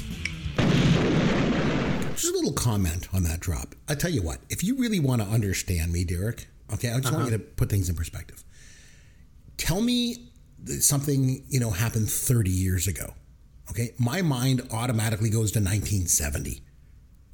Just 2.21 2.33
a 2.33 2.37
little 2.37 2.53
comment 2.53 3.07
on 3.13 3.23
that 3.23 3.39
drop. 3.39 3.73
I 3.89 3.95
tell 3.95 4.11
you 4.11 4.21
what, 4.21 4.37
if 4.47 4.63
you 4.63 4.77
really 4.77 4.99
want 4.99 5.23
to 5.23 5.27
understand 5.27 5.91
me, 5.91 6.03
Derek, 6.03 6.47
okay, 6.71 6.91
I 6.91 6.99
just 6.99 7.11
want 7.11 7.23
uh-huh. 7.23 7.31
you 7.31 7.37
to 7.39 7.43
put 7.43 7.69
things 7.69 7.89
in 7.89 7.95
perspective. 7.95 8.43
Tell 9.57 9.81
me 9.81 10.29
something 10.79 11.43
you 11.49 11.59
know 11.59 11.71
happened 11.71 12.11
30 12.11 12.51
years 12.51 12.87
ago. 12.87 13.15
Okay, 13.71 13.95
my 13.97 14.21
mind 14.21 14.61
automatically 14.71 15.31
goes 15.31 15.51
to 15.53 15.59
1970, 15.59 16.61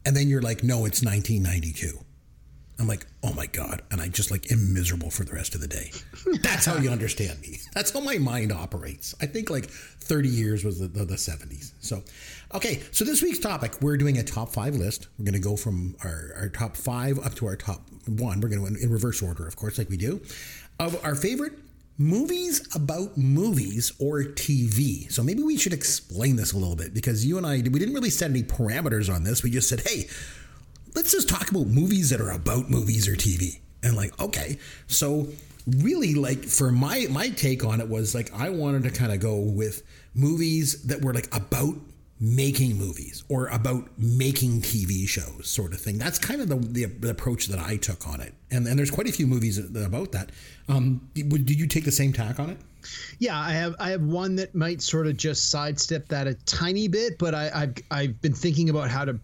and 0.05 0.15
then 0.15 0.29
you're 0.29 0.41
like, 0.41 0.63
no, 0.63 0.85
it's 0.85 1.03
1992. 1.03 1.99
I'm 2.79 2.87
like, 2.87 3.05
oh 3.23 3.33
my 3.33 3.47
god, 3.47 3.81
and 3.91 3.99
I 3.99 4.07
just 4.07 4.29
like 4.29 4.51
am 4.51 4.73
miserable 4.73 5.09
for 5.09 5.25
the 5.25 5.33
rest 5.33 5.53
of 5.53 5.59
the 5.59 5.67
day. 5.67 5.91
That's 6.41 6.65
how 6.65 6.77
you 6.77 6.91
understand 6.91 7.41
me. 7.41 7.57
That's 7.73 7.91
how 7.91 7.99
my 7.99 8.19
mind 8.19 8.53
operates. 8.53 9.15
I 9.19 9.25
think 9.25 9.49
like 9.49 9.65
30 9.65 10.29
years 10.29 10.63
was 10.63 10.79
the, 10.79 10.87
the, 10.87 11.03
the 11.03 11.15
70s. 11.15 11.73
So, 11.79 12.03
okay, 12.53 12.81
so 12.91 13.05
this 13.05 13.21
week's 13.21 13.39
topic, 13.39 13.81
we're 13.81 13.97
doing 13.97 14.17
a 14.17 14.23
top 14.23 14.49
five 14.49 14.75
list. 14.75 15.07
We're 15.17 15.25
going 15.25 15.33
to 15.33 15.39
go 15.39 15.55
from 15.55 15.95
our, 16.03 16.31
our 16.37 16.49
top 16.49 16.75
five 16.75 17.19
up 17.19 17.35
to 17.35 17.47
our 17.47 17.55
top 17.55 17.81
one. 18.07 18.39
We're 18.39 18.49
going 18.49 18.75
to 18.75 18.83
in 18.83 18.91
reverse 18.91 19.21
order, 19.21 19.47
of 19.47 19.55
course, 19.55 19.77
like 19.77 19.89
we 19.89 19.97
do, 19.97 20.21
of 20.79 21.03
our 21.03 21.15
favorite 21.15 21.53
movies 21.97 22.67
about 22.75 23.17
movies 23.17 23.91
or 23.99 24.21
TV. 24.21 25.11
So 25.11 25.23
maybe 25.23 25.41
we 25.41 25.57
should 25.57 25.73
explain 25.73 26.35
this 26.35 26.53
a 26.53 26.57
little 26.57 26.75
bit 26.75 26.93
because 26.93 27.25
you 27.25 27.37
and 27.37 27.45
I, 27.45 27.55
we 27.57 27.79
didn't 27.79 27.93
really 27.93 28.11
set 28.11 28.29
any 28.29 28.43
parameters 28.43 29.13
on 29.13 29.23
this. 29.23 29.43
We 29.43 29.49
just 29.49 29.67
said, 29.67 29.81
hey, 29.81 30.07
let's 30.95 31.11
just 31.11 31.27
talk 31.27 31.49
about 31.49 31.67
movies 31.67 32.09
that 32.11 32.21
are 32.21 32.31
about 32.31 32.69
movies 32.69 33.07
or 33.07 33.13
TV. 33.13 33.59
And 33.83 33.95
like, 33.95 34.19
okay, 34.19 34.57
so 34.87 35.27
really, 35.65 36.15
like 36.15 36.43
for 36.43 36.71
my 36.71 37.07
my 37.09 37.29
take 37.29 37.63
on 37.63 37.81
it 37.81 37.87
was 37.87 38.15
like 38.15 38.33
I 38.33 38.49
wanted 38.49 38.83
to 38.83 38.91
kind 38.91 39.11
of 39.11 39.19
go 39.19 39.37
with 39.37 39.83
movies 40.13 40.83
that 40.83 41.01
were 41.03 41.13
like 41.13 41.33
about 41.35 41.75
making 42.19 42.75
movies 42.77 43.23
or 43.29 43.47
about 43.47 43.87
making 43.97 44.61
TV 44.61 45.07
shows, 45.07 45.47
sort 45.49 45.73
of 45.73 45.79
thing. 45.79 45.97
That's 45.97 46.17
kind 46.17 46.41
of 46.41 46.49
the, 46.49 46.55
the, 46.55 46.85
the 46.85 47.09
approach 47.09 47.47
that 47.47 47.59
I 47.59 47.77
took 47.77 48.07
on 48.07 48.21
it. 48.21 48.33
And 48.49 48.67
and 48.67 48.77
there's 48.77 48.91
quite 48.91 49.07
a 49.07 49.11
few 49.11 49.27
movies 49.27 49.57
about 49.57 50.11
that. 50.13 50.31
Um, 50.67 51.09
did, 51.13 51.59
you 51.59 51.67
take 51.67 51.85
the 51.85 51.91
same 51.91 52.13
tack 52.13 52.39
on 52.39 52.49
it? 52.49 52.57
Yeah, 53.19 53.37
I 53.37 53.51
have 53.51 53.75
I 53.79 53.89
have 53.91 54.01
one 54.01 54.35
that 54.37 54.55
might 54.55 54.81
sort 54.81 55.07
of 55.07 55.17
just 55.17 55.51
sidestep 55.51 56.07
that 56.07 56.27
a 56.27 56.33
tiny 56.45 56.87
bit, 56.87 57.17
but 57.19 57.35
I, 57.35 57.51
I've 57.53 57.75
I've 57.91 58.21
been 58.21 58.33
thinking 58.33 58.69
about 58.69 58.89
how 58.89 59.05
to 59.05 59.19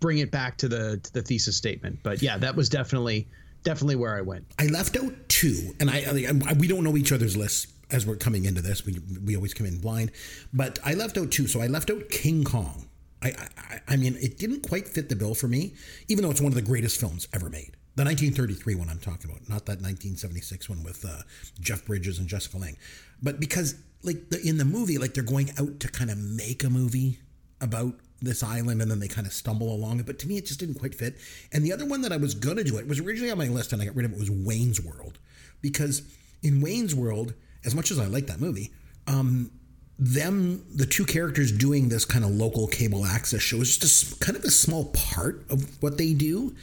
bring 0.00 0.18
it 0.18 0.30
back 0.30 0.56
to 0.58 0.68
the 0.68 0.98
to 0.98 1.12
the 1.12 1.22
thesis 1.22 1.56
statement. 1.56 1.98
But 2.02 2.22
yeah, 2.22 2.38
that 2.38 2.54
was 2.54 2.68
definitely 2.68 3.26
definitely 3.64 3.96
where 3.96 4.16
I 4.16 4.20
went. 4.20 4.44
I 4.58 4.66
left 4.66 4.96
out 4.96 5.12
two, 5.28 5.74
and 5.80 5.90
I, 5.90 6.04
I 6.48 6.52
we 6.54 6.68
don't 6.68 6.84
know 6.84 6.96
each 6.96 7.12
other's 7.12 7.36
lists 7.36 7.66
as 7.90 8.06
we're 8.06 8.16
coming 8.16 8.44
into 8.44 8.62
this. 8.62 8.84
We 8.84 9.00
we 9.24 9.36
always 9.36 9.54
come 9.54 9.66
in 9.66 9.78
blind, 9.78 10.12
but 10.52 10.78
I 10.84 10.94
left 10.94 11.18
out 11.18 11.30
two. 11.30 11.46
So 11.46 11.60
I 11.60 11.66
left 11.66 11.90
out 11.90 12.08
King 12.10 12.44
Kong. 12.44 12.88
I 13.22 13.32
I, 13.56 13.80
I 13.88 13.96
mean, 13.96 14.16
it 14.20 14.38
didn't 14.38 14.66
quite 14.68 14.88
fit 14.88 15.08
the 15.08 15.16
bill 15.16 15.34
for 15.34 15.48
me, 15.48 15.74
even 16.08 16.22
though 16.22 16.30
it's 16.30 16.40
one 16.40 16.52
of 16.52 16.56
the 16.56 16.62
greatest 16.62 17.00
films 17.00 17.28
ever 17.32 17.48
made. 17.48 17.76
The 17.96 18.04
1933 18.04 18.76
one 18.76 18.88
I'm 18.88 19.00
talking 19.00 19.28
about, 19.30 19.48
not 19.48 19.66
that 19.66 19.82
1976 19.82 20.68
one 20.68 20.84
with 20.84 21.04
uh, 21.04 21.22
Jeff 21.60 21.84
Bridges 21.84 22.18
and 22.18 22.28
Jessica 22.28 22.56
Lange, 22.56 22.76
but 23.22 23.40
because 23.40 23.74
like 24.02 24.30
the, 24.30 24.40
in 24.46 24.58
the 24.58 24.64
movie, 24.64 24.98
like 24.98 25.14
they're 25.14 25.24
going 25.24 25.50
out 25.58 25.80
to 25.80 25.88
kind 25.88 26.10
of 26.10 26.18
make 26.18 26.62
a 26.62 26.70
movie 26.70 27.18
about 27.60 27.94
this 28.20 28.42
island 28.42 28.82
and 28.82 28.90
then 28.90 29.00
they 29.00 29.08
kind 29.08 29.26
of 29.26 29.32
stumble 29.32 29.72
along 29.72 30.00
it. 30.00 30.06
But 30.06 30.18
to 30.20 30.28
me, 30.28 30.36
it 30.36 30.46
just 30.46 30.60
didn't 30.60 30.76
quite 30.76 30.94
fit. 30.94 31.16
And 31.52 31.64
the 31.64 31.72
other 31.72 31.86
one 31.86 32.02
that 32.02 32.12
I 32.12 32.16
was 32.16 32.34
going 32.34 32.56
to 32.56 32.64
do, 32.64 32.78
it 32.78 32.88
was 32.88 33.00
originally 33.00 33.30
on 33.30 33.38
my 33.38 33.48
list 33.48 33.72
and 33.72 33.80
I 33.80 33.86
got 33.86 33.96
rid 33.96 34.06
of 34.06 34.12
it, 34.12 34.18
was 34.18 34.30
Wayne's 34.30 34.80
World. 34.80 35.18
Because 35.60 36.02
in 36.42 36.60
Wayne's 36.60 36.94
World, 36.94 37.34
as 37.64 37.74
much 37.74 37.90
as 37.90 37.98
I 37.98 38.06
like 38.06 38.26
that 38.26 38.40
movie, 38.40 38.70
um, 39.06 39.50
them, 39.98 40.64
the 40.74 40.86
two 40.86 41.04
characters 41.04 41.50
doing 41.50 41.88
this 41.88 42.04
kind 42.04 42.24
of 42.24 42.30
local 42.30 42.66
cable 42.68 43.04
access 43.04 43.42
show 43.42 43.56
is 43.56 43.76
just 43.76 44.16
a, 44.16 44.24
kind 44.24 44.36
of 44.36 44.44
a 44.44 44.50
small 44.50 44.86
part 44.86 45.44
of 45.50 45.82
what 45.82 45.98
they 45.98 46.14
do. 46.14 46.54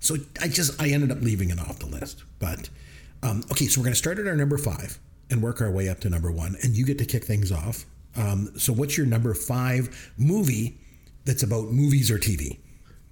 So 0.00 0.16
I 0.40 0.48
just, 0.48 0.80
I 0.80 0.88
ended 0.88 1.10
up 1.10 1.22
leaving 1.22 1.50
it 1.50 1.58
off 1.58 1.78
the 1.78 1.86
list. 1.86 2.22
But, 2.38 2.68
um, 3.22 3.44
okay, 3.50 3.66
so 3.66 3.80
we're 3.80 3.84
going 3.84 3.94
to 3.94 3.98
start 3.98 4.18
at 4.18 4.26
our 4.26 4.36
number 4.36 4.58
five 4.58 4.98
and 5.30 5.42
work 5.42 5.60
our 5.62 5.70
way 5.70 5.88
up 5.88 6.00
to 6.00 6.10
number 6.10 6.30
one. 6.30 6.56
And 6.62 6.76
you 6.76 6.84
get 6.84 6.98
to 6.98 7.06
kick 7.06 7.24
things 7.24 7.50
off. 7.50 7.86
Um, 8.14 8.52
so 8.58 8.72
what's 8.72 8.98
your 8.98 9.06
number 9.06 9.32
five 9.32 10.12
movie 10.18 10.76
that's 11.24 11.42
about 11.42 11.66
movies 11.68 12.10
or 12.10 12.18
TV. 12.18 12.58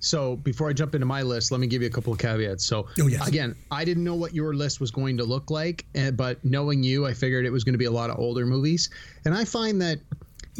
So 0.01 0.37
before 0.37 0.69
I 0.69 0.73
jump 0.73 0.95
into 0.95 1.07
my 1.07 1.23
list, 1.23 1.53
let 1.53 1.61
me 1.61 1.67
give 1.67 1.83
you 1.83 1.89
a 1.89 1.91
couple 1.91 2.13
of 2.13 2.19
caveats. 2.19 2.65
So 2.65 2.89
Oh, 3.01 3.07
yes. 3.07 3.27
again, 3.29 3.55
I 3.71 3.85
didn't 3.85 4.03
know 4.05 4.15
what 4.15 4.35
your 4.35 4.55
list 4.55 4.81
was 4.81 4.91
going 4.91 5.17
to 5.19 5.25
look 5.25 5.51
like, 5.51 5.85
eh, 5.95 6.11
but 6.11 6.43
knowing 6.45 6.83
you, 6.83 7.07
I 7.07 7.13
figured 7.15 7.45
it 7.47 7.51
was 7.51 7.65
going 7.65 7.75
to 7.75 7.79
be 7.79 7.85
a 7.85 7.91
lot 7.91 8.11
of 8.11 8.19
older 8.19 8.47
movies. 8.47 8.91
And 9.25 9.35
I 9.35 9.45
find 9.45 9.81
that 9.83 10.01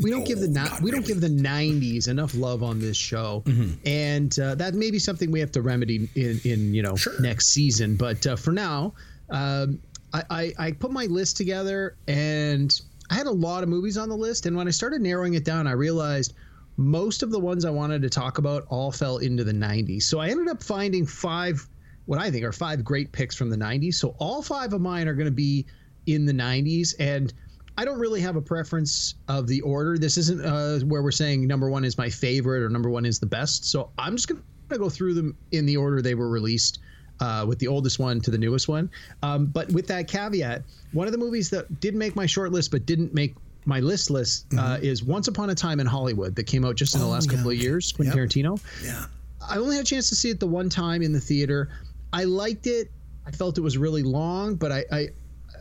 we 0.03 0.11
don't 0.11 0.25
give 0.25 0.39
the 0.41 0.49
No, 0.49 0.63
ni- 0.65 0.69
not 0.71 0.83
we 0.83 0.91
don't 0.91 1.05
give 1.05 1.21
the 1.21 1.29
90s 1.29 2.07
enough 2.09 2.35
love 2.35 2.63
on 2.63 2.79
this 2.79 2.97
show, 2.97 3.43
and 3.85 4.39
uh, 4.39 4.55
that 4.55 4.75
may 4.75 4.91
be 4.91 4.99
something 4.99 5.31
we 5.31 5.41
have 5.41 5.53
to 5.53 5.63
remedy 5.63 6.09
in 6.15 6.41
in 6.45 6.73
you 6.73 6.83
know 6.83 6.95
Sure. 6.97 7.21
next 7.21 7.49
season. 7.49 7.97
But 7.97 8.25
uh, 8.27 8.37
for 8.37 8.53
now, 8.53 8.95
um, 9.31 9.81
I, 10.15 10.23
I 10.31 10.53
I 10.59 10.73
put 10.73 10.91
my 10.93 11.07
list 11.07 11.37
together 11.37 11.97
and 12.09 12.81
I 13.11 13.15
had 13.15 13.27
a 13.27 13.33
lot 13.33 13.63
of 13.63 13.69
movies 13.69 13.99
on 13.99 14.09
the 14.09 14.17
list, 14.17 14.47
and 14.47 14.57
when 14.57 14.69
I 14.69 14.71
started 14.71 15.01
narrowing 15.03 15.35
it 15.35 15.45
down, 15.45 15.67
I 15.67 15.73
realized 15.73 16.35
most 16.81 17.23
of 17.23 17.31
the 17.31 17.39
ones 17.39 17.67
I 17.67 17.71
wanted 17.71 18.01
to 18.03 18.09
talk 18.09 18.39
about 18.39 18.65
all 18.69 18.91
fell 18.91 19.19
into 19.19 19.45
the 19.45 19.53
90s. 19.53 20.05
So 20.05 20.19
I 20.19 20.29
ended 20.29 20.49
up 20.49 20.63
finding 20.63 21.05
five, 21.05 21.69
what 22.07 22.19
I 22.19 22.31
think 22.31 22.43
are 22.43 22.53
five 22.53 22.83
great 22.83 23.13
picks 23.13 23.37
from 23.37 23.51
the 23.51 23.57
90s. 23.57 23.97
So 23.97 24.17
all 24.19 24.41
five 24.41 24.73
of 24.73 24.81
mine 24.81 25.07
are 25.07 25.13
going 25.13 25.27
to 25.27 25.31
be 25.31 25.67
in 26.07 26.25
the 26.25 26.33
90s. 26.33 26.95
And 26.99 27.35
I 27.77 27.85
don't 27.85 27.99
really 27.99 28.23
have 28.23 28.37
a 28.37 28.41
preference 28.41 29.17
of 29.29 29.47
the 29.47 29.61
order. 29.61 29.99
This 29.99 30.17
isn't 30.17 30.43
uh, 30.43 30.79
where 30.87 31.03
we're 31.03 31.11
saying 31.11 31.47
number 31.47 31.69
one 31.69 31.85
is 31.85 31.99
my 31.99 32.09
favorite 32.09 32.63
or 32.63 32.71
number 32.71 32.89
one 32.89 33.05
is 33.05 33.19
the 33.19 33.27
best. 33.27 33.71
So 33.71 33.91
I'm 33.99 34.17
just 34.17 34.29
going 34.29 34.43
to 34.71 34.79
go 34.79 34.89
through 34.89 35.13
them 35.13 35.37
in 35.53 35.67
the 35.67 35.77
order 35.77 36.01
they 36.01 36.15
were 36.15 36.31
released. 36.31 36.81
Uh, 37.23 37.45
with 37.47 37.59
the 37.59 37.67
oldest 37.67 37.99
one 37.99 38.19
to 38.19 38.31
the 38.31 38.39
newest 38.39 38.67
one. 38.67 38.91
Um, 39.23 39.45
but 39.45 39.71
with 39.73 39.87
that 39.89 40.09
caveat, 40.09 40.63
one 40.93 41.07
of 41.07 41.13
the 41.13 41.19
movies 41.19 41.51
that 41.51 41.79
did 41.79 41.95
make 41.95 42.17
my 42.17 42.25
short 42.25 42.51
list 42.51 42.71
but 42.71 42.87
didn't 42.87 43.13
make 43.13 43.35
my 43.67 43.81
list 43.81 44.11
list 44.11 44.47
uh, 44.59 44.79
is 44.81 45.03
Once 45.05 45.29
Upon 45.29 45.51
a 45.51 45.55
Time 45.55 45.81
in 45.81 45.87
Hollywood 45.87 46.35
that 46.37 46.45
came 46.45 46.65
out 46.65 46.77
just 46.77 46.95
in 46.95 47.01
the 47.01 47.07
Oh, 47.07 47.11
last 47.11 47.31
yeah, 47.31 47.37
couple 47.37 47.51
of 47.51 47.57
years. 47.57 47.93
Quentin 47.93 48.17
Yep. 48.17 48.29
Tarantino. 48.29 48.61
Yeah. 48.85 49.05
I 49.49 49.57
only 49.59 49.77
had 49.77 49.85
a 49.85 49.89
chance 49.89 50.09
to 50.11 50.15
see 50.17 50.31
it 50.31 50.41
the 50.41 50.47
one 50.47 50.69
time 50.69 51.03
in 51.03 51.13
the 51.13 51.21
theater. 51.21 51.69
I 52.13 52.25
liked 52.25 52.67
it. 52.67 52.91
I 53.27 53.31
felt 53.31 53.59
it 53.59 53.61
was 53.63 53.77
really 53.79 54.03
long, 54.03 54.55
but 54.57 54.73
I, 54.73 54.85
I 54.93 55.09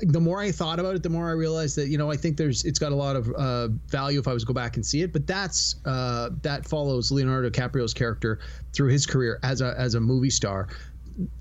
the 0.01 0.19
more 0.19 0.39
I 0.39 0.49
thought 0.51 0.79
about 0.79 0.95
it, 0.95 1.03
the 1.03 1.09
more 1.09 1.27
I 1.27 1.33
realized 1.33 1.75
that 1.77 1.89
you 1.89 1.97
know 1.97 2.09
I 2.09 2.15
think 2.15 2.37
there's 2.37 2.63
it's 2.63 2.79
got 2.79 2.91
a 2.91 2.95
lot 2.95 3.15
of 3.17 3.29
uh, 3.35 3.67
value 3.87 4.19
if 4.19 4.27
I 4.27 4.33
was 4.33 4.43
to 4.43 4.47
go 4.47 4.53
back 4.53 4.75
and 4.77 4.85
see 4.85 5.01
it. 5.01 5.11
But 5.11 5.27
that's 5.27 5.75
uh, 5.85 6.29
that 6.41 6.65
follows 6.67 7.11
Leonardo 7.11 7.49
DiCaprio's 7.49 7.93
character 7.93 8.39
through 8.73 8.89
his 8.89 9.05
career 9.05 9.39
as 9.43 9.61
a 9.61 9.75
as 9.77 9.95
a 9.95 9.99
movie 9.99 10.29
star. 10.29 10.69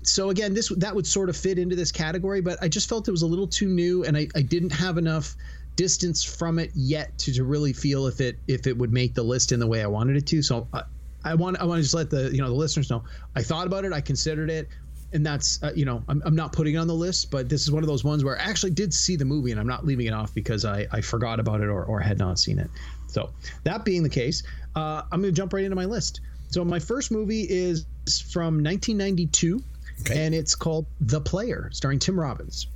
So 0.03 0.29
again, 0.29 0.53
this 0.53 0.69
that 0.77 0.93
would 0.93 1.07
sort 1.07 1.29
of 1.29 1.37
fit 1.37 1.57
into 1.57 1.75
this 1.75 1.91
category, 1.91 2.41
but 2.41 2.57
I 2.61 2.67
just 2.67 2.89
felt 2.89 3.07
it 3.07 3.11
was 3.11 3.21
a 3.21 3.27
little 3.27 3.47
too 3.47 3.69
new, 3.69 4.03
and 4.03 4.17
I, 4.17 4.27
I 4.35 4.41
didn't 4.41 4.71
have 4.71 4.97
enough 4.97 5.35
distance 5.79 6.25
from 6.25 6.59
it 6.59 6.71
yet 6.75 7.17
to, 7.19 7.31
to 7.33 7.45
really 7.45 7.71
feel 7.71 8.05
if 8.07 8.19
it 8.19 8.37
if 8.49 8.67
it 8.67 8.77
would 8.77 8.91
make 8.91 9.13
the 9.13 9.23
list 9.23 9.53
in 9.53 9.59
the 9.61 9.67
way 9.67 9.81
I 9.81 9.87
wanted 9.87 10.17
it 10.17 10.27
to. 10.27 10.41
So 10.41 10.67
I, 10.73 10.83
I 11.23 11.35
want 11.35 11.57
I 11.61 11.63
want 11.63 11.79
to 11.79 11.83
just 11.83 11.93
let 11.95 12.09
the 12.09 12.29
you 12.33 12.41
know 12.41 12.49
the 12.49 12.53
listeners 12.65 12.89
know 12.89 13.01
I 13.37 13.41
thought 13.41 13.65
about 13.65 13.85
it, 13.85 13.93
I 13.93 14.01
considered 14.01 14.49
it, 14.49 14.67
and 15.13 15.25
that's 15.25 15.63
uh, 15.63 15.71
you 15.73 15.85
know 15.85 16.03
I'm, 16.09 16.21
I'm 16.25 16.35
not 16.35 16.51
putting 16.51 16.73
it 16.75 16.77
on 16.77 16.87
the 16.87 16.93
list, 16.93 17.31
but 17.31 17.47
this 17.47 17.61
is 17.61 17.71
one 17.71 17.81
of 17.81 17.87
those 17.87 18.03
ones 18.03 18.25
where 18.25 18.37
I 18.37 18.43
actually 18.43 18.71
did 18.71 18.93
see 18.93 19.15
the 19.15 19.23
movie 19.23 19.51
and 19.51 19.59
I'm 19.59 19.67
not 19.67 19.85
leaving 19.85 20.07
it 20.07 20.13
off 20.13 20.33
because 20.33 20.65
I, 20.65 20.85
I 20.91 20.99
forgot 20.99 21.39
about 21.39 21.61
it 21.61 21.67
or, 21.67 21.85
or 21.85 22.01
had 22.01 22.19
not 22.19 22.39
seen 22.39 22.59
it. 22.59 22.69
So 23.07 23.29
that 23.63 23.85
being 23.85 24.03
the 24.03 24.09
case, 24.09 24.43
uh, 24.75 25.03
I'm 25.11 25.21
going 25.21 25.33
to 25.33 25.37
jump 25.37 25.53
right 25.53 25.63
into 25.63 25.77
my 25.77 25.85
list. 25.85 26.19
So 26.49 26.65
my 26.65 26.79
first 26.79 27.09
movie 27.09 27.43
is 27.49 27.85
from 28.33 28.61
1992, 28.63 29.63
Okay. 30.01 30.25
and 30.25 30.33
it's 30.35 30.55
called 30.55 30.85
The 30.99 31.21
Player, 31.21 31.69
starring 31.73 31.99
Tim 31.99 32.19
Robbins. 32.19 32.67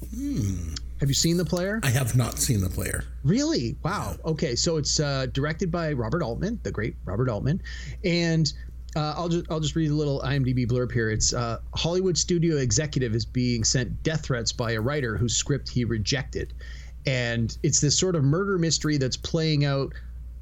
Have 0.00 1.08
you 1.08 1.14
seen 1.14 1.36
The 1.36 1.44
Player? 1.44 1.80
I 1.82 1.90
have 1.90 2.16
not 2.16 2.38
seen 2.38 2.60
the 2.60 2.68
player. 2.68 3.04
Really? 3.22 3.76
Wow. 3.84 4.16
Okay, 4.24 4.56
so 4.56 4.76
it's 4.76 4.98
uh, 4.98 5.26
directed 5.32 5.70
by 5.70 5.92
Robert 5.92 6.22
Altman, 6.22 6.58
the 6.62 6.72
great 6.72 6.96
Robert 7.04 7.28
Altman, 7.28 7.62
and 8.04 8.52
uh, 8.96 9.14
I'll 9.16 9.28
just 9.28 9.46
I'll 9.50 9.60
just 9.60 9.76
read 9.76 9.90
a 9.90 9.94
little 9.94 10.20
IMDb 10.20 10.66
blurb 10.66 10.90
here. 10.90 11.10
It's 11.10 11.32
uh, 11.32 11.58
Hollywood 11.74 12.18
studio 12.18 12.56
executive 12.56 13.14
is 13.14 13.24
being 13.24 13.62
sent 13.62 14.02
death 14.02 14.24
threats 14.24 14.52
by 14.52 14.72
a 14.72 14.80
writer 14.80 15.16
whose 15.16 15.36
script 15.36 15.68
he 15.68 15.84
rejected, 15.84 16.52
and 17.06 17.56
it's 17.62 17.80
this 17.80 17.96
sort 17.98 18.16
of 18.16 18.24
murder 18.24 18.58
mystery 18.58 18.96
that's 18.96 19.16
playing 19.16 19.64
out 19.64 19.92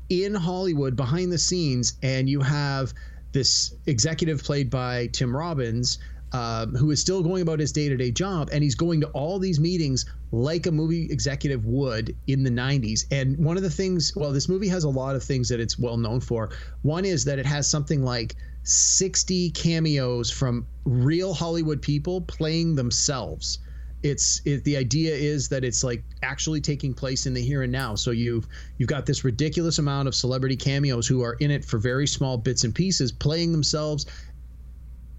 in 0.08 0.34
Hollywood 0.34 0.96
behind 0.96 1.32
the 1.32 1.38
scenes, 1.38 1.94
and 2.02 2.28
you 2.30 2.40
have 2.40 2.94
this 3.32 3.74
executive 3.86 4.42
played 4.42 4.70
by 4.70 5.08
Tim 5.08 5.36
Robbins. 5.36 5.98
Um, 6.32 6.74
who 6.74 6.90
is 6.90 7.00
still 7.00 7.22
going 7.22 7.40
about 7.42 7.60
his 7.60 7.70
day-to-day 7.70 8.10
job 8.10 8.48
and 8.52 8.62
he's 8.62 8.74
going 8.74 9.00
to 9.00 9.06
all 9.10 9.38
these 9.38 9.60
meetings 9.60 10.04
like 10.32 10.66
a 10.66 10.72
movie 10.72 11.06
executive 11.10 11.64
would 11.64 12.16
in 12.26 12.42
the 12.42 12.50
90s 12.50 13.04
and 13.12 13.38
one 13.38 13.56
of 13.56 13.62
the 13.62 13.70
things 13.70 14.12
well 14.16 14.32
this 14.32 14.48
movie 14.48 14.66
has 14.66 14.82
a 14.82 14.88
lot 14.88 15.14
of 15.14 15.22
things 15.22 15.48
that 15.48 15.60
it's 15.60 15.78
well 15.78 15.96
known 15.96 16.20
for. 16.20 16.50
One 16.82 17.04
is 17.04 17.24
that 17.26 17.38
it 17.38 17.46
has 17.46 17.68
something 17.68 18.02
like 18.02 18.34
60 18.64 19.50
cameos 19.50 20.28
from 20.28 20.66
real 20.84 21.32
hollywood 21.32 21.80
people 21.80 22.20
playing 22.22 22.74
themselves. 22.74 23.60
It's 24.02 24.42
it, 24.44 24.64
the 24.64 24.76
idea 24.76 25.14
is 25.14 25.48
that 25.48 25.64
it's 25.64 25.84
like 25.84 26.02
actually 26.22 26.60
taking 26.60 26.92
place 26.92 27.26
in 27.26 27.34
the 27.34 27.40
here 27.40 27.62
and 27.62 27.72
now. 27.72 27.94
So 27.94 28.10
you've 28.10 28.48
you've 28.78 28.88
got 28.88 29.06
this 29.06 29.24
ridiculous 29.24 29.78
amount 29.78 30.08
of 30.08 30.14
celebrity 30.14 30.56
cameos 30.56 31.06
who 31.06 31.22
are 31.22 31.34
in 31.34 31.52
it 31.52 31.64
for 31.64 31.78
very 31.78 32.06
small 32.06 32.36
bits 32.36 32.64
and 32.64 32.74
pieces 32.74 33.12
playing 33.12 33.52
themselves 33.52 34.06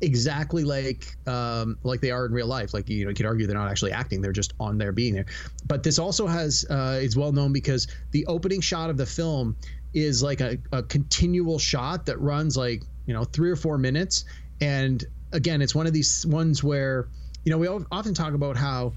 exactly 0.02 0.64
like 0.64 1.16
um, 1.28 1.78
like 1.84 2.02
they 2.02 2.12
are 2.12 2.26
in 2.26 2.32
real 2.32 2.48
life. 2.48 2.74
Like 2.74 2.90
you 2.90 3.06
know, 3.06 3.10
you 3.10 3.16
could 3.16 3.26
argue 3.26 3.48
they're 3.48 3.58
not 3.58 3.70
actually 3.70 3.92
acting; 3.92 4.22
they're 4.22 4.32
just 4.32 4.54
on 4.60 4.78
there 4.78 4.92
being 4.92 5.14
there. 5.14 5.26
But 5.66 5.84
this 5.84 6.00
also 6.00 6.28
has 6.28 6.66
uh, 6.70 7.00
is 7.02 7.18
well 7.18 7.32
known 7.32 7.54
because 7.54 7.88
the 8.12 8.26
opening 8.28 8.62
shot 8.62 8.90
of 8.90 8.98
the 8.98 9.06
film 9.06 9.56
is 9.94 10.22
like 10.22 10.42
a, 10.42 10.58
a 10.72 10.84
continual 10.84 11.60
shot 11.60 12.06
that 12.06 12.20
runs 12.20 12.58
like 12.58 12.84
you 13.06 13.14
know 13.14 13.24
three 13.24 13.50
or 13.50 13.56
four 13.56 13.78
minutes. 13.78 14.26
And 14.62 15.04
again, 15.32 15.62
it's 15.62 15.76
one 15.76 15.88
of 15.88 15.94
these 15.94 16.26
ones 16.26 16.64
where 16.64 17.10
you 17.44 17.52
know 17.52 17.58
we 17.58 17.68
often 17.68 18.14
talk 18.14 18.34
about 18.34 18.58
how 18.58 18.94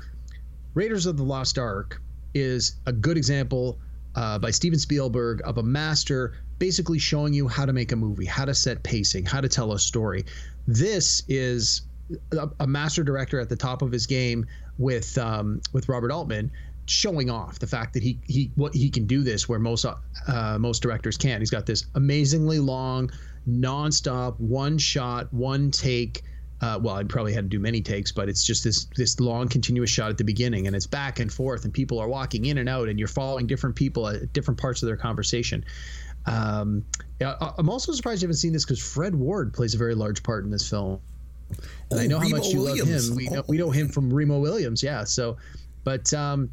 Raiders 0.75 1.07
of 1.07 1.17
the 1.17 1.25
Lost 1.25 1.59
Ark 1.59 2.01
is 2.35 2.77
a 2.87 2.93
good 2.93 3.17
example 3.17 3.79
uh, 4.15 4.39
by 4.39 4.51
Steven 4.51 4.79
Spielberg 4.79 5.41
of 5.45 5.59
a 5.59 5.63
master 5.63 6.37
basically 6.61 7.01
showing 7.01 7.33
you 7.33 7.49
how 7.49 7.67
to 7.67 7.73
make 7.73 7.91
a 7.91 7.97
movie, 7.97 8.27
how 8.27 8.45
to 8.45 8.55
set 8.55 8.85
pacing, 8.85 9.27
how 9.27 9.41
to 9.41 9.49
tell 9.49 9.73
a 9.73 9.79
story. 9.81 10.25
This 10.69 11.25
is 11.27 11.83
a, 12.33 12.49
a 12.61 12.67
master 12.67 13.03
director 13.03 13.41
at 13.41 13.49
the 13.49 13.57
top 13.57 13.83
of 13.83 13.91
his 13.91 14.07
game 14.07 14.47
with 14.79 15.19
um, 15.19 15.61
with 15.73 15.89
Robert 15.89 16.13
Altman 16.13 16.53
showing 16.87 17.31
off 17.31 17.59
the 17.59 17.67
fact 17.67 17.95
that 17.95 18.03
he 18.03 18.19
he 18.27 18.51
what 18.55 18.75
he 18.75 18.91
can 18.91 19.07
do 19.07 19.23
this 19.23 19.49
where 19.49 19.59
most 19.59 19.85
uh, 19.85 20.59
most 20.61 20.83
directors 20.83 21.17
can't. 21.17 21.41
He's 21.41 21.51
got 21.51 21.67
this 21.67 21.87
amazingly 21.95 22.59
long, 22.59 23.11
nonstop, 23.49 24.39
one 24.39 24.79
shot, 24.79 25.33
one 25.33 25.71
take. 25.71 26.23
Uh, 26.63 26.79
well, 26.83 26.95
I 26.95 27.05
probably 27.05 27.33
had 27.33 27.45
to 27.45 27.49
do 27.49 27.59
many 27.59 27.81
takes, 27.81 28.13
but 28.13 28.29
it's 28.29 28.45
just 28.45 28.65
this 28.65 28.85
this 28.97 29.19
long 29.19 29.49
continuous 29.49 29.89
shot 29.89 30.11
at 30.11 30.19
the 30.19 30.25
beginning, 30.25 30.67
and 30.67 30.77
it's 30.77 30.87
back 30.87 31.19
and 31.21 31.33
forth, 31.33 31.65
and 31.65 31.73
people 31.73 31.99
are 31.99 32.09
walking 32.09 32.45
in 32.45 32.59
and 32.59 32.69
out, 32.69 32.89
and 32.89 32.99
you're 32.99 33.09
following 33.09 33.47
different 33.47 33.77
people 33.77 34.07
at 34.09 34.31
different 34.35 34.61
parts 34.61 34.83
of 34.83 34.87
their 34.87 34.97
conversation. 34.97 35.65
Um, 36.27 36.85
yeah, 37.21 37.35
I- 37.41 37.53
I'm 37.59 37.69
also 37.69 37.93
surprised 37.93 38.23
you 38.23 38.27
haven't 38.27 38.37
seen 38.39 38.53
this 38.53 38.65
because 38.65 38.79
Fred 38.81 39.15
Ward 39.15 39.53
plays 39.53 39.75
a 39.75 39.79
very 39.79 39.95
large 39.95 40.23
part 40.23 40.45
in 40.45 40.51
this 40.51 40.69
film, 40.69 41.01
and 41.91 42.01
I 42.01 42.05
Oh, 42.05 42.09
know 42.09 42.19
how 42.19 42.29
much 42.29 42.49
you 42.49 42.61
Williams. 42.63 43.09
love 43.11 43.11
him. 43.11 43.17
We 43.17 43.29
know, 43.35 43.41
Oh. 43.41 43.45
we 43.49 43.59
know 43.59 43.71
him 43.71 43.89
from 43.89 44.13
Remo 44.13 44.39
Williams, 44.39 44.83
yeah. 44.83 45.05
So, 45.05 45.37
but 45.85 46.13
um, 46.15 46.51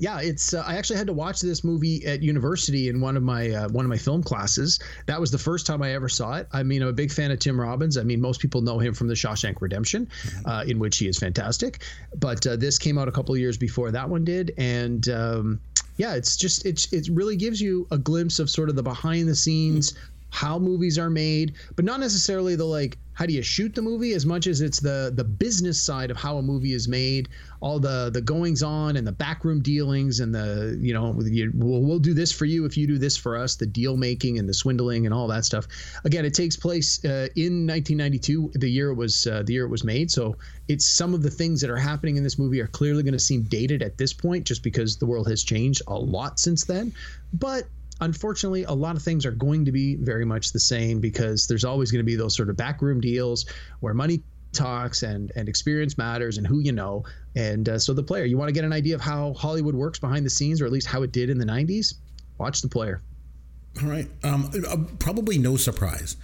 yeah, 0.00 0.20
it's. 0.20 0.54
Uh, 0.54 0.62
I 0.64 0.76
actually 0.76 0.98
had 0.98 1.08
to 1.08 1.12
watch 1.12 1.40
this 1.40 1.64
movie 1.64 2.06
at 2.06 2.22
university 2.22 2.88
in 2.88 3.00
one 3.00 3.16
of 3.16 3.22
my 3.24 3.50
uh, 3.50 3.68
one 3.70 3.84
of 3.84 3.88
my 3.88 3.96
film 3.98 4.22
classes. 4.22 4.78
That 5.06 5.20
was 5.20 5.32
the 5.32 5.38
first 5.38 5.66
time 5.66 5.82
I 5.82 5.92
ever 5.94 6.08
saw 6.08 6.34
it. 6.34 6.46
I 6.52 6.62
mean, 6.62 6.82
I'm 6.82 6.88
a 6.88 6.92
big 6.92 7.10
fan 7.10 7.32
of 7.32 7.40
Tim 7.40 7.60
Robbins. 7.60 7.96
I 7.98 8.04
mean, 8.04 8.20
most 8.20 8.40
people 8.40 8.60
know 8.62 8.78
him 8.78 8.94
from 8.94 9.08
The 9.08 9.14
Shawshank 9.14 9.60
Redemption, 9.60 10.08
uh, 10.44 10.62
in 10.68 10.78
which 10.78 10.98
he 10.98 11.08
is 11.08 11.18
fantastic. 11.18 11.82
But 12.14 12.46
uh, 12.46 12.54
this 12.54 12.78
came 12.78 12.96
out 12.96 13.08
a 13.08 13.12
couple 13.12 13.34
of 13.34 13.40
years 13.40 13.56
before 13.58 13.90
that 13.90 14.08
one 14.08 14.24
did, 14.24 14.54
and 14.56 15.08
um, 15.08 15.60
yeah, 15.98 16.14
it's 16.14 16.36
just 16.36 16.64
it's 16.64 16.90
it 16.92 17.08
really 17.12 17.36
gives 17.36 17.60
you 17.60 17.86
a 17.90 17.98
glimpse 17.98 18.38
of 18.38 18.48
sort 18.48 18.70
of 18.70 18.76
the 18.76 18.82
behind 18.82 19.28
the 19.28 19.34
scenes 19.36 19.94
how 20.30 20.58
movies 20.58 20.98
are 20.98 21.08
made, 21.10 21.54
but 21.74 21.84
not 21.86 22.00
necessarily 22.00 22.54
the 22.54 22.64
like 22.64 22.98
how 23.14 23.26
do 23.26 23.32
you 23.32 23.42
shoot 23.42 23.74
the 23.74 23.82
movie 23.82 24.12
as 24.12 24.24
much 24.24 24.46
as 24.46 24.60
it's 24.60 24.78
the 24.80 25.12
the 25.14 25.24
business 25.24 25.80
side 25.80 26.10
of 26.10 26.16
how 26.16 26.38
a 26.38 26.42
movie 26.42 26.72
is 26.72 26.86
made, 26.86 27.28
all 27.60 27.80
the 27.80 28.10
the 28.12 28.20
goings 28.20 28.62
on 28.62 28.96
and 28.96 29.06
the 29.06 29.12
backroom 29.12 29.60
dealings 29.60 30.20
and 30.20 30.34
the 30.34 30.78
you 30.80 30.94
know 30.94 31.18
you, 31.22 31.50
we'll, 31.54 31.82
we'll 31.82 31.98
do 31.98 32.14
this 32.14 32.30
for 32.30 32.44
you 32.44 32.64
if 32.64 32.76
you 32.76 32.86
do 32.86 32.98
this 32.98 33.16
for 33.16 33.36
us, 33.36 33.56
the 33.56 33.66
deal 33.66 33.96
making 33.96 34.38
and 34.38 34.48
the 34.48 34.54
swindling 34.54 35.06
and 35.06 35.14
all 35.14 35.26
that 35.26 35.44
stuff. 35.44 35.66
Again, 36.04 36.24
it 36.24 36.34
takes 36.34 36.56
place 36.56 37.04
uh, 37.04 37.28
in 37.36 37.66
1992, 37.66 38.52
the 38.54 38.68
year 38.68 38.90
it 38.90 38.94
was 38.94 39.26
uh, 39.26 39.42
the 39.44 39.54
year 39.54 39.64
it 39.64 39.70
was 39.70 39.84
made. 39.84 40.10
So 40.10 40.36
it's 40.68 40.86
some 40.86 41.14
of 41.14 41.22
the 41.22 41.30
things 41.30 41.60
that 41.60 41.70
are 41.70 41.76
happening 41.76 42.16
in 42.16 42.22
this 42.22 42.38
movie 42.38 42.60
are 42.60 42.66
clearly 42.66 43.02
going 43.02 43.12
to 43.12 43.18
seem 43.18 43.42
dated 43.42 43.82
at 43.82 43.98
this 43.98 44.12
point, 44.12 44.46
just 44.46 44.62
because 44.62 44.96
the 44.96 45.06
world 45.06 45.28
has 45.28 45.42
changed 45.42 45.82
a 45.88 45.94
lot 45.94 46.38
since 46.38 46.64
then. 46.64 46.92
But 47.32 47.64
unfortunately, 48.00 48.64
a 48.64 48.72
lot 48.72 48.96
of 48.96 49.02
things 49.02 49.26
are 49.26 49.32
going 49.32 49.64
to 49.64 49.72
be 49.72 49.96
very 49.96 50.24
much 50.24 50.52
the 50.52 50.60
same 50.60 51.00
because 51.00 51.46
there's 51.46 51.64
always 51.64 51.90
going 51.90 52.00
to 52.00 52.06
be 52.06 52.16
those 52.16 52.36
sort 52.36 52.50
of 52.50 52.56
backroom 52.56 53.00
deals 53.00 53.46
where 53.80 53.94
money 53.94 54.22
talks 54.52 55.02
and 55.02 55.32
and 55.36 55.48
experience 55.48 55.98
matters 55.98 56.38
and 56.38 56.46
who 56.46 56.60
you 56.60 56.72
know. 56.72 57.04
And 57.36 57.68
uh, 57.68 57.78
so 57.78 57.92
the 57.92 58.02
player, 58.02 58.24
you 58.24 58.36
want 58.36 58.48
to 58.48 58.52
get 58.52 58.64
an 58.64 58.72
idea 58.72 58.94
of 58.94 59.00
how 59.00 59.34
Hollywood 59.34 59.74
works 59.74 59.98
behind 59.98 60.26
the 60.26 60.30
scenes, 60.30 60.60
or 60.60 60.66
at 60.66 60.72
least 60.72 60.86
how 60.86 61.02
it 61.02 61.12
did 61.12 61.30
in 61.30 61.38
the 61.38 61.46
'90s. 61.46 61.94
Watch 62.38 62.62
the 62.62 62.68
player. 62.68 63.02
All 63.82 63.88
right. 63.88 64.08
Um, 64.24 64.50
uh, 64.68 64.76
probably 64.98 65.38
no 65.38 65.56
surprise. 65.56 66.16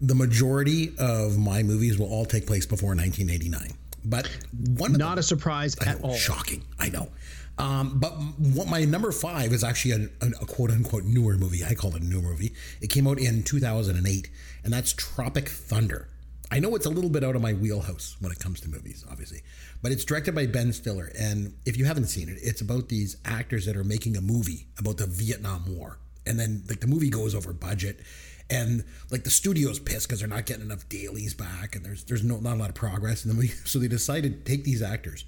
The 0.00 0.14
majority 0.14 0.92
of 0.98 1.38
my 1.38 1.62
movies 1.62 1.98
will 1.98 2.10
all 2.10 2.24
take 2.24 2.46
place 2.46 2.66
before 2.66 2.90
1989. 2.90 3.76
But 4.04 4.28
one 4.78 4.92
not 4.92 5.18
a 5.18 5.22
surprise 5.22 5.76
I 5.80 5.90
at 5.90 6.02
all. 6.02 6.14
Shocking. 6.14 6.64
I 6.78 6.88
know. 6.88 7.10
Um, 7.58 7.98
but 7.98 8.12
what 8.12 8.68
my 8.68 8.84
number 8.86 9.12
five 9.12 9.52
is 9.52 9.62
actually 9.62 10.08
a, 10.22 10.26
a, 10.26 10.46
quote 10.46 10.70
unquote 10.70 11.04
newer 11.04 11.36
movie. 11.36 11.62
I 11.62 11.74
call 11.74 11.94
it 11.94 12.00
a 12.00 12.04
new 12.04 12.22
movie. 12.22 12.54
It 12.80 12.88
came 12.88 13.06
out 13.06 13.18
in 13.18 13.42
2008, 13.42 14.30
and 14.64 14.72
that's 14.72 14.94
Tropic 14.94 15.50
Thunder. 15.50 16.08
I 16.52 16.58
know 16.58 16.74
it's 16.74 16.86
a 16.86 16.90
little 16.90 17.10
bit 17.10 17.22
out 17.22 17.36
of 17.36 17.42
my 17.42 17.52
wheelhouse 17.52 18.16
when 18.18 18.32
it 18.32 18.40
comes 18.40 18.60
to 18.60 18.68
movies, 18.68 19.04
obviously, 19.10 19.42
but 19.82 19.92
it's 19.92 20.04
directed 20.04 20.34
by 20.34 20.46
Ben 20.46 20.72
Stiller. 20.72 21.12
And 21.18 21.54
if 21.64 21.76
you 21.76 21.84
haven't 21.84 22.06
seen 22.06 22.28
it, 22.28 22.38
it's 22.42 22.60
about 22.60 22.88
these 22.88 23.16
actors 23.24 23.66
that 23.66 23.76
are 23.76 23.84
making 23.84 24.16
a 24.16 24.20
movie 24.20 24.66
about 24.78 24.96
the 24.96 25.06
Vietnam 25.06 25.76
War. 25.76 25.98
And 26.26 26.38
then, 26.38 26.64
like, 26.68 26.80
the 26.80 26.86
movie 26.86 27.08
goes 27.08 27.34
over 27.34 27.52
budget 27.52 28.00
and 28.50 28.84
like 29.10 29.22
the 29.22 29.30
studio's 29.30 29.78
pissed 29.78 30.08
because 30.08 30.20
they're 30.20 30.28
not 30.28 30.44
getting 30.44 30.64
enough 30.64 30.88
dailies 30.88 31.34
back, 31.34 31.76
and 31.76 31.84
there's 31.84 32.04
there's 32.04 32.24
no 32.24 32.38
not 32.38 32.54
a 32.54 32.56
lot 32.56 32.68
of 32.68 32.74
progress. 32.74 33.24
And 33.24 33.32
then 33.32 33.38
we 33.38 33.46
so 33.64 33.78
they 33.78 33.88
decided 33.88 34.44
to 34.44 34.50
take 34.52 34.64
these 34.64 34.82
actors, 34.82 35.24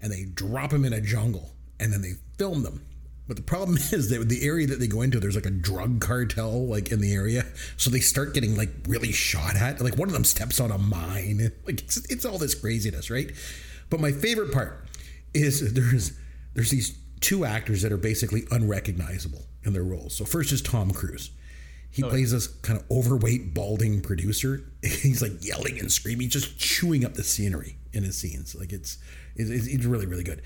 and 0.00 0.10
they 0.10 0.24
drop 0.24 0.70
them 0.70 0.84
in 0.84 0.92
a 0.92 1.00
jungle, 1.00 1.52
and 1.78 1.92
then 1.92 2.00
they 2.00 2.14
film 2.38 2.62
them. 2.62 2.84
But 3.26 3.36
the 3.36 3.42
problem 3.42 3.76
is 3.92 4.10
that 4.10 4.28
the 4.28 4.44
area 4.44 4.66
that 4.66 4.80
they 4.80 4.86
go 4.86 5.02
into, 5.02 5.18
there's 5.20 5.34
like 5.34 5.46
a 5.46 5.50
drug 5.50 6.00
cartel 6.00 6.66
like 6.66 6.90
in 6.90 7.00
the 7.00 7.12
area, 7.12 7.46
so 7.76 7.90
they 7.90 8.00
start 8.00 8.34
getting 8.34 8.56
like 8.56 8.70
really 8.86 9.12
shot 9.12 9.56
at. 9.56 9.80
Like 9.80 9.96
one 9.96 10.08
of 10.08 10.14
them 10.14 10.24
steps 10.24 10.60
on 10.60 10.70
a 10.70 10.78
mine, 10.78 11.52
like 11.66 11.82
it's 11.82 11.96
it's 12.10 12.24
all 12.24 12.38
this 12.38 12.54
craziness, 12.54 13.10
right? 13.10 13.30
But 13.90 14.00
my 14.00 14.12
favorite 14.12 14.52
part 14.52 14.86
is 15.32 15.72
there's 15.74 16.12
there's 16.54 16.70
these 16.70 16.98
two 17.20 17.44
actors 17.44 17.82
that 17.82 17.92
are 17.92 17.96
basically 17.96 18.44
unrecognizable 18.50 19.46
in 19.64 19.72
their 19.72 19.82
roles. 19.84 20.14
So 20.14 20.24
first 20.24 20.52
is 20.52 20.60
Tom 20.60 20.90
Cruise. 20.90 21.30
He 21.90 22.02
Oh, 22.02 22.08
plays 22.10 22.32
this 22.32 22.48
kind 22.48 22.78
of 22.78 22.84
overweight, 22.90 23.54
balding 23.54 24.00
producer. 24.00 24.64
He's 24.82 25.22
like 25.22 25.32
yelling 25.44 25.78
and 25.78 25.90
screaming, 25.90 26.28
just 26.28 26.58
chewing 26.58 27.04
up 27.04 27.14
the 27.14 27.22
scenery 27.22 27.76
in 27.92 28.02
his 28.02 28.16
scenes. 28.16 28.54
Like 28.54 28.72
it's, 28.72 28.98
it's, 29.36 29.68
it's 29.68 29.84
really, 29.84 30.04
really 30.04 30.24
good. 30.24 30.42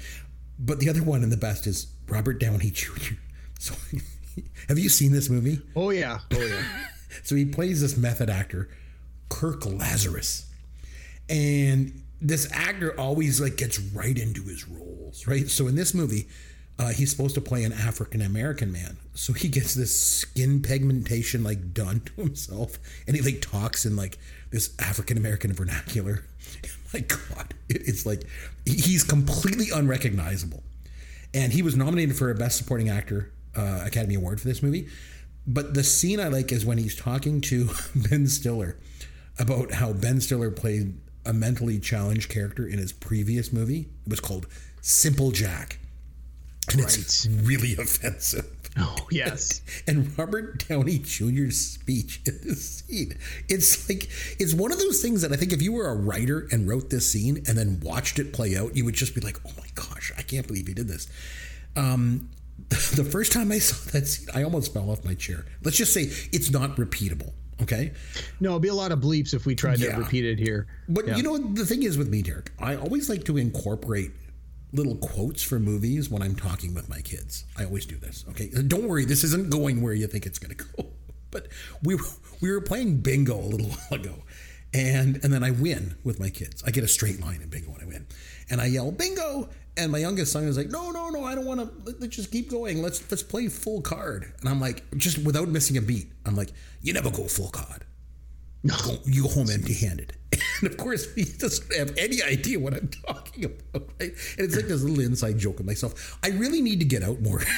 But 0.59 0.79
the 0.79 0.91
other 0.91 1.03
one 1.03 1.23
and 1.23 1.33
the 1.33 1.39
best 1.39 1.67
is 1.67 1.87
Robert 2.09 2.39
Downey 2.41 2.71
Jr. 2.71 3.15
So, 3.61 3.75
have 4.69 4.79
you 4.79 4.89
seen 4.89 5.11
this 5.11 5.29
movie? 5.29 5.61
Oh 5.75 5.91
yeah, 5.91 6.21
oh 6.33 6.41
yeah. 6.41 6.63
So 7.25 7.35
he 7.35 7.45
plays 7.45 7.81
this 7.81 7.97
method 7.97 8.31
actor, 8.31 8.69
Kirk 9.29 9.67
Lazarus, 9.67 10.47
and 11.29 12.03
this 12.21 12.49
actor 12.53 12.99
always 12.99 13.41
like 13.41 13.57
gets 13.57 13.81
right 13.81 14.17
into 14.17 14.43
his 14.45 14.69
roles, 14.69 15.27
right? 15.27 15.49
So 15.49 15.67
in 15.67 15.75
this 15.75 15.93
movie, 15.93 16.29
uh, 16.79 16.89
he's 16.91 17.11
supposed 17.11 17.35
to 17.35 17.41
play 17.41 17.65
an 17.65 17.73
African 17.73 18.23
American 18.23 18.71
man, 18.71 18.97
so 19.15 19.33
he 19.33 19.49
gets 19.49 19.75
this 19.75 19.99
skin 20.01 20.63
pigmentation 20.63 21.43
like 21.43 21.75
done 21.75 22.01
to 22.01 22.13
himself, 22.23 22.79
and 23.09 23.17
he 23.17 23.23
like 23.23 23.41
talks 23.41 23.85
in 23.85 23.97
like 23.97 24.19
this 24.51 24.73
African 24.79 25.17
American 25.17 25.53
vernacular. 25.53 26.25
My 26.95 27.01
God, 27.01 27.55
it, 27.69 27.83
it's 27.89 28.07
like 28.07 28.23
he's 28.65 29.03
completely 29.03 29.71
unrecognizable, 29.75 30.63
and 31.35 31.53
he 31.53 31.63
was 31.63 31.77
nominated 31.77 32.17
for 32.17 32.31
a 32.31 32.35
Best 32.35 32.59
Supporting 32.59 32.89
Actor 32.89 33.33
uh, 33.57 33.83
Academy 33.85 34.15
Award 34.15 34.41
for 34.41 34.49
this 34.49 34.63
movie. 34.63 34.89
But 35.47 35.75
the 35.75 35.83
scene 35.83 36.21
I 36.21 36.29
like 36.29 36.53
is 36.53 36.65
when 36.65 36.79
he's 36.79 36.95
talking 36.95 37.41
to 37.43 37.71
Ben 37.95 38.27
Stiller 38.27 38.77
about 39.39 39.73
how 39.73 39.93
Ben 39.93 40.21
Stiller 40.21 40.51
played 40.51 40.99
a 41.25 41.33
mentally 41.33 41.79
challenged 41.79 42.31
character 42.31 42.67
in 42.67 42.79
his 42.79 42.93
previous 42.93 43.53
movie. 43.53 43.89
It 44.07 44.11
was 44.11 44.21
called 44.21 44.47
Simple 44.81 45.31
Jack. 45.31 45.79
And 46.73 46.81
it's 46.81 47.27
really 47.27 47.73
offensive. 47.79 48.47
Oh, 48.77 48.97
yes. 49.11 49.63
And 49.89 50.17
Robert 50.19 50.69
Downey 50.69 50.99
Jr.'s 50.99 51.59
speech 51.59 52.21
in 52.27 52.39
this 52.45 52.83
scene, 52.87 53.17
it's 53.49 53.89
like, 53.89 54.09
it's 54.39 54.55
one 54.55 54.71
of 54.73 54.79
those 54.79 55.01
things 55.03 55.23
that 55.23 55.33
I 55.33 55.37
think 55.37 55.53
if 55.53 55.63
you 55.63 55.73
were 55.73 55.89
a 55.89 55.95
writer 55.95 56.47
and 56.53 56.69
wrote 56.69 56.91
this 56.91 57.11
scene 57.11 57.39
and 57.49 57.57
then 57.59 57.81
watched 57.81 58.19
it 58.19 58.33
play 58.33 58.57
out, 58.57 58.77
you 58.77 58.85
would 58.85 58.95
just 58.95 59.15
be 59.15 59.21
like, 59.21 59.39
oh 59.47 59.53
my 59.59 59.67
gosh, 59.75 60.13
I 60.19 60.23
can't 60.23 60.47
believe 60.47 60.67
he 60.67 60.75
did 60.75 60.87
this. 60.89 61.09
Um, 61.77 62.29
the 62.69 63.09
first 63.11 63.33
time 63.33 63.51
I 63.51 63.59
saw 63.59 63.91
that 63.93 64.07
scene, 64.07 64.29
I 64.35 64.43
almost 64.43 64.73
fell 64.75 64.91
off 64.91 65.05
my 65.05 65.15
chair. 65.15 65.45
Let's 65.65 65.77
just 65.77 65.93
say 65.95 66.03
it's 66.33 66.51
not 66.51 66.77
repeatable. 66.77 67.33
Okay. 67.63 67.93
No, 68.39 68.51
it'd 68.51 68.63
be 68.63 68.69
a 68.69 68.75
lot 68.75 68.93
of 68.93 69.01
bleeps 69.01 69.35
if 69.35 69.45
we 69.47 69.55
tried 69.57 69.81
Yeah. 69.81 69.95
to 69.97 70.03
repeat 70.03 70.25
it 70.25 70.39
here. 70.39 70.67
But 70.89 71.09
Yeah. 71.09 71.17
you 71.17 71.23
know, 71.25 71.39
the 71.39 71.67
thing 71.67 71.83
is 71.83 71.99
with 71.99 72.09
me, 72.09 72.23
Derek, 72.23 72.53
I 72.61 72.77
always 72.77 73.09
like 73.09 73.25
to 73.25 73.37
incorporate 73.37 74.13
little 74.73 74.97
quotes 74.97 75.43
for 75.43 75.59
movies 75.59 76.11
when 76.11 76.23
I'm 76.23 76.35
talking 76.35 76.75
with 76.75 76.89
my 76.89 77.01
kids. 77.01 77.45
I 77.57 77.65
always 77.65 77.87
do 77.87 77.97
this. 77.97 78.25
Okay. 78.31 78.51
Uh, 78.57 78.63
don't 78.67 78.87
worry, 78.89 79.05
this 79.05 79.25
isn't 79.25 79.51
going 79.51 79.83
where 79.83 79.95
you 79.95 80.07
think 80.07 80.27
it's 80.27 80.39
going 80.39 80.57
to 80.57 80.65
go. 80.65 80.87
But 81.31 81.49
we 81.83 81.95
were, 81.95 82.01
we 82.41 82.51
were 82.51 82.63
playing 82.63 83.01
bingo 83.01 83.39
a 83.39 83.45
little 83.45 83.67
while 83.91 84.01
ago. 84.01 84.15
And 84.73 85.21
and 85.23 85.33
then 85.33 85.43
I 85.43 85.51
win 85.51 85.97
with 86.05 86.19
my 86.19 86.31
kids. 86.31 86.63
I 86.67 86.71
get 86.71 86.85
a 86.85 86.89
straight 86.89 87.21
line 87.21 87.43
in 87.43 87.51
bingo 87.51 87.71
when 87.71 87.83
I 87.83 87.87
win. 87.87 88.07
And 88.49 88.63
I 88.63 88.67
yell 88.67 88.91
bingo 88.93 89.51
and 89.79 89.93
my 89.93 89.99
youngest 89.99 90.33
son 90.33 90.45
is 90.45 90.57
like, 90.57 90.71
"No, 90.71 90.91
no, 90.91 91.09
no, 91.09 91.25
I 91.25 91.35
don't 91.35 91.47
want 91.47 91.61
to 91.61 91.71
let, 91.85 92.01
let's 92.01 92.17
just 92.17 92.33
keep 92.33 92.51
going. 92.51 92.83
Let's 92.83 93.09
let's 93.11 93.23
play 93.23 93.49
full 93.49 93.81
card." 93.81 94.33
And 94.41 94.49
I'm 94.49 94.61
like, 94.61 94.85
just 94.97 95.25
without 95.25 95.49
missing 95.49 95.77
a 95.77 95.81
beat. 95.81 96.13
I'm 96.27 96.35
like, 96.35 96.51
"You 96.83 96.93
never 96.93 97.11
go 97.11 97.25
full 97.29 97.49
card." 97.49 97.85
Go, 98.67 98.97
you 99.05 99.23
go 99.23 99.29
home 99.29 99.51
empty 99.51 99.75
handed. 99.75 100.15
And 100.61 100.71
of 100.71 100.77
course, 100.77 101.15
he 101.15 101.25
doesn't 101.25 101.73
have 101.77 101.97
any 101.97 102.23
idea 102.23 102.59
what 102.59 102.75
I'm 102.75 102.89
talking 102.89 103.45
about. 103.45 103.91
Right? 104.01 104.11
And 104.11 104.41
it's 104.41 104.57
like 104.57 104.67
this 104.67 104.83
little 104.83 105.01
inside 105.01 105.39
joke 105.39 105.61
of 105.61 105.67
myself. 105.67 106.19
I 106.23 106.31
really 106.31 106.61
need 106.61 106.81
to 106.81 106.85
get 106.85 107.03
out 107.03 107.21
more. 107.21 107.43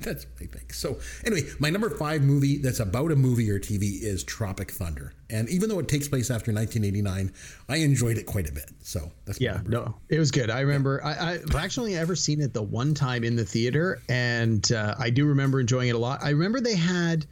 that's 0.00 0.26
what 0.26 0.42
I 0.42 0.46
think. 0.46 0.72
So, 0.72 0.98
anyway, 1.24 1.48
my 1.58 1.70
number 1.70 1.90
five 1.90 2.22
movie 2.22 2.58
that's 2.58 2.80
about 2.80 3.12
a 3.12 3.16
movie 3.16 3.50
or 3.50 3.58
TV 3.58 4.02
is 4.02 4.24
Tropic 4.24 4.70
Thunder. 4.70 5.14
And 5.30 5.48
even 5.48 5.68
though 5.68 5.78
it 5.78 5.88
takes 5.88 6.08
place 6.08 6.30
after 6.30 6.52
1989, 6.52 7.32
I 7.68 7.76
enjoyed 7.78 8.18
it 8.18 8.26
quite 8.26 8.48
a 8.48 8.52
bit. 8.52 8.70
So, 8.82 9.10
that's 9.24 9.40
Yeah, 9.40 9.60
no, 9.66 9.96
it 10.08 10.18
was 10.18 10.30
good. 10.30 10.50
I 10.50 10.60
remember. 10.60 11.02
I, 11.04 11.32
I've 11.32 11.54
actually 11.54 11.96
ever 11.96 12.14
seen 12.14 12.40
it 12.40 12.52
the 12.52 12.62
one 12.62 12.94
time 12.94 13.24
in 13.24 13.36
the 13.36 13.44
theater, 13.44 14.00
and 14.08 14.70
uh, 14.72 14.94
I 14.98 15.10
do 15.10 15.26
remember 15.26 15.60
enjoying 15.60 15.88
it 15.88 15.94
a 15.94 15.98
lot. 15.98 16.22
I 16.22 16.30
remember 16.30 16.60
they 16.60 16.76
had 16.76 17.26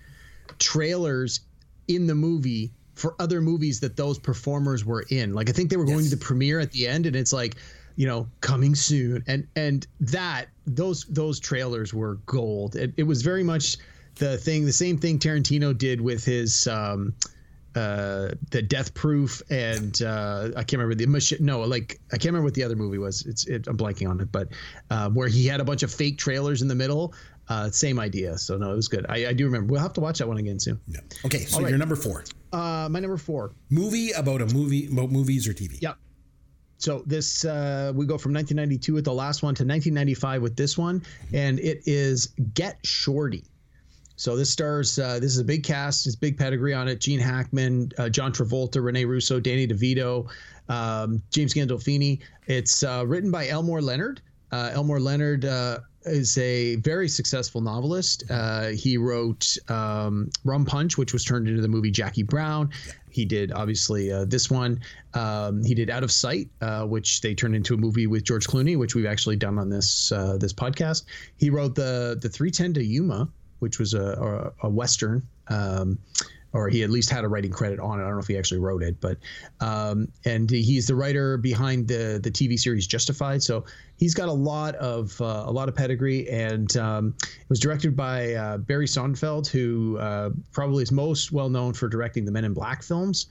trailers 0.59 1.41
in 1.89 2.07
the 2.07 2.15
movie 2.15 2.73
for 2.97 3.15
other 3.21 3.41
movies 3.41 3.79
that 3.81 3.97
those 3.97 4.19
performers 4.19 4.85
were 4.85 5.05
in. 5.11 5.35
Like 5.35 5.49
I 5.49 5.53
think 5.53 5.71
they 5.71 5.77
were 5.77 5.85
going 5.85 6.05
to 6.05 6.11
the 6.11 6.17
premiere 6.17 6.59
at 6.59 6.73
the 6.73 6.89
end, 6.89 7.07
and 7.07 7.15
it's 7.15 7.33
like, 7.33 7.57
you 7.95 8.07
know, 8.07 8.27
coming 8.41 8.75
soon, 8.75 9.23
and 9.29 9.47
and 9.55 9.87
that 10.01 10.47
those 10.67 11.05
those 11.05 11.39
trailers 11.39 11.95
were 11.95 12.15
gold. 12.27 12.75
It, 12.75 12.93
it 12.97 13.05
was 13.05 13.23
very 13.23 13.45
much 13.45 13.77
the 14.17 14.39
thing, 14.39 14.65
the 14.65 14.73
same 14.73 14.99
thing 14.99 15.19
Tarantino 15.19 15.77
did 15.77 16.01
with 16.01 16.25
his. 16.25 16.67
Um, 16.67 17.15
uh, 17.75 18.31
the 18.53 18.63
Death 18.63 18.95
Proof 18.95 19.43
and 19.51 20.01
uh, 20.01 20.49
I 20.57 20.63
can't 20.63 20.81
remember 20.81 20.95
the 20.95 21.05
mach- 21.05 21.41
no 21.41 21.61
like 21.61 22.01
I 22.11 22.17
can't 22.17 22.33
remember 22.33 22.47
what 22.47 22.55
the 22.55 22.63
other 22.63 22.75
movie 22.75 22.97
was. 22.97 23.27
It's 23.27 23.47
it, 23.47 23.67
I'm 23.67 23.77
blanking 23.77 24.09
on 24.09 24.19
it, 24.19 24.33
but 24.33 24.49
uh, 24.89 25.11
where 25.11 25.29
he 25.29 25.47
had 25.47 25.61
a 25.61 25.65
bunch 25.65 25.83
of 25.83 25.93
fake 25.93 26.17
trailers 26.17 26.63
in 26.63 26.69
the 26.69 26.75
middle. 26.75 27.13
Uh, 27.51 27.71
same 27.71 27.99
idea. 27.99 28.39
So 28.39 28.57
no, 28.57 28.73
it 28.73 28.77
was 28.77 28.89
good. 28.89 29.05
I, 29.11 29.27
I 29.27 29.33
do 29.35 29.45
remember. 29.45 29.73
We'll 29.73 29.83
have 29.83 29.93
to 29.93 30.01
watch 30.01 30.21
that 30.21 30.27
one 30.27 30.39
again 30.39 30.59
soon. 30.59 30.81
Yeah. 30.89 31.01
Okay, 31.27 31.41
so 31.41 31.59
All 31.59 31.63
right. 31.65 31.69
your 31.69 31.79
number 31.79 31.97
four 31.97 32.25
Uh, 32.53 32.89
my 32.91 33.01
number 33.01 33.17
four. 33.17 33.53
movie 33.71 34.13
about 34.13 34.41
a 34.41 34.47
movie 34.47 34.87
about 34.87 35.11
movies 35.11 35.49
or 35.49 35.53
TV. 35.53 35.81
Yep. 35.81 35.97
So 36.79 37.03
this 37.07 37.45
uh, 37.45 37.93
we 37.95 38.05
go 38.07 38.19
from 38.19 38.35
1992 38.35 38.95
with 38.95 39.05
the 39.05 39.13
last 39.13 39.43
one 39.43 39.55
to 39.55 39.65
1995 39.65 40.43
with 40.43 40.57
this 40.57 40.77
one, 40.77 41.03
and 41.33 41.59
it 41.59 41.83
is 41.87 42.35
Get 42.55 42.79
Shorty. 42.85 43.45
So 44.17 44.37
this 44.37 44.51
stars. 44.51 44.99
Uh, 44.99 45.19
this 45.21 45.33
is 45.33 45.39
a 45.39 45.45
big 45.45 45.63
cast. 45.63 46.07
It's 46.07 46.17
big 46.17 46.39
pedigree 46.39 46.73
on 46.75 46.89
it. 46.89 47.01
Gene 47.01 47.21
Hackman, 47.21 47.93
uh, 47.99 48.09
John 48.09 48.33
Travolta, 48.33 48.83
Rene 48.83 49.05
Russo, 49.05 49.39
Danny 49.39 49.67
DeVito, 49.67 50.29
um, 50.69 51.23
James 51.31 51.53
Gandolfini. 51.55 52.21
It's 52.47 52.83
uh, 52.83 53.05
written 53.07 53.31
by 53.31 53.49
Elmore 53.49 53.83
Leonard. 53.83 54.23
Uh, 54.53 54.71
Elmore 54.73 55.01
Leonard 55.01 55.45
uh, 55.45 55.81
is 56.07 56.39
a 56.39 56.77
very 56.77 57.09
successful 57.09 57.61
novelist. 57.61 58.25
Uh, 58.31 58.69
he 58.69 58.97
wrote 58.97 59.57
um, 59.69 60.31
Rum 60.45 60.65
Punch, 60.65 60.97
which 60.97 61.13
was 61.13 61.25
turned 61.25 61.49
into 61.49 61.61
the 61.61 61.69
movie 61.69 61.91
Jackie 61.91 62.23
Brown. 62.23 62.71
He 63.11 63.25
did 63.25 63.53
obviously 63.53 64.13
uh, 64.13 64.25
this 64.25 64.51
one. 64.51 64.81
Um, 65.15 65.65
he 65.65 65.75
did 65.75 65.91
Out 65.91 66.03
of 66.03 66.11
Sight, 66.11 66.49
uh, 66.61 66.85
which 66.85 67.21
they 67.21 67.35
turned 67.35 67.57
into 67.57 67.75
a 67.75 67.77
movie 67.77 68.07
with 68.07 68.25
George 68.25 68.47
Clooney, 68.47 68.79
which 68.79 68.95
we've 68.95 69.07
actually 69.07 69.37
done 69.37 69.59
on 69.59 69.71
this 69.71 70.13
uh, 70.13 70.37
this 70.39 70.53
podcast. 70.53 71.05
He 71.37 71.51
wrote 71.51 71.75
the 71.75 72.19
the 72.21 72.29
310 72.29 72.75
to 72.75 72.85
Yuma, 72.85 73.29
which 73.61 73.79
was 73.79 73.95
a 73.95 74.53
a, 74.63 74.67
a 74.67 74.71
western. 74.71 75.27
Um, 75.49 75.99
or 76.53 76.69
he 76.69 76.83
at 76.83 76.91
least 76.91 77.11
had 77.11 77.25
a 77.25 77.29
writing 77.29 77.51
credit 77.51 77.79
on 77.79 77.99
it. 77.99 78.03
I 78.03 78.07
don't 78.07 78.15
know 78.15 78.21
if 78.21 78.29
he 78.29 78.39
actually 78.39 78.61
wrote 78.61 78.83
it, 78.83 79.01
but 79.01 79.19
um, 79.61 80.09
and 80.25 80.51
he's 80.51 80.87
the 80.87 80.95
writer 80.95 81.37
behind 81.37 81.89
the 81.89 82.21
the 82.23 82.31
TV 82.31 82.59
series 82.59 82.87
Justified. 82.87 83.43
So 83.43 83.65
he's 83.97 84.15
got 84.15 84.29
a 84.29 84.33
lot 84.33 84.75
of 84.77 85.21
uh, 85.21 85.45
a 85.47 85.51
lot 85.51 85.69
of 85.69 85.75
pedigree, 85.75 86.29
and 86.29 86.75
um, 86.77 87.15
it 87.21 87.49
was 87.49 87.61
directed 87.61 87.97
by 87.97 88.35
uh, 88.35 88.59
Barry 88.59 88.87
Sonnenfeld, 88.87 89.47
who 89.49 89.99
uh, 89.99 90.31
probably 90.53 90.83
is 90.83 90.93
most 90.93 91.33
well 91.33 91.49
known 91.49 91.75
for 91.75 91.89
directing 91.89 92.25
the 92.25 92.33
Men 92.33 92.45
in 92.45 92.55
Black 92.55 92.83
films, 92.83 93.27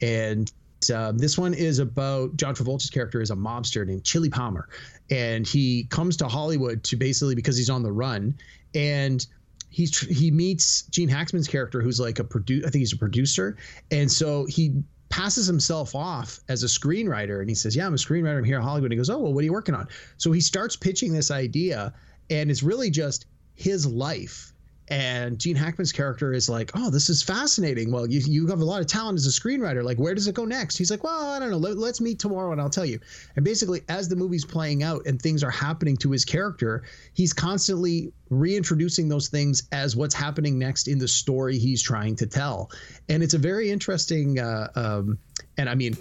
and. 0.00 0.50
Uh, 0.92 1.12
this 1.12 1.38
one 1.38 1.54
is 1.54 1.78
about 1.78 2.36
John 2.36 2.54
Travolta's 2.54 2.90
character 2.90 3.22
is 3.22 3.30
a 3.30 3.34
mobster 3.34 3.86
named 3.86 4.04
Chili 4.04 4.28
Palmer, 4.28 4.68
and 5.08 5.46
he 5.46 5.84
comes 5.84 6.14
to 6.18 6.28
Hollywood 6.28 6.84
to 6.84 6.96
basically 6.96 7.34
because 7.34 7.56
he's 7.56 7.70
on 7.70 7.82
the 7.82 7.90
run, 7.90 8.34
and 8.74 9.26
he 9.74 9.86
he 10.08 10.30
meets 10.30 10.82
Gene 10.82 11.08
Hackman's 11.08 11.48
character, 11.48 11.82
who's 11.82 11.98
like 11.98 12.20
a 12.20 12.24
producer. 12.24 12.64
I 12.64 12.70
think 12.70 12.80
he's 12.80 12.92
a 12.92 12.96
producer, 12.96 13.56
and 13.90 14.10
so 14.10 14.46
he 14.46 14.84
passes 15.08 15.48
himself 15.48 15.96
off 15.96 16.38
as 16.48 16.62
a 16.62 16.66
screenwriter, 16.66 17.40
and 17.40 17.48
he 17.48 17.56
says, 17.56 17.74
"Yeah, 17.74 17.84
I'm 17.84 17.94
a 17.94 17.96
screenwriter. 17.96 18.38
I'm 18.38 18.44
here 18.44 18.56
in 18.56 18.62
Hollywood." 18.62 18.92
And 18.92 18.92
he 18.92 18.96
goes, 18.96 19.10
"Oh, 19.10 19.18
well, 19.18 19.32
what 19.32 19.40
are 19.40 19.44
you 19.44 19.52
working 19.52 19.74
on?" 19.74 19.88
So 20.16 20.30
he 20.30 20.40
starts 20.40 20.76
pitching 20.76 21.12
this 21.12 21.32
idea, 21.32 21.92
and 22.30 22.52
it's 22.52 22.62
really 22.62 22.88
just 22.88 23.26
his 23.56 23.84
life. 23.84 24.53
And 24.88 25.38
Gene 25.38 25.56
Hackman's 25.56 25.92
character 25.92 26.34
is 26.34 26.48
like, 26.48 26.70
"Oh, 26.74 26.90
this 26.90 27.08
is 27.08 27.22
fascinating. 27.22 27.90
Well, 27.90 28.06
you 28.06 28.20
you 28.20 28.46
have 28.48 28.60
a 28.60 28.64
lot 28.64 28.82
of 28.82 28.86
talent 28.86 29.16
as 29.16 29.26
a 29.26 29.30
screenwriter. 29.30 29.82
Like, 29.82 29.98
where 29.98 30.14
does 30.14 30.28
it 30.28 30.34
go 30.34 30.44
next?" 30.44 30.76
He's 30.76 30.90
like, 30.90 31.02
"Well, 31.02 31.30
I 31.30 31.38
don't 31.38 31.50
know. 31.50 31.56
Let, 31.56 31.78
let's 31.78 32.02
meet 32.02 32.18
tomorrow, 32.18 32.52
and 32.52 32.60
I'll 32.60 32.68
tell 32.68 32.84
you." 32.84 33.00
And 33.36 33.44
basically, 33.44 33.82
as 33.88 34.08
the 34.08 34.16
movie's 34.16 34.44
playing 34.44 34.82
out 34.82 35.06
and 35.06 35.20
things 35.20 35.42
are 35.42 35.50
happening 35.50 35.96
to 35.98 36.10
his 36.10 36.24
character, 36.24 36.82
he's 37.14 37.32
constantly 37.32 38.12
reintroducing 38.28 39.08
those 39.08 39.28
things 39.28 39.62
as 39.72 39.96
what's 39.96 40.14
happening 40.14 40.58
next 40.58 40.88
in 40.88 40.98
the 40.98 41.08
story 41.08 41.58
he's 41.58 41.82
trying 41.82 42.16
to 42.16 42.26
tell. 42.26 42.70
And 43.08 43.22
it's 43.22 43.34
a 43.34 43.38
very 43.38 43.70
interesting, 43.70 44.38
uh, 44.38 44.68
um, 44.74 45.18
and 45.56 45.68
I 45.68 45.74
mean, 45.74 45.96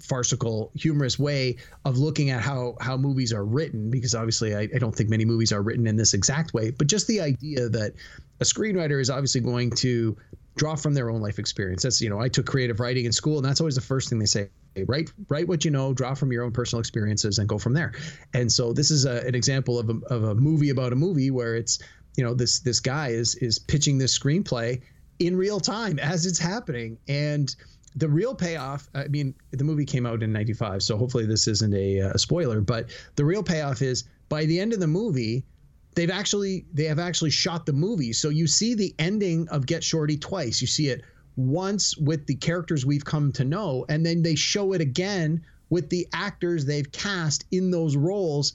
farcical, 0.00 0.70
humorous 0.74 1.18
way 1.18 1.56
of 1.84 1.98
looking 1.98 2.30
at 2.30 2.40
how 2.40 2.76
how 2.80 2.96
movies 2.96 3.32
are 3.32 3.44
written. 3.44 3.90
Because 3.90 4.14
obviously, 4.14 4.54
I, 4.54 4.68
I 4.72 4.78
don't 4.78 4.94
think 4.94 5.10
many 5.10 5.24
movies 5.24 5.52
are 5.52 5.62
written 5.62 5.86
in 5.86 5.96
this 5.96 6.14
exact 6.14 6.54
way. 6.54 6.70
But 6.70 6.86
just 6.86 7.08
the 7.08 7.20
idea 7.20 7.68
that 7.68 7.94
a 8.40 8.44
screenwriter 8.44 9.00
is 9.00 9.10
obviously 9.10 9.40
going 9.40 9.70
to 9.70 10.16
draw 10.56 10.74
from 10.74 10.94
their 10.94 11.10
own 11.10 11.20
life 11.20 11.38
experience. 11.38 11.82
That's 11.82 12.00
you 12.00 12.10
know, 12.10 12.20
I 12.20 12.28
took 12.28 12.46
creative 12.46 12.80
writing 12.80 13.04
in 13.04 13.12
school, 13.12 13.36
and 13.36 13.44
that's 13.44 13.60
always 13.60 13.74
the 13.74 13.80
first 13.80 14.08
thing 14.08 14.18
they 14.18 14.26
say. 14.26 14.50
Write 14.86 15.12
write 15.28 15.48
what 15.48 15.64
you 15.64 15.70
know, 15.70 15.92
draw 15.92 16.14
from 16.14 16.30
your 16.30 16.44
own 16.44 16.52
personal 16.52 16.80
experiences, 16.80 17.38
and 17.38 17.48
go 17.48 17.58
from 17.58 17.72
there. 17.72 17.92
And 18.34 18.50
so 18.50 18.72
this 18.72 18.90
is 18.90 19.06
a, 19.06 19.26
an 19.26 19.34
example 19.34 19.78
of 19.78 19.90
a, 19.90 19.98
of 20.06 20.22
a 20.24 20.34
movie 20.34 20.70
about 20.70 20.92
a 20.92 20.96
movie 20.96 21.30
where 21.30 21.56
it's 21.56 21.78
you 22.16 22.24
know 22.24 22.34
this 22.34 22.60
this 22.60 22.80
guy 22.80 23.08
is 23.08 23.34
is 23.36 23.58
pitching 23.58 23.98
this 23.98 24.16
screenplay 24.16 24.82
in 25.18 25.36
real 25.36 25.60
time 25.60 25.98
as 25.98 26.26
it's 26.26 26.38
happening 26.38 26.98
and 27.08 27.56
the 27.96 28.08
real 28.08 28.34
payoff 28.34 28.88
i 28.94 29.06
mean 29.08 29.34
the 29.52 29.64
movie 29.64 29.84
came 29.84 30.04
out 30.04 30.22
in 30.22 30.32
95 30.32 30.82
so 30.82 30.96
hopefully 30.96 31.26
this 31.26 31.46
isn't 31.48 31.74
a, 31.74 31.98
a 31.98 32.18
spoiler 32.18 32.60
but 32.60 32.90
the 33.16 33.24
real 33.24 33.42
payoff 33.42 33.82
is 33.82 34.04
by 34.28 34.44
the 34.44 34.60
end 34.60 34.72
of 34.72 34.80
the 34.80 34.86
movie 34.86 35.44
they've 35.98 36.10
actually 36.10 36.64
they 36.72 36.84
have 36.84 37.00
actually 37.00 37.30
shot 37.30 37.66
the 37.66 37.72
movie. 37.72 38.12
So 38.12 38.28
you 38.28 38.46
see 38.46 38.74
the 38.74 38.94
ending 39.00 39.48
of 39.48 39.66
get 39.66 39.82
shorty 39.82 40.16
twice. 40.16 40.60
You 40.60 40.68
see 40.68 40.90
it 40.90 41.02
once 41.34 41.96
with 41.96 42.24
the 42.26 42.36
characters 42.36 42.86
we've 42.86 43.04
come 43.04 43.32
to 43.32 43.44
know 43.44 43.84
and 43.88 44.06
then 44.06 44.22
they 44.22 44.36
show 44.36 44.74
it 44.74 44.80
again 44.80 45.44
with 45.70 45.90
the 45.90 46.06
actors 46.12 46.64
they've 46.64 46.90
cast 46.92 47.46
in 47.50 47.72
those 47.72 47.96
roles 47.96 48.52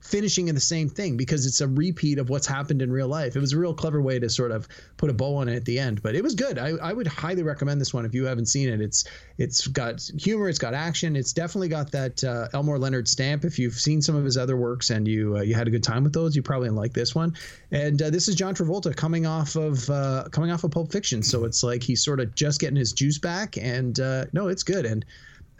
finishing 0.00 0.48
in 0.48 0.54
the 0.54 0.60
same 0.60 0.88
thing 0.88 1.16
because 1.16 1.46
it's 1.46 1.60
a 1.60 1.68
repeat 1.68 2.18
of 2.18 2.30
what's 2.30 2.46
happened 2.46 2.82
in 2.82 2.90
real 2.90 3.08
life. 3.08 3.36
It 3.36 3.40
was 3.40 3.52
a 3.52 3.58
real 3.58 3.74
clever 3.74 4.00
way 4.00 4.18
to 4.18 4.28
sort 4.28 4.52
of 4.52 4.68
put 4.96 5.10
a 5.10 5.12
bow 5.12 5.36
on 5.36 5.48
it 5.48 5.56
at 5.56 5.64
the 5.64 5.78
end, 5.78 6.02
but 6.02 6.14
it 6.14 6.22
was 6.22 6.34
good. 6.34 6.58
I, 6.58 6.68
I 6.82 6.92
would 6.92 7.06
highly 7.06 7.42
recommend 7.42 7.80
this 7.80 7.92
one 7.92 8.04
if 8.04 8.14
you 8.14 8.24
haven't 8.24 8.46
seen 8.46 8.68
it. 8.68 8.80
It's 8.80 9.04
it's 9.38 9.66
got 9.66 10.00
humor, 10.18 10.48
it's 10.48 10.58
got 10.58 10.74
action, 10.74 11.16
it's 11.16 11.32
definitely 11.32 11.68
got 11.68 11.90
that 11.92 12.22
uh, 12.24 12.48
Elmore 12.54 12.78
Leonard 12.78 13.08
stamp. 13.08 13.44
If 13.44 13.58
you've 13.58 13.74
seen 13.74 14.00
some 14.00 14.14
of 14.14 14.24
his 14.24 14.36
other 14.36 14.56
works 14.56 14.90
and 14.90 15.06
you 15.06 15.36
uh, 15.36 15.42
you 15.42 15.54
had 15.54 15.66
a 15.66 15.70
good 15.70 15.82
time 15.84 16.04
with 16.04 16.12
those, 16.12 16.36
you 16.36 16.42
probably 16.42 16.70
like 16.70 16.92
this 16.92 17.14
one. 17.14 17.34
And 17.70 18.00
uh, 18.00 18.10
this 18.10 18.28
is 18.28 18.34
John 18.34 18.54
Travolta 18.54 18.94
coming 18.94 19.26
off 19.26 19.56
of 19.56 19.88
uh, 19.90 20.28
coming 20.30 20.50
off 20.50 20.64
of 20.64 20.70
Pulp 20.70 20.92
Fiction, 20.92 21.22
so 21.22 21.44
it's 21.44 21.62
like 21.62 21.82
he's 21.82 22.04
sort 22.04 22.20
of 22.20 22.34
just 22.34 22.60
getting 22.60 22.76
his 22.76 22.92
juice 22.92 23.18
back. 23.18 23.56
And 23.56 23.98
uh, 23.98 24.26
no, 24.32 24.48
it's 24.48 24.62
good. 24.62 24.86
And 24.86 25.04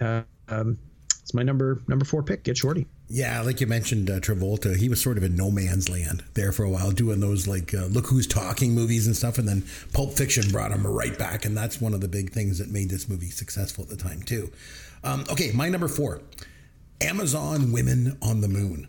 uh, 0.01 0.23
um, 0.49 0.79
it's 1.21 1.35
my 1.35 1.43
number 1.43 1.83
number 1.89 2.05
four 2.05 2.23
pick. 2.23 2.45
Get 2.45 2.57
Shorty. 2.57 2.87
Yeah, 3.11 3.41
like 3.41 3.61
you 3.63 3.67
mentioned, 3.67 4.11
uh, 4.11 4.21
Travolta, 4.21 4.77
he 4.77 4.91
was 4.91 5.01
sort 5.01 5.17
of 5.17 5.25
in 5.25 5.35
no 5.35 5.51
man's 5.51 5.89
land 5.89 6.23
there 6.35 6.53
for 6.53 6.65
a 6.65 6.69
while, 6.69 6.91
doing 6.91 7.21
those 7.21 7.49
like 7.49 7.73
uh, 7.73 7.87
"Look 7.87 8.09
Who's 8.09 8.27
Talking" 8.27 8.75
movies 8.75 9.07
and 9.07 9.17
stuff, 9.17 9.39
and 9.39 9.49
then 9.49 9.65
Pulp 9.95 10.13
Fiction 10.13 10.51
brought 10.51 10.73
him 10.73 10.87
right 10.87 11.19
back, 11.19 11.47
and 11.47 11.57
that's 11.57 11.81
one 11.81 11.95
of 11.95 12.03
the 12.03 12.09
big 12.09 12.33
things 12.33 12.59
that 12.59 12.69
made 12.69 12.91
this 12.91 13.09
movie 13.09 13.31
successful 13.31 13.83
at 13.85 13.89
the 13.89 13.97
time 13.97 14.23
too. 14.23 14.53
Um, 15.03 15.25
okay, 15.31 15.53
my 15.53 15.71
number 15.71 15.89
four, 15.89 16.21
Amazon 17.01 17.73
Women 17.73 18.19
on 18.21 18.43
the 18.43 18.49
Moon. 18.49 18.89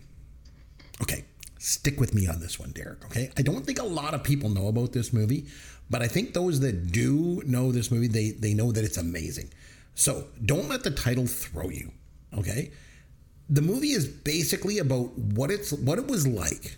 Okay, 1.01 1.23
stick 1.57 1.97
with 1.97 2.13
me 2.13 2.27
on 2.27 2.41
this 2.41 2.59
one, 2.59 2.71
Derek. 2.71 3.05
Okay, 3.05 3.31
I 3.37 3.41
don't 3.41 3.65
think 3.65 3.79
a 3.79 3.85
lot 3.85 4.13
of 4.13 4.21
people 4.21 4.49
know 4.49 4.67
about 4.67 4.91
this 4.91 5.13
movie, 5.13 5.45
but 5.89 6.01
I 6.01 6.07
think 6.07 6.33
those 6.33 6.59
that 6.59 6.91
do 6.91 7.41
know 7.45 7.71
this 7.71 7.89
movie, 7.89 8.09
they 8.09 8.31
they 8.31 8.53
know 8.53 8.73
that 8.73 8.83
it's 8.83 8.97
amazing. 8.97 9.49
So 9.95 10.27
don't 10.43 10.67
let 10.67 10.83
the 10.83 10.91
title 10.91 11.25
throw 11.25 11.69
you. 11.69 11.93
Okay 12.37 12.71
the 13.49 13.61
movie 13.61 13.91
is 13.91 14.07
basically 14.07 14.77
about 14.77 15.17
what 15.17 15.49
it's 15.49 15.73
what 15.73 15.97
it 15.97 16.07
was 16.07 16.27
like 16.27 16.77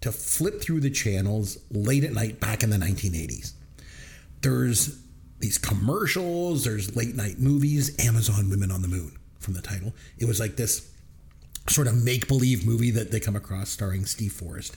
to 0.00 0.10
flip 0.10 0.60
through 0.60 0.80
the 0.80 0.90
channels 0.90 1.58
late 1.70 2.04
at 2.04 2.12
night 2.12 2.40
back 2.40 2.62
in 2.62 2.70
the 2.70 2.76
1980s. 2.76 3.52
There's 4.42 4.98
these 5.38 5.58
commercials, 5.58 6.64
there's 6.64 6.96
late 6.96 7.14
night 7.14 7.38
movies, 7.38 7.96
Amazon 8.04 8.50
Women 8.50 8.70
on 8.70 8.82
the 8.82 8.88
Moon 8.88 9.16
from 9.38 9.54
the 9.54 9.62
title. 9.62 9.94
It 10.18 10.26
was 10.26 10.40
like 10.40 10.56
this 10.56 10.90
sort 11.68 11.86
of 11.86 12.02
make 12.02 12.26
believe 12.26 12.66
movie 12.66 12.90
that 12.90 13.10
they 13.10 13.20
come 13.20 13.36
across 13.36 13.70
starring 13.70 14.04
Steve 14.04 14.32
Forrest. 14.32 14.76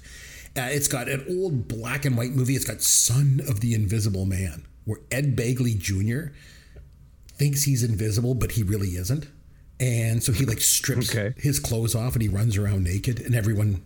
Uh, 0.56 0.70
it's 0.70 0.88
got 0.88 1.10
an 1.10 1.26
old 1.30 1.68
black 1.68 2.06
and 2.06 2.16
white 2.16 2.32
movie. 2.32 2.56
It's 2.56 2.66
got 2.66 2.82
Son 2.82 3.42
of 3.48 3.62
the 3.62 3.74
Invisible 3.74 4.26
Man, 4.26 4.66
where 4.86 5.00
Ed 5.10 5.36
Begley 5.36 5.78
Jr. 5.78 6.32
thinks 7.30 7.64
he's 7.64 7.84
invisible, 7.84 8.36
but 8.36 8.52
he 8.52 8.62
really 8.62 8.90
isn't 8.90 9.26
and 9.80 10.22
so 10.24 10.32
he 10.32 10.46
like 10.46 10.62
strips 10.62 11.10
Okay. 11.16 11.34
his 11.38 11.60
clothes 11.60 11.96
off 11.96 12.14
and 12.14 12.22
he 12.22 12.30
runs 12.30 12.58
around 12.58 12.84
naked 12.84 13.20
and 13.20 13.36
everyone 13.36 13.84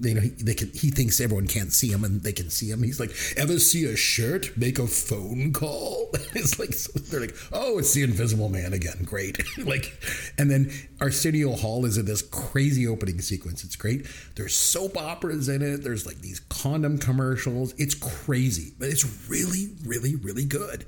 you 0.00 0.14
know 0.14 0.20
he, 0.22 0.30
they 0.30 0.54
can 0.54 0.68
he 0.72 0.90
thinks 0.90 1.20
everyone 1.20 1.46
can't 1.46 1.72
see 1.72 1.88
him 1.88 2.02
and 2.02 2.22
they 2.22 2.32
can 2.32 2.48
see 2.50 2.70
him. 2.70 2.82
He's 2.82 2.98
like 2.98 3.12
ever 3.36 3.58
see 3.58 3.84
a 3.84 3.94
shirt 3.94 4.56
make 4.56 4.78
a 4.78 4.86
phone 4.86 5.52
call? 5.52 6.10
It's 6.34 6.58
like 6.58 6.72
so 6.72 6.92
they're 6.98 7.20
like 7.20 7.36
oh 7.52 7.78
it's 7.78 7.92
the 7.92 8.02
invisible 8.02 8.48
man 8.48 8.72
again. 8.72 9.04
Great. 9.04 9.38
Like 9.58 9.96
and 10.38 10.50
then 10.50 10.72
arsenio 11.00 11.52
hall 11.52 11.84
is 11.84 11.98
in 11.98 12.06
this 12.06 12.22
crazy 12.22 12.86
opening 12.86 13.20
sequence. 13.20 13.62
It's 13.64 13.76
great. 13.76 14.06
There's 14.34 14.56
soap 14.56 14.96
operas 14.96 15.48
in 15.48 15.60
it. 15.62 15.84
There's 15.84 16.06
like 16.06 16.20
these 16.20 16.40
condom 16.40 16.98
commercials. 16.98 17.74
It's 17.76 17.94
crazy 17.94 18.72
but 18.78 18.88
it's 18.88 19.28
really 19.28 19.68
really 19.84 20.16
really 20.16 20.46
good 20.46 20.84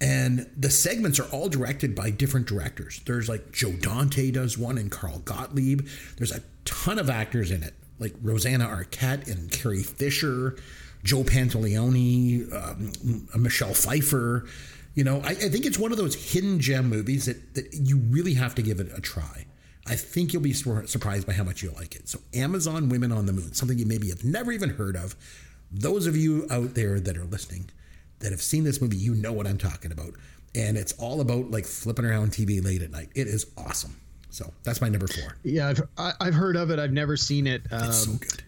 and 0.00 0.50
the 0.56 0.70
segments 0.70 1.18
are 1.18 1.28
all 1.30 1.48
directed 1.48 1.94
by 1.94 2.10
different 2.10 2.46
directors. 2.46 3.00
There's 3.06 3.28
like 3.28 3.52
Joe 3.52 3.72
Dante 3.72 4.30
does 4.30 4.58
one 4.58 4.78
and 4.78 4.90
Carl 4.90 5.20
Gottlieb. 5.20 5.86
There's 6.16 6.32
a 6.32 6.42
ton 6.64 6.98
of 6.98 7.08
actors 7.08 7.50
in 7.50 7.62
it, 7.62 7.74
like 7.98 8.14
Rosanna 8.22 8.66
Arquette 8.66 9.30
and 9.30 9.50
Carrie 9.50 9.82
Fisher, 9.82 10.56
Joe 11.02 11.22
Pantoliano, 11.22 12.52
um, 12.52 13.42
Michelle 13.42 13.74
Pfeiffer. 13.74 14.46
You 14.94 15.04
know, 15.04 15.20
I, 15.24 15.30
I 15.30 15.48
think 15.48 15.66
it's 15.66 15.78
one 15.78 15.92
of 15.92 15.98
those 15.98 16.14
hidden 16.14 16.58
gem 16.60 16.88
movies 16.88 17.26
that, 17.26 17.54
that 17.54 17.72
you 17.72 17.98
really 17.98 18.34
have 18.34 18.54
to 18.56 18.62
give 18.62 18.80
it 18.80 18.90
a 18.96 19.00
try. 19.00 19.46
I 19.86 19.94
think 19.94 20.32
you'll 20.32 20.42
be 20.42 20.52
surprised 20.52 21.26
by 21.26 21.32
how 21.32 21.44
much 21.44 21.62
you 21.62 21.70
like 21.70 21.94
it. 21.94 22.08
So, 22.08 22.18
Amazon 22.34 22.88
Women 22.88 23.12
on 23.12 23.26
the 23.26 23.32
Moon, 23.32 23.54
something 23.54 23.78
you 23.78 23.86
maybe 23.86 24.08
have 24.08 24.24
never 24.24 24.50
even 24.50 24.70
heard 24.70 24.96
of. 24.96 25.14
Those 25.70 26.06
of 26.06 26.16
you 26.16 26.46
out 26.50 26.74
there 26.74 26.98
that 26.98 27.16
are 27.16 27.24
listening, 27.24 27.70
that 28.20 28.30
have 28.32 28.42
seen 28.42 28.64
this 28.64 28.80
movie, 28.80 28.96
you 28.96 29.14
know 29.14 29.32
what 29.32 29.46
I'm 29.46 29.58
talking 29.58 29.92
about. 29.92 30.12
And 30.54 30.76
it's 30.76 30.92
all 30.94 31.20
about 31.20 31.50
like 31.50 31.66
flipping 31.66 32.04
around 32.06 32.30
TV 32.32 32.64
late 32.64 32.82
at 32.82 32.90
night. 32.90 33.10
It 33.14 33.26
is 33.26 33.46
awesome. 33.58 33.94
So 34.30 34.50
that's 34.64 34.80
my 34.80 34.88
number 34.88 35.06
four. 35.06 35.36
Yeah, 35.44 35.68
I've 35.68 35.82
I- 35.98 36.12
I've 36.20 36.34
heard 36.34 36.56
of 36.56 36.70
it. 36.70 36.78
I've 36.78 36.92
never 36.92 37.16
seen 37.16 37.46
it. 37.46 37.62
Um, 37.70 37.84
It's 37.88 38.04
so 38.04 38.12
good. 38.12 38.42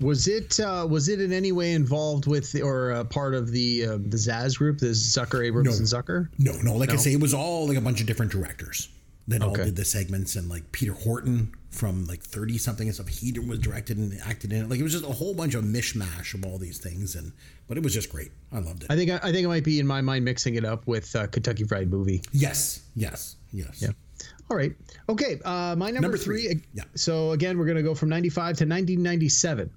Was 0.00 0.28
it 0.28 0.58
uh, 0.60 0.86
was 0.88 1.08
it 1.08 1.20
in 1.20 1.32
any 1.32 1.50
way 1.52 1.72
involved 1.72 2.26
with 2.26 2.54
or 2.62 2.92
uh, 2.92 3.04
part 3.04 3.34
of 3.34 3.50
the 3.50 3.84
uh, 3.86 3.90
the 3.96 4.16
Zaz 4.16 4.56
group, 4.56 4.78
the 4.78 4.86
Zucker 4.86 5.44
Abrahams 5.44 5.78
No. 5.92 5.98
and 5.98 6.04
Zucker? 6.06 6.28
No, 6.38 6.52
no, 6.62 6.76
like 6.76 6.90
I 6.90 6.96
say, 6.96 7.12
it 7.12 7.20
was 7.20 7.34
all 7.34 7.66
like 7.66 7.76
a 7.76 7.80
bunch 7.80 8.00
of 8.00 8.06
different 8.06 8.30
directors 8.32 8.88
that 9.30 9.42
all 9.42 9.54
did 9.54 9.76
the 9.76 9.84
segments, 9.84 10.36
and 10.36 10.48
like 10.48 10.70
Peter 10.72 10.92
Horton 10.92 11.54
from 11.70 12.04
like 12.06 12.22
thirty 12.22 12.58
something 12.58 12.86
and 12.88 12.94
stuff. 12.94 13.08
He 13.08 13.36
was 13.38 13.58
directed 13.58 13.96
and 13.98 14.18
acted 14.24 14.52
in 14.52 14.62
it. 14.64 14.68
Like 14.70 14.78
it 14.80 14.82
was 14.82 14.92
just 14.92 15.04
a 15.04 15.12
whole 15.12 15.34
bunch 15.34 15.54
of 15.54 15.64
mishmash 15.64 16.34
of 16.34 16.44
all 16.44 16.58
these 16.58 16.78
things, 16.78 17.14
and 17.16 17.32
but 17.68 17.76
it 17.76 17.82
was 17.82 17.94
just 17.94 18.10
great. 18.10 18.30
I 18.52 18.58
loved 18.58 18.82
it. 18.84 18.90
I 18.90 18.96
think 18.96 19.10
I, 19.10 19.16
I 19.16 19.32
think 19.32 19.44
it 19.44 19.48
might 19.48 19.64
be 19.64 19.80
in 19.80 19.86
my 19.86 20.00
mind 20.00 20.24
mixing 20.24 20.54
it 20.56 20.64
up 20.64 20.86
with 20.86 21.14
uh, 21.16 21.26
Kentucky 21.28 21.64
Fried 21.64 21.90
Movie. 21.90 22.22
yes, 22.32 22.82
yes, 22.94 23.36
yes. 23.52 23.80
Yeah. 23.82 23.90
All 24.50 24.56
right. 24.56 24.72
Okay. 25.08 25.40
Uh, 25.44 25.76
my 25.78 25.86
number, 25.86 26.00
Number 26.02 26.16
three. 26.16 26.48
three. 26.48 26.62
Yeah. 26.74 26.82
So 26.96 27.30
again, 27.30 27.56
we're 27.56 27.66
going 27.66 27.76
to 27.76 27.84
go 27.84 27.94
from 27.94 28.08
95 28.08 28.34
to 28.58 28.64
1997. 28.64 29.70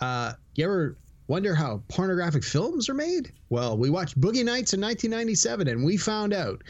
Uh, 0.00 0.34
you 0.54 0.64
ever 0.64 0.98
wonder 1.28 1.54
how 1.54 1.82
pornographic 1.88 2.44
films 2.44 2.88
are 2.90 2.94
made? 2.94 3.32
Well, 3.48 3.78
we 3.78 3.88
watched 3.88 4.20
Boogie 4.20 4.44
Nights 4.44 4.74
in 4.74 4.80
1997 4.82 5.68
and 5.68 5.82
we 5.84 5.96
found 5.96 6.34
out. 6.34 6.62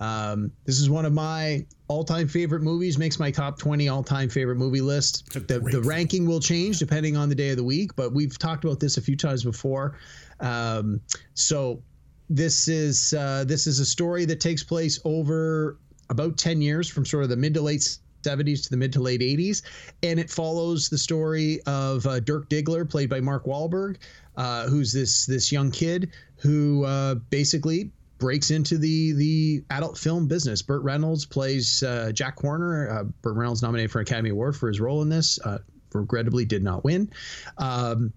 Um, 0.00 0.50
this 0.64 0.80
is 0.80 0.90
one 0.90 1.04
of 1.04 1.12
my 1.12 1.64
all-time 1.94 2.26
favorite 2.26 2.62
movies. 2.62 2.98
Makes 2.98 3.20
my 3.20 3.30
top 3.30 3.56
20 3.56 3.88
all-time 3.88 4.28
favorite 4.28 4.56
movie 4.56 4.80
list. 4.80 5.32
The, 5.32 5.60
the 5.60 5.80
ranking 5.80 6.26
will 6.26 6.40
change 6.40 6.80
depending 6.80 7.16
on 7.16 7.28
the 7.28 7.36
day 7.36 7.50
of 7.50 7.56
the 7.56 7.64
week, 7.64 7.94
but 7.94 8.12
we've 8.12 8.36
talked 8.36 8.64
about 8.64 8.80
this 8.80 8.96
a 8.96 9.00
few 9.00 9.16
times 9.16 9.44
before. 9.44 9.96
Um, 10.40 11.00
so 11.34 11.80
this 12.28 12.66
is 12.66 13.14
uh, 13.14 13.44
this 13.46 13.68
is 13.68 13.78
a 13.78 13.86
story 13.86 14.24
that 14.24 14.40
takes 14.40 14.64
place 14.64 14.98
over 15.04 15.78
about 16.10 16.36
10 16.36 16.60
years 16.60 16.88
from 16.88 17.06
sort 17.06 17.22
of 17.22 17.30
the 17.30 17.36
mid 17.36 17.54
to 17.54 17.60
late 17.60 17.96
70s 18.24 18.64
to 18.64 18.70
the 18.70 18.76
mid 18.76 18.92
to 18.94 19.00
late 19.00 19.20
80s, 19.20 19.62
and 20.02 20.18
it 20.18 20.30
follows 20.30 20.88
the 20.88 20.98
story 20.98 21.60
of 21.66 22.04
uh, 22.06 22.18
Dirk 22.20 22.48
Diggler, 22.48 22.88
played 22.88 23.08
by 23.08 23.20
Mark 23.20 23.44
Wahlberg, 23.44 23.98
uh, 24.36 24.66
who's 24.66 24.92
this 24.92 25.26
this 25.26 25.52
young 25.52 25.70
kid 25.70 26.10
who 26.38 26.84
uh, 26.84 27.14
basically 27.30 27.92
breaks 28.24 28.50
into 28.50 28.78
the 28.78 29.12
the 29.12 29.62
adult 29.68 29.98
film 29.98 30.26
business. 30.26 30.62
Burt 30.62 30.82
Reynolds 30.82 31.26
plays 31.26 31.82
uh, 31.82 32.10
Jack 32.14 32.40
Horner. 32.40 32.88
Uh, 32.88 33.04
Burt 33.20 33.36
Reynolds 33.36 33.60
nominated 33.60 33.90
for 33.90 33.98
an 33.98 34.06
Academy 34.06 34.30
Award 34.30 34.56
for 34.56 34.66
his 34.66 34.80
role 34.80 35.02
in 35.02 35.10
this. 35.10 35.38
Uh, 35.44 35.58
regrettably, 35.92 36.46
did 36.46 36.64
not 36.64 36.84
win. 36.84 37.10
Um, 37.58 38.14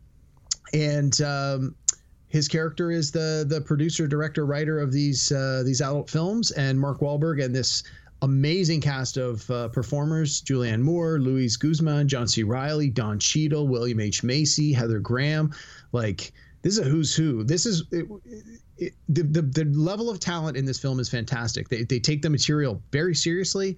and 0.74 1.20
um, 1.22 1.76
his 2.30 2.48
character 2.48 2.90
is 2.90 3.12
the 3.12 3.46
the 3.50 3.60
producer, 3.60 4.08
director, 4.08 4.46
writer 4.46 4.80
of 4.80 4.94
these 4.94 5.30
uh, 5.30 5.64
these 5.66 5.82
adult 5.82 6.10
films, 6.10 6.52
and 6.52 6.80
Mark 6.80 7.02
Wahlberg 7.02 7.44
and 7.44 7.54
this 7.54 7.84
amazing 8.22 8.80
cast 8.80 9.18
of 9.18 9.52
uh, 9.52 9.68
performers: 9.68 10.42
Julianne 10.42 10.84
Moore, 10.84 11.20
Luis 11.20 11.58
Guzman, 11.58 12.08
John 12.08 12.30
C. 12.30 12.44
Reilly, 12.44 12.90
Don 12.90 13.20
Cheadle, 13.20 13.68
William 13.68 14.00
H 14.00 14.24
Macy, 14.24 14.72
Heather 14.72 15.00
Graham. 15.00 15.54
Like 15.92 16.32
this 16.62 16.78
is 16.78 16.86
a 16.86 16.90
who's 16.90 17.16
who. 17.16 17.44
This 17.44 17.66
is. 17.66 17.84
It, 17.92 18.08
it, 18.78 18.94
the, 19.10 19.24
the, 19.24 19.42
the 19.42 19.66
level 19.66 20.10
of 20.10 20.20
talent 20.20 20.56
in 20.56 20.66
this 20.66 20.80
film 20.80 21.00
is 21.00 21.10
fantastic. 21.10 21.70
They, 21.70 21.84
they 21.84 22.00
take 22.00 22.22
the 22.22 22.30
material 22.30 22.82
very 22.92 23.16
seriously. 23.16 23.78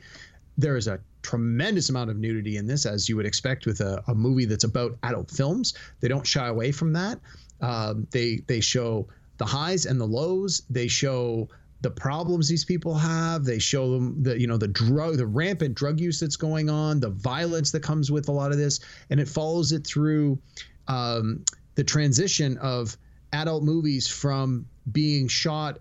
There 0.58 0.76
is 0.76 0.88
a 0.88 1.00
tremendous 1.22 1.90
amount 1.90 2.10
of 2.10 2.18
nudity 2.18 2.58
in 2.58 2.68
this, 2.68 2.86
as 2.86 3.08
you 3.08 3.16
would 3.16 3.26
expect 3.26 3.66
with 3.66 3.80
a, 3.80 4.04
a 4.08 4.16
movie 4.16 4.46
that's 4.46 4.66
about 4.66 4.98
adult 5.04 5.32
films. 5.32 5.74
They 6.02 6.08
don't 6.08 6.28
shy 6.28 6.48
away 6.48 6.72
from 6.72 6.94
that. 6.94 7.20
Um, 7.62 8.08
they 8.12 8.42
they 8.48 8.60
show 8.60 9.08
the 9.38 9.46
highs 9.46 9.86
and 9.86 10.00
the 10.00 10.08
lows. 10.08 10.64
They 10.70 10.88
show 10.88 11.50
the 11.82 11.92
problems 11.92 12.50
these 12.50 12.66
people 12.66 12.94
have. 12.94 13.46
They 13.46 13.60
show 13.60 13.92
them 13.92 14.24
the 14.24 14.40
you 14.40 14.48
know 14.48 14.58
the 14.58 14.68
drug 14.68 15.18
the 15.18 15.28
rampant 15.28 15.76
drug 15.76 16.00
use 16.00 16.20
that's 16.20 16.36
going 16.36 16.70
on, 16.70 17.00
the 17.00 17.10
violence 17.10 17.72
that 17.72 17.84
comes 17.84 18.12
with 18.12 18.28
a 18.30 18.32
lot 18.32 18.52
of 18.52 18.58
this, 18.58 18.80
and 19.10 19.20
it 19.20 19.28
follows 19.28 19.72
it 19.72 19.86
through 19.86 20.40
um, 20.88 21.44
the 21.80 21.84
transition 21.86 22.58
of 22.58 22.98
adult 23.32 23.64
movies 23.64 24.06
from 24.06 24.66
being 24.92 25.30
shot 25.30 25.78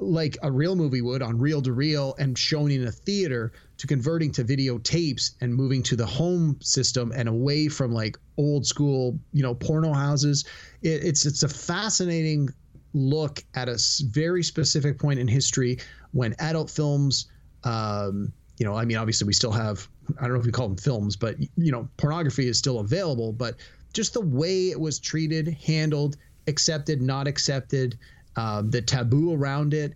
like 0.00 0.36
a 0.42 0.50
real 0.50 0.74
movie 0.74 1.00
would 1.00 1.22
on 1.22 1.38
reel 1.38 1.62
to 1.62 1.72
reel 1.72 2.16
and 2.18 2.36
shown 2.36 2.72
in 2.72 2.88
a 2.88 2.90
theater 2.90 3.52
to 3.76 3.86
converting 3.86 4.32
to 4.32 4.42
videotapes 4.42 5.36
and 5.40 5.54
moving 5.54 5.80
to 5.80 5.94
the 5.94 6.04
home 6.04 6.56
system 6.60 7.12
and 7.14 7.28
away 7.28 7.68
from 7.68 7.92
like 7.92 8.18
old 8.36 8.66
school 8.66 9.16
you 9.32 9.44
know 9.44 9.54
porno 9.54 9.92
houses. 9.92 10.44
It, 10.82 11.04
it's 11.04 11.24
it's 11.24 11.44
a 11.44 11.48
fascinating 11.48 12.48
look 12.92 13.44
at 13.54 13.68
a 13.68 13.78
very 14.10 14.42
specific 14.42 14.98
point 14.98 15.20
in 15.20 15.28
history 15.28 15.78
when 16.10 16.34
adult 16.40 16.68
films 16.68 17.30
um, 17.62 18.32
you 18.56 18.66
know 18.66 18.74
i 18.74 18.84
mean 18.84 18.96
obviously 18.96 19.24
we 19.24 19.32
still 19.32 19.52
have 19.52 19.86
i 20.18 20.22
don't 20.22 20.32
know 20.32 20.40
if 20.40 20.46
we 20.46 20.50
call 20.50 20.66
them 20.66 20.76
films 20.76 21.14
but 21.14 21.36
you 21.56 21.70
know 21.70 21.88
pornography 21.96 22.48
is 22.48 22.58
still 22.58 22.80
available 22.80 23.32
but 23.32 23.54
just 23.98 24.14
the 24.14 24.20
way 24.20 24.70
it 24.70 24.78
was 24.78 25.00
treated 25.00 25.48
handled 25.66 26.16
accepted 26.46 27.02
not 27.02 27.26
accepted 27.26 27.98
um, 28.36 28.70
the 28.70 28.80
taboo 28.80 29.34
around 29.34 29.74
it. 29.74 29.92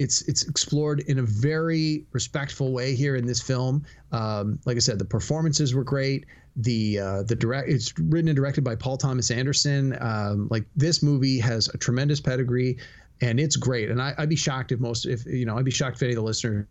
It's 0.00 0.22
it's 0.22 0.42
explored 0.42 1.04
in 1.06 1.20
a 1.20 1.22
very 1.22 2.04
respectful 2.10 2.72
way 2.72 2.96
here 2.96 3.14
in 3.14 3.26
this 3.26 3.40
film. 3.40 3.84
Um, 4.10 4.58
like 4.64 4.74
I 4.74 4.80
said, 4.80 4.98
the 4.98 5.04
performances 5.04 5.72
were 5.72 5.84
great. 5.84 6.26
The 6.56 6.98
uh, 6.98 7.22
the 7.22 7.36
direct 7.36 7.68
it's 7.68 7.96
written 7.96 8.26
and 8.26 8.34
directed 8.34 8.64
by 8.64 8.74
Paul 8.74 8.96
Thomas 8.96 9.30
Anderson. 9.30 9.96
Um, 10.00 10.48
like 10.50 10.64
this 10.74 11.00
movie 11.00 11.38
has 11.38 11.68
a 11.68 11.78
tremendous 11.78 12.20
pedigree, 12.20 12.78
and 13.20 13.38
it's 13.38 13.54
great. 13.54 13.88
And 13.88 14.02
I, 14.02 14.14
I'd 14.18 14.28
be 14.28 14.34
shocked 14.34 14.72
if 14.72 14.80
most 14.80 15.06
if 15.06 15.24
you 15.26 15.46
know 15.46 15.56
I'd 15.56 15.64
be 15.64 15.70
shocked 15.70 15.98
if 15.98 16.02
any 16.02 16.10
of 16.10 16.16
the 16.16 16.22
listeners 16.22 16.66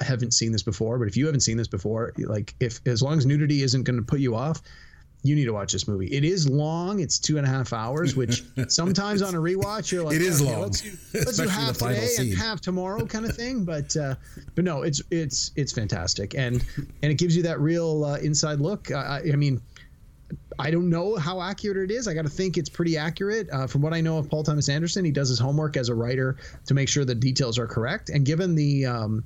haven't 0.00 0.34
seen 0.34 0.50
this 0.50 0.64
before. 0.64 0.98
But 0.98 1.06
if 1.06 1.16
you 1.16 1.26
haven't 1.26 1.42
seen 1.42 1.56
this 1.56 1.68
before, 1.68 2.12
like 2.18 2.56
if 2.58 2.80
as 2.84 3.00
long 3.00 3.16
as 3.16 3.26
nudity 3.26 3.62
isn't 3.62 3.84
going 3.84 3.96
to 3.96 4.04
put 4.04 4.18
you 4.18 4.34
off, 4.34 4.60
you 5.26 5.34
need 5.34 5.44
to 5.46 5.52
watch 5.52 5.72
this 5.72 5.86
movie. 5.88 6.06
It 6.06 6.24
is 6.24 6.48
long. 6.48 7.00
It's 7.00 7.18
two 7.18 7.38
and 7.38 7.46
a 7.46 7.50
half 7.50 7.72
hours, 7.72 8.14
which 8.16 8.44
sometimes 8.68 9.22
on 9.22 9.34
a 9.34 9.38
rewatch 9.38 9.90
you're 9.92 10.04
like, 10.04 10.16
It 10.16 10.22
is 10.22 10.40
okay, 10.40 10.52
long, 10.52 10.62
Let's 10.62 10.80
do, 10.80 10.90
let's 11.14 11.36
do 11.36 11.48
half 11.48 11.78
the 11.78 11.88
today 11.88 12.06
scene. 12.06 12.30
and 12.32 12.38
half 12.38 12.60
tomorrow, 12.60 13.04
kind 13.06 13.24
of 13.26 13.34
thing. 13.34 13.64
But 13.64 13.96
uh, 13.96 14.14
but 14.54 14.64
no, 14.64 14.82
it's 14.82 15.02
it's 15.10 15.50
it's 15.56 15.72
fantastic, 15.72 16.34
and 16.34 16.64
and 17.02 17.12
it 17.12 17.16
gives 17.18 17.36
you 17.36 17.42
that 17.44 17.60
real 17.60 18.04
uh, 18.04 18.18
inside 18.18 18.60
look. 18.60 18.90
I, 18.90 19.22
I 19.32 19.36
mean. 19.36 19.60
I 20.58 20.70
don't 20.70 20.88
know 20.88 21.16
how 21.16 21.40
accurate 21.40 21.76
it 21.76 21.94
is. 21.94 22.08
I 22.08 22.14
got 22.14 22.22
to 22.22 22.30
think 22.30 22.56
it's 22.56 22.70
pretty 22.70 22.96
accurate. 22.96 23.48
Uh, 23.52 23.66
from 23.66 23.82
what 23.82 23.92
I 23.92 24.00
know 24.00 24.16
of 24.18 24.28
Paul 24.30 24.42
Thomas 24.42 24.68
Anderson, 24.70 25.04
he 25.04 25.12
does 25.12 25.28
his 25.28 25.38
homework 25.38 25.76
as 25.76 25.88
a 25.90 25.94
writer 25.94 26.36
to 26.64 26.74
make 26.74 26.88
sure 26.88 27.04
the 27.04 27.14
details 27.14 27.58
are 27.58 27.66
correct. 27.66 28.08
And 28.08 28.24
given 28.24 28.54
the 28.54 28.86
um, 28.86 29.22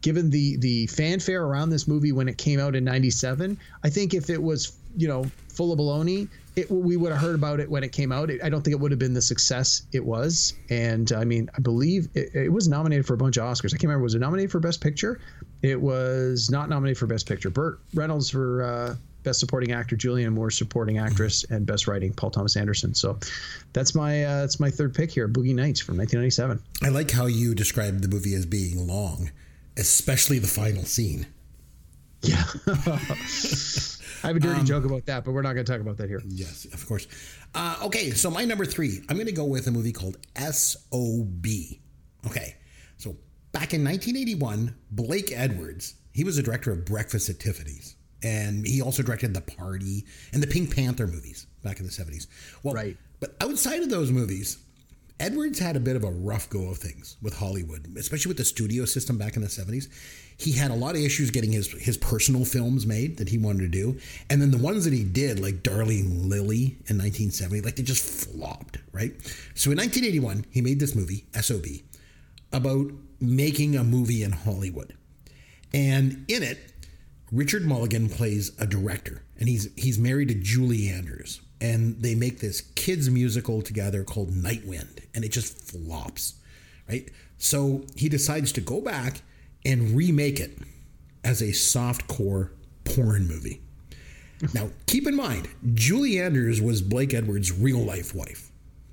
given 0.00 0.30
the 0.30 0.56
the 0.58 0.86
fanfare 0.86 1.44
around 1.44 1.70
this 1.70 1.86
movie 1.86 2.12
when 2.12 2.28
it 2.28 2.38
came 2.38 2.58
out 2.60 2.74
in 2.74 2.84
97 2.84 3.58
i 3.84 3.90
think 3.90 4.14
if 4.14 4.30
it 4.30 4.42
was 4.42 4.78
you 4.96 5.08
know 5.08 5.24
full 5.48 5.72
of 5.72 5.78
baloney 5.78 6.28
it, 6.56 6.70
we 6.70 6.96
would 6.96 7.12
have 7.12 7.20
heard 7.20 7.34
about 7.34 7.60
it 7.60 7.70
when 7.70 7.84
it 7.84 7.92
came 7.92 8.12
out. 8.12 8.30
It, 8.30 8.42
i 8.42 8.48
don't 8.48 8.62
think 8.62 8.72
it 8.72 8.80
would 8.80 8.90
have 8.90 8.98
been 8.98 9.14
the 9.14 9.22
success 9.22 9.82
it 9.92 10.04
was. 10.04 10.54
And 10.68 11.10
i 11.12 11.24
mean 11.24 11.50
i 11.56 11.60
believe 11.60 12.08
it, 12.14 12.34
it 12.34 12.52
was 12.52 12.68
nominated 12.68 13.06
for 13.06 13.14
a 13.14 13.16
bunch 13.16 13.36
of 13.36 13.44
oscars. 13.44 13.68
I 13.74 13.78
can't 13.78 13.84
remember 13.84 14.04
was 14.04 14.14
it 14.14 14.20
nominated 14.20 14.50
for 14.50 14.60
best 14.60 14.80
picture? 14.80 15.20
It 15.62 15.80
was 15.80 16.50
not 16.50 16.68
nominated 16.68 16.98
for 16.98 17.06
best 17.06 17.26
picture. 17.28 17.50
Burt 17.50 17.80
reynolds 17.94 18.30
for 18.30 18.62
uh, 18.62 18.96
best 19.22 19.38
supporting 19.38 19.72
actor 19.72 19.96
julianne 19.96 20.32
moore 20.32 20.50
supporting 20.50 20.98
actress 20.98 21.44
and 21.50 21.66
best 21.66 21.86
writing 21.86 22.12
paul 22.12 22.30
thomas 22.30 22.56
anderson. 22.56 22.94
So 22.94 23.18
that's 23.72 23.94
my 23.94 24.24
uh, 24.24 24.40
that's 24.40 24.58
my 24.58 24.70
third 24.70 24.94
pick 24.94 25.12
here 25.12 25.28
boogie 25.28 25.54
nights 25.54 25.80
from 25.80 25.98
1997 25.98 26.60
I 26.82 26.88
like 26.88 27.10
how 27.10 27.26
you 27.26 27.54
described 27.54 28.02
the 28.02 28.08
movie 28.08 28.34
as 28.34 28.46
being 28.46 28.86
long, 28.86 29.30
especially 29.76 30.38
the 30.38 30.46
final 30.48 30.84
scene. 30.84 31.26
Yeah. 32.22 32.42
I 34.22 34.26
have 34.26 34.36
a 34.36 34.40
dirty 34.40 34.60
Um, 34.60 34.66
joke 34.66 34.84
about 34.84 35.06
that, 35.06 35.24
but 35.24 35.32
we're 35.32 35.40
not 35.42 35.54
going 35.54 35.64
to 35.64 35.72
talk 35.72 35.80
about 35.80 35.96
that 35.96 36.08
here. 36.08 36.20
Yes, 36.26 36.66
of 36.72 36.86
course. 36.86 37.06
Uh, 37.54 37.76
okay, 37.84 38.10
so 38.10 38.30
my 38.30 38.44
number 38.44 38.66
three, 38.66 39.00
I'm 39.08 39.16
going 39.16 39.26
to 39.26 39.32
go 39.32 39.44
with 39.46 39.66
a 39.66 39.70
movie 39.70 39.92
called 39.92 40.18
SOB. 40.36 41.46
Okay, 42.26 42.56
so 42.98 43.16
back 43.52 43.72
in 43.72 43.82
1981, 43.82 44.74
Blake 44.90 45.32
Edwards, 45.34 45.94
he 46.12 46.24
was 46.24 46.36
a 46.36 46.42
director 46.42 46.70
of 46.70 46.84
Breakfast 46.84 47.30
at 47.30 47.40
Tiffany's, 47.40 47.96
and 48.22 48.66
he 48.66 48.82
also 48.82 49.02
directed 49.02 49.32
The 49.32 49.40
Party 49.40 50.04
and 50.34 50.42
the 50.42 50.46
Pink 50.46 50.74
Panther 50.74 51.06
movies 51.06 51.46
back 51.62 51.80
in 51.80 51.86
the 51.86 51.92
70s. 51.92 52.26
Well, 52.62 52.74
Right. 52.74 52.96
But 53.20 53.36
outside 53.42 53.80
of 53.82 53.90
those 53.90 54.10
movies, 54.10 54.58
Edwards 55.20 55.58
had 55.58 55.76
a 55.76 55.80
bit 55.80 55.96
of 55.96 56.02
a 56.02 56.10
rough 56.10 56.48
go 56.48 56.70
of 56.70 56.78
things 56.78 57.18
with 57.20 57.36
Hollywood, 57.36 57.86
especially 57.98 58.30
with 58.30 58.38
the 58.38 58.44
studio 58.44 58.86
system 58.86 59.18
back 59.18 59.36
in 59.36 59.42
the 59.42 59.48
70s. 59.48 59.88
He 60.38 60.52
had 60.52 60.70
a 60.70 60.74
lot 60.74 60.96
of 60.96 61.02
issues 61.02 61.30
getting 61.30 61.52
his 61.52 61.70
his 61.72 61.98
personal 61.98 62.46
films 62.46 62.86
made 62.86 63.18
that 63.18 63.28
he 63.28 63.36
wanted 63.36 63.60
to 63.60 63.68
do. 63.68 63.98
And 64.30 64.40
then 64.40 64.50
the 64.50 64.58
ones 64.58 64.84
that 64.86 64.94
he 64.94 65.04
did, 65.04 65.38
like 65.38 65.62
Darling 65.62 66.30
Lili 66.30 66.78
in 66.86 66.96
1970, 66.96 67.60
like 67.60 67.76
they 67.76 67.82
just 67.82 68.02
flopped, 68.02 68.78
right? 68.92 69.12
So 69.54 69.70
in 69.70 69.76
1981, 69.76 70.46
he 70.50 70.62
made 70.62 70.80
this 70.80 70.94
movie, 70.94 71.26
SOB, 71.38 71.66
about 72.50 72.90
making 73.20 73.76
a 73.76 73.84
movie 73.84 74.22
in 74.22 74.32
Hollywood. 74.32 74.96
And 75.74 76.24
in 76.28 76.42
it, 76.42 76.72
Richard 77.30 77.66
Mulligan 77.66 78.08
plays 78.08 78.52
a 78.58 78.66
director, 78.66 79.22
and 79.38 79.50
he's 79.50 79.68
he's 79.76 79.98
married 79.98 80.28
to 80.28 80.34
Julie 80.34 80.88
Andrews, 80.88 81.42
and 81.60 82.00
they 82.02 82.14
make 82.14 82.40
this 82.40 82.62
kids 82.74 83.10
musical 83.10 83.62
together 83.62 84.04
called 84.04 84.30
Nightwind, 84.30 85.04
and 85.14 85.24
it 85.24 85.30
just 85.30 85.58
flops, 85.70 86.34
right? 86.88 87.08
So 87.38 87.84
he 87.96 88.08
decides 88.08 88.52
to 88.52 88.60
go 88.60 88.80
back 88.80 89.22
and 89.64 89.96
remake 89.96 90.40
it 90.40 90.58
as 91.24 91.42
a 91.42 91.52
soft 91.52 92.08
core 92.08 92.52
porn 92.84 93.26
movie. 93.28 93.60
Now, 94.54 94.70
keep 94.86 95.06
in 95.06 95.14
mind, 95.14 95.48
Julie 95.74 96.18
Andrews 96.18 96.62
was 96.62 96.80
Blake 96.80 97.12
Edwards' 97.12 97.52
real 97.52 97.80
life 97.84 98.14
wife, 98.14 98.50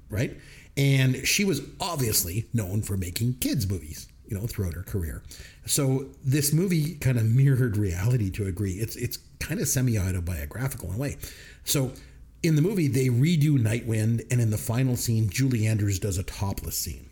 right? 0.10 0.38
And 0.76 1.26
she 1.26 1.46
was 1.46 1.62
obviously 1.80 2.48
known 2.54 2.82
for 2.82 2.98
making 2.98 3.36
kids' 3.36 3.66
movies, 3.66 4.10
you 4.28 4.38
know, 4.38 4.46
throughout 4.46 4.74
her 4.74 4.84
career. 4.84 5.24
So 5.66 6.08
this 6.22 6.52
movie 6.52 6.96
kind 6.96 7.18
of 7.18 7.24
mirrored 7.34 7.78
reality 7.78 8.30
to 8.32 8.44
a 8.44 8.46
degree. 8.48 8.74
It's 8.74 8.98
it's 8.98 9.20
kind 9.40 9.62
of 9.62 9.70
semi-autobiographical 9.70 10.90
in 10.90 10.96
a 10.96 11.00
way. 11.00 11.18
So 11.64 11.94
in 12.44 12.56
the 12.56 12.62
movie, 12.62 12.88
they 12.88 13.08
redo 13.08 13.60
Night 13.60 13.86
Wind, 13.86 14.24
and 14.30 14.40
in 14.40 14.50
the 14.50 14.58
final 14.58 14.96
scene, 14.96 15.30
Julie 15.30 15.68
Andrews 15.68 16.00
does 16.00 16.18
a 16.18 16.24
topless 16.24 16.78
scene. 16.78 17.10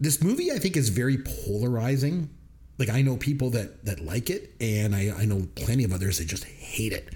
This 0.00 0.22
movie, 0.22 0.52
I 0.52 0.58
think, 0.58 0.76
is 0.76 0.88
very 0.88 1.18
polarizing. 1.18 2.30
Like 2.78 2.88
I 2.88 3.02
know 3.02 3.16
people 3.16 3.50
that 3.50 3.84
that 3.84 4.00
like 4.00 4.30
it, 4.30 4.54
and 4.60 4.94
I, 4.94 5.10
I 5.10 5.24
know 5.24 5.48
plenty 5.56 5.84
of 5.84 5.92
others 5.92 6.18
that 6.18 6.26
just 6.26 6.44
hate 6.44 6.92
it. 6.92 7.12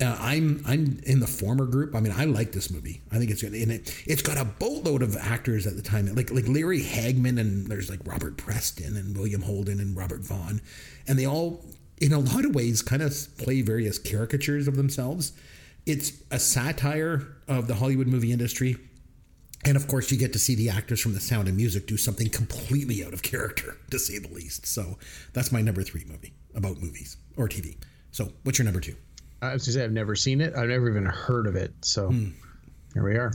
Uh, 0.00 0.16
I'm 0.18 0.62
I'm 0.66 1.00
in 1.04 1.20
the 1.20 1.26
former 1.26 1.66
group. 1.66 1.94
I 1.94 2.00
mean, 2.00 2.12
I 2.16 2.24
like 2.24 2.52
this 2.52 2.70
movie. 2.70 3.02
I 3.10 3.18
think 3.18 3.30
it's 3.30 3.42
good, 3.42 3.52
and 3.52 3.72
it 3.72 3.94
it's 4.06 4.22
got 4.22 4.38
a 4.38 4.44
boatload 4.44 5.02
of 5.02 5.16
actors 5.16 5.66
at 5.66 5.76
the 5.76 5.82
time, 5.82 6.06
like 6.14 6.30
like 6.30 6.48
Larry 6.48 6.80
Hagman, 6.80 7.38
and 7.38 7.66
there's 7.66 7.90
like 7.90 8.00
Robert 8.04 8.36
Preston 8.36 8.96
and 8.96 9.16
William 9.16 9.42
Holden 9.42 9.80
and 9.80 9.96
Robert 9.96 10.20
Vaughn, 10.20 10.60
and 11.06 11.18
they 11.18 11.26
all, 11.26 11.64
in 12.00 12.12
a 12.12 12.20
lot 12.20 12.44
of 12.44 12.54
ways, 12.54 12.80
kind 12.82 13.02
of 13.02 13.12
play 13.38 13.62
various 13.62 13.98
caricatures 13.98 14.68
of 14.68 14.76
themselves. 14.76 15.32
It's 15.86 16.12
a 16.30 16.38
satire 16.38 17.36
of 17.48 17.66
the 17.66 17.74
Hollywood 17.74 18.06
movie 18.06 18.32
industry, 18.32 18.76
and 19.64 19.76
of 19.76 19.88
course, 19.88 20.10
you 20.10 20.18
get 20.18 20.32
to 20.32 20.38
see 20.38 20.54
the 20.54 20.70
actors 20.70 21.00
from 21.00 21.14
The 21.14 21.20
Sound 21.20 21.48
of 21.48 21.54
Music 21.54 21.86
do 21.86 21.96
something 21.96 22.28
completely 22.28 23.04
out 23.04 23.12
of 23.12 23.22
character, 23.22 23.76
to 23.90 23.98
say 23.98 24.18
the 24.18 24.28
least. 24.28 24.66
So 24.66 24.98
that's 25.32 25.52
my 25.52 25.60
number 25.60 25.82
three 25.82 26.04
movie, 26.08 26.32
about 26.54 26.80
movies 26.80 27.16
or 27.36 27.48
TV. 27.48 27.76
So, 28.10 28.32
what's 28.42 28.58
your 28.58 28.64
number 28.64 28.80
two? 28.80 28.94
I 29.40 29.54
was 29.54 29.64
gonna 29.64 29.72
say 29.74 29.84
I've 29.84 29.92
never 29.92 30.14
seen 30.14 30.40
it. 30.40 30.54
I've 30.54 30.68
never 30.68 30.88
even 30.88 31.04
heard 31.04 31.46
of 31.46 31.56
it. 31.56 31.72
So 31.80 32.10
here 32.94 33.04
we 33.04 33.16
are. 33.16 33.32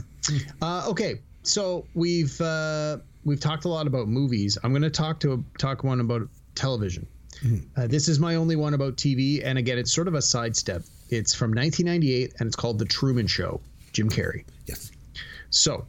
Uh, 0.62 0.88
okay, 0.88 1.20
so 1.42 1.84
we've 1.94 2.40
uh, 2.40 2.98
we've 3.24 3.40
talked 3.40 3.64
a 3.64 3.68
lot 3.68 3.86
about 3.86 4.08
movies. 4.08 4.56
I'm 4.62 4.72
going 4.72 4.82
to 4.82 4.90
talk 4.90 5.20
to 5.20 5.44
talk 5.58 5.84
one 5.84 6.00
about 6.00 6.28
television. 6.54 7.06
Uh, 7.76 7.86
this 7.86 8.08
is 8.08 8.18
my 8.18 8.34
only 8.34 8.56
one 8.56 8.74
about 8.74 8.96
TV, 8.96 9.42
and 9.44 9.58
again, 9.58 9.78
it's 9.78 9.92
sort 9.92 10.08
of 10.08 10.14
a 10.14 10.22
sidestep. 10.22 10.82
It's 11.08 11.34
from 11.34 11.50
1998, 11.50 12.34
and 12.38 12.46
it's 12.46 12.56
called 12.56 12.78
The 12.78 12.84
Truman 12.84 13.26
Show. 13.26 13.60
Jim 13.92 14.10
Carrey. 14.10 14.44
Yes. 14.66 14.92
So, 15.50 15.86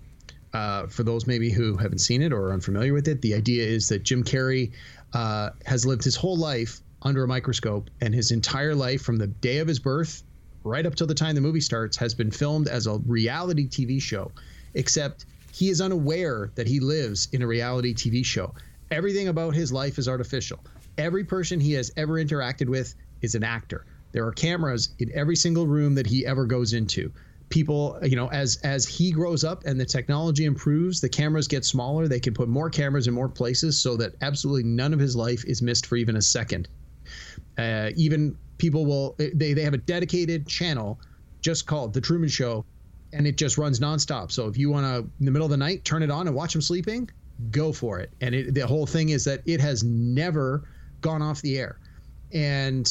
uh, 0.54 0.88
for 0.88 1.04
those 1.04 1.28
maybe 1.28 1.52
who 1.52 1.78
haven't 1.78 2.00
seen 2.00 2.22
it 2.22 2.32
or 2.32 2.48
are 2.48 2.54
unfamiliar 2.54 2.94
with 2.94 3.08
it, 3.08 3.22
the 3.22 3.36
idea 3.36 3.68
is 3.68 3.90
that 3.90 4.04
Jim 4.04 4.24
Carrey 4.24 4.72
uh, 5.14 5.52
has 5.66 5.86
lived 5.86 6.04
his 6.04 6.16
whole 6.16 6.38
life 6.38 6.82
under 7.02 7.24
a 7.24 7.28
microscope, 7.28 7.90
and 8.02 8.14
his 8.14 8.32
entire 8.32 8.76
life, 8.76 9.02
from 9.02 9.18
the 9.18 9.28
day 9.28 9.60
of 9.60 9.68
his 9.68 9.80
birth 9.80 10.24
right 10.64 10.86
up 10.86 10.96
till 10.96 11.08
the 11.08 11.16
time 11.16 11.36
the 11.36 11.42
movie 11.42 11.62
starts, 11.62 11.96
has 11.98 12.14
been 12.14 12.32
filmed 12.32 12.68
as 12.68 12.88
a 12.88 12.98
reality 13.06 13.68
TV 13.68 14.02
show. 14.02 14.32
Except 14.74 15.26
he 15.54 15.70
is 15.70 15.82
unaware 15.82 16.52
that 16.56 16.68
he 16.68 16.80
lives 16.80 17.30
in 17.32 17.42
a 17.42 17.48
reality 17.48 17.94
TV 17.94 18.26
show. 18.26 18.54
Everything 18.92 19.30
about 19.30 19.56
his 19.56 19.72
life 19.72 19.98
is 19.98 20.08
artificial. 20.08 20.60
Every 20.98 21.24
person 21.24 21.60
he 21.60 21.74
has 21.74 21.92
ever 21.96 22.14
interacted 22.14 22.68
with 22.68 22.94
is 23.22 23.36
an 23.36 23.44
actor. 23.44 23.86
There 24.12 24.26
are 24.26 24.32
cameras 24.32 24.96
in 25.00 25.12
every 25.14 25.36
single 25.36 25.68
room 25.68 25.96
that 25.96 26.08
he 26.08 26.26
ever 26.26 26.46
goes 26.46 26.74
into. 26.74 27.12
People 27.50 27.98
you 28.04 28.16
know 28.16 28.30
as 28.32 28.58
as 28.64 28.86
he 28.86 29.12
grows 29.12 29.44
up 29.44 29.64
and 29.66 29.80
the 29.80 29.86
technology 29.86 30.46
improves 30.46 31.02
the 31.02 31.10
cameras 31.10 31.48
get 31.48 31.66
smaller. 31.66 32.08
They 32.08 32.20
can 32.20 32.34
put 32.34 32.48
more 32.48 32.70
cameras 32.70 33.08
in 33.08 33.14
more 33.14 33.30
places 33.30 33.82
so 33.82 33.98
that 33.98 34.14
absolutely 34.22 34.64
none 34.64 34.94
of 34.94 35.00
his 35.00 35.16
life 35.16 35.44
is 35.46 35.62
missed 35.62 35.88
for 35.88 35.96
even 35.96 36.16
a 36.16 36.22
second. 36.22 36.68
Uh, 37.58 37.90
even 37.96 38.38
people 38.60 38.86
will 38.86 39.16
they, 39.18 39.54
they 39.54 39.64
have 39.64 39.74
a 39.74 39.80
dedicated 39.80 40.48
channel 40.48 41.00
just 41.42 41.66
called 41.66 41.94
the 41.94 42.02
truman 42.02 42.30
show 42.30 42.66
and 43.14 43.26
it 43.26 43.38
just 43.38 43.58
runs 43.58 43.80
nonstop. 43.80 44.32
So 44.32 44.48
if 44.48 44.58
you 44.58 44.70
want 44.70 44.86
to 44.86 45.10
in 45.20 45.26
the 45.26 45.32
middle 45.32 45.46
of 45.46 45.52
the 45.52 45.58
night 45.58 45.86
turn 45.86 46.04
it 46.04 46.12
on 46.12 46.28
and 46.28 46.36
watch 46.36 46.54
him 46.54 46.62
sleeping 46.62 47.10
go 47.52 47.72
for 47.72 48.00
it. 48.00 48.14
And 48.22 48.36
it, 48.36 48.54
the 48.54 48.68
whole 48.68 48.86
thing 48.86 49.10
is 49.10 49.24
that 49.26 49.42
it 49.46 49.60
has 49.62 49.84
never 49.84 50.68
gone 51.02 51.22
off 51.22 51.42
the 51.42 51.58
air. 51.58 51.80
And 52.34 52.90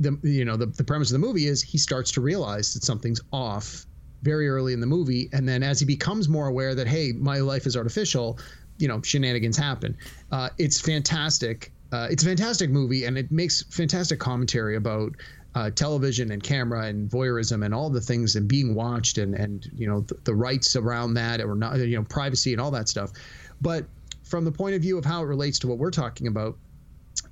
the 0.00 0.18
you 0.22 0.44
know 0.44 0.56
the, 0.56 0.66
the 0.66 0.84
premise 0.84 1.10
of 1.10 1.20
the 1.20 1.26
movie 1.26 1.46
is 1.46 1.62
he 1.62 1.78
starts 1.78 2.10
to 2.12 2.20
realize 2.20 2.74
that 2.74 2.82
something's 2.82 3.20
off 3.32 3.86
very 4.22 4.48
early 4.48 4.72
in 4.72 4.80
the 4.80 4.86
movie. 4.86 5.28
And 5.32 5.48
then 5.48 5.62
as 5.62 5.80
he 5.80 5.86
becomes 5.86 6.28
more 6.28 6.46
aware 6.46 6.74
that 6.74 6.86
hey 6.86 7.12
my 7.12 7.38
life 7.38 7.66
is 7.66 7.76
artificial 7.76 8.38
you 8.78 8.88
know 8.88 9.00
shenanigans 9.02 9.56
happen. 9.56 9.96
Uh, 10.30 10.48
it's 10.58 10.80
fantastic 10.80 11.72
uh, 11.92 12.08
it's 12.10 12.22
a 12.22 12.26
fantastic 12.26 12.70
movie 12.70 13.04
and 13.04 13.18
it 13.18 13.30
makes 13.30 13.62
fantastic 13.64 14.18
commentary 14.18 14.76
about 14.76 15.12
uh, 15.54 15.70
television 15.70 16.30
and 16.32 16.42
camera 16.42 16.86
and 16.86 17.10
voyeurism 17.10 17.64
and 17.64 17.74
all 17.74 17.90
the 17.90 18.00
things 18.00 18.36
and 18.36 18.48
being 18.48 18.74
watched 18.74 19.18
and 19.18 19.34
and 19.34 19.70
you 19.76 19.86
know 19.86 20.00
the, 20.00 20.16
the 20.24 20.34
rights 20.34 20.76
around 20.76 21.14
that 21.14 21.40
or 21.40 21.54
not 21.54 21.76
you 21.78 21.96
know 21.96 22.04
privacy 22.04 22.52
and 22.52 22.60
all 22.60 22.70
that 22.70 22.88
stuff. 22.88 23.12
But 23.60 23.84
from 24.24 24.44
the 24.44 24.52
point 24.52 24.74
of 24.74 24.80
view 24.80 24.96
of 24.96 25.04
how 25.04 25.22
it 25.22 25.26
relates 25.26 25.58
to 25.60 25.68
what 25.68 25.78
we're 25.78 25.90
talking 25.90 26.26
about 26.26 26.56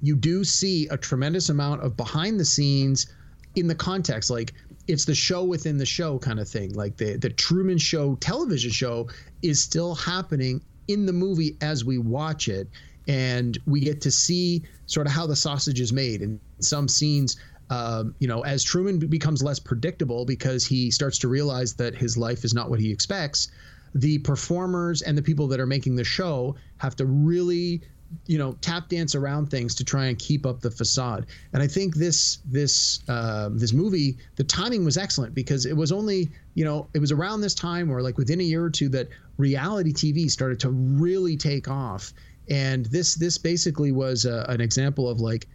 you 0.02 0.16
do 0.16 0.44
see 0.44 0.86
a 0.88 0.96
tremendous 0.96 1.48
amount 1.48 1.82
of 1.82 1.96
behind 1.96 2.40
the 2.40 2.44
scenes 2.44 3.12
in 3.56 3.66
the 3.66 3.74
context 3.74 4.30
like 4.30 4.52
it's 4.88 5.04
the 5.04 5.14
show 5.14 5.44
within 5.44 5.76
the 5.76 5.86
show 5.86 6.18
kind 6.18 6.40
of 6.40 6.48
thing. 6.48 6.72
Like 6.74 6.96
the 6.96 7.16
the 7.16 7.30
Truman 7.30 7.78
show 7.78 8.16
television 8.16 8.70
show 8.70 9.08
is 9.42 9.62
still 9.62 9.94
happening 9.94 10.60
in 10.88 11.06
the 11.06 11.12
movie 11.12 11.56
as 11.60 11.84
we 11.84 11.98
watch 11.98 12.48
it 12.48 12.68
and 13.06 13.56
we 13.66 13.80
get 13.80 14.00
to 14.02 14.10
see 14.10 14.64
sort 14.86 15.06
of 15.06 15.12
how 15.12 15.26
the 15.26 15.36
sausage 15.36 15.80
is 15.80 15.92
made. 15.92 16.22
In 16.22 16.40
some 16.58 16.88
scenes 16.88 17.36
um, 17.70 18.14
you 18.18 18.26
know 18.26 18.40
as 18.40 18.64
Truman 18.64 18.98
becomes 18.98 19.42
less 19.42 19.60
predictable 19.60 20.24
because 20.24 20.66
he 20.66 20.90
starts 20.90 21.18
to 21.18 21.28
realize 21.28 21.74
that 21.74 21.94
his 21.94 22.16
life 22.16 22.44
is 22.44 22.52
not 22.52 22.68
what 22.68 22.80
he 22.80 22.90
expects 22.90 23.48
the 23.94 24.18
performers 24.18 25.02
and 25.02 25.18
the 25.18 25.22
people 25.22 25.48
that 25.48 25.58
are 25.58 25.66
making 25.66 25.96
the 25.96 26.04
show 26.04 26.54
have 26.78 26.94
to 26.96 27.06
really 27.06 27.82
you 28.26 28.38
know 28.38 28.52
tap 28.60 28.88
dance 28.88 29.14
around 29.14 29.50
things 29.50 29.74
to 29.76 29.84
try 29.84 30.06
and 30.06 30.18
keep 30.18 30.46
up 30.46 30.60
the 30.60 30.70
facade. 30.70 31.26
And 31.52 31.62
i 31.62 31.66
think 31.66 31.94
this 31.94 32.38
this 32.44 33.00
uh, 33.08 33.50
this 33.52 33.72
movie 33.72 34.18
the 34.36 34.44
timing 34.44 34.84
was 34.84 34.96
excellent 34.96 35.34
because 35.34 35.66
it 35.66 35.76
was 35.76 35.92
only 35.92 36.30
you 36.54 36.64
know 36.64 36.88
it 36.94 36.98
was 36.98 37.12
around 37.12 37.40
this 37.40 37.54
time 37.54 37.90
or 37.90 38.02
like 38.02 38.18
within 38.18 38.40
a 38.40 38.44
year 38.44 38.64
or 38.64 38.70
two 38.70 38.88
that 38.90 39.08
reality 39.36 39.92
tv 39.92 40.30
started 40.30 40.60
to 40.60 40.70
really 40.70 41.36
take 41.36 41.68
off. 41.68 42.12
And 42.48 42.86
this 42.86 43.14
this 43.14 43.38
basically 43.38 43.92
was 43.92 44.24
a, 44.24 44.44
an 44.48 44.60
example 44.60 45.08
of 45.08 45.20
like 45.20 45.46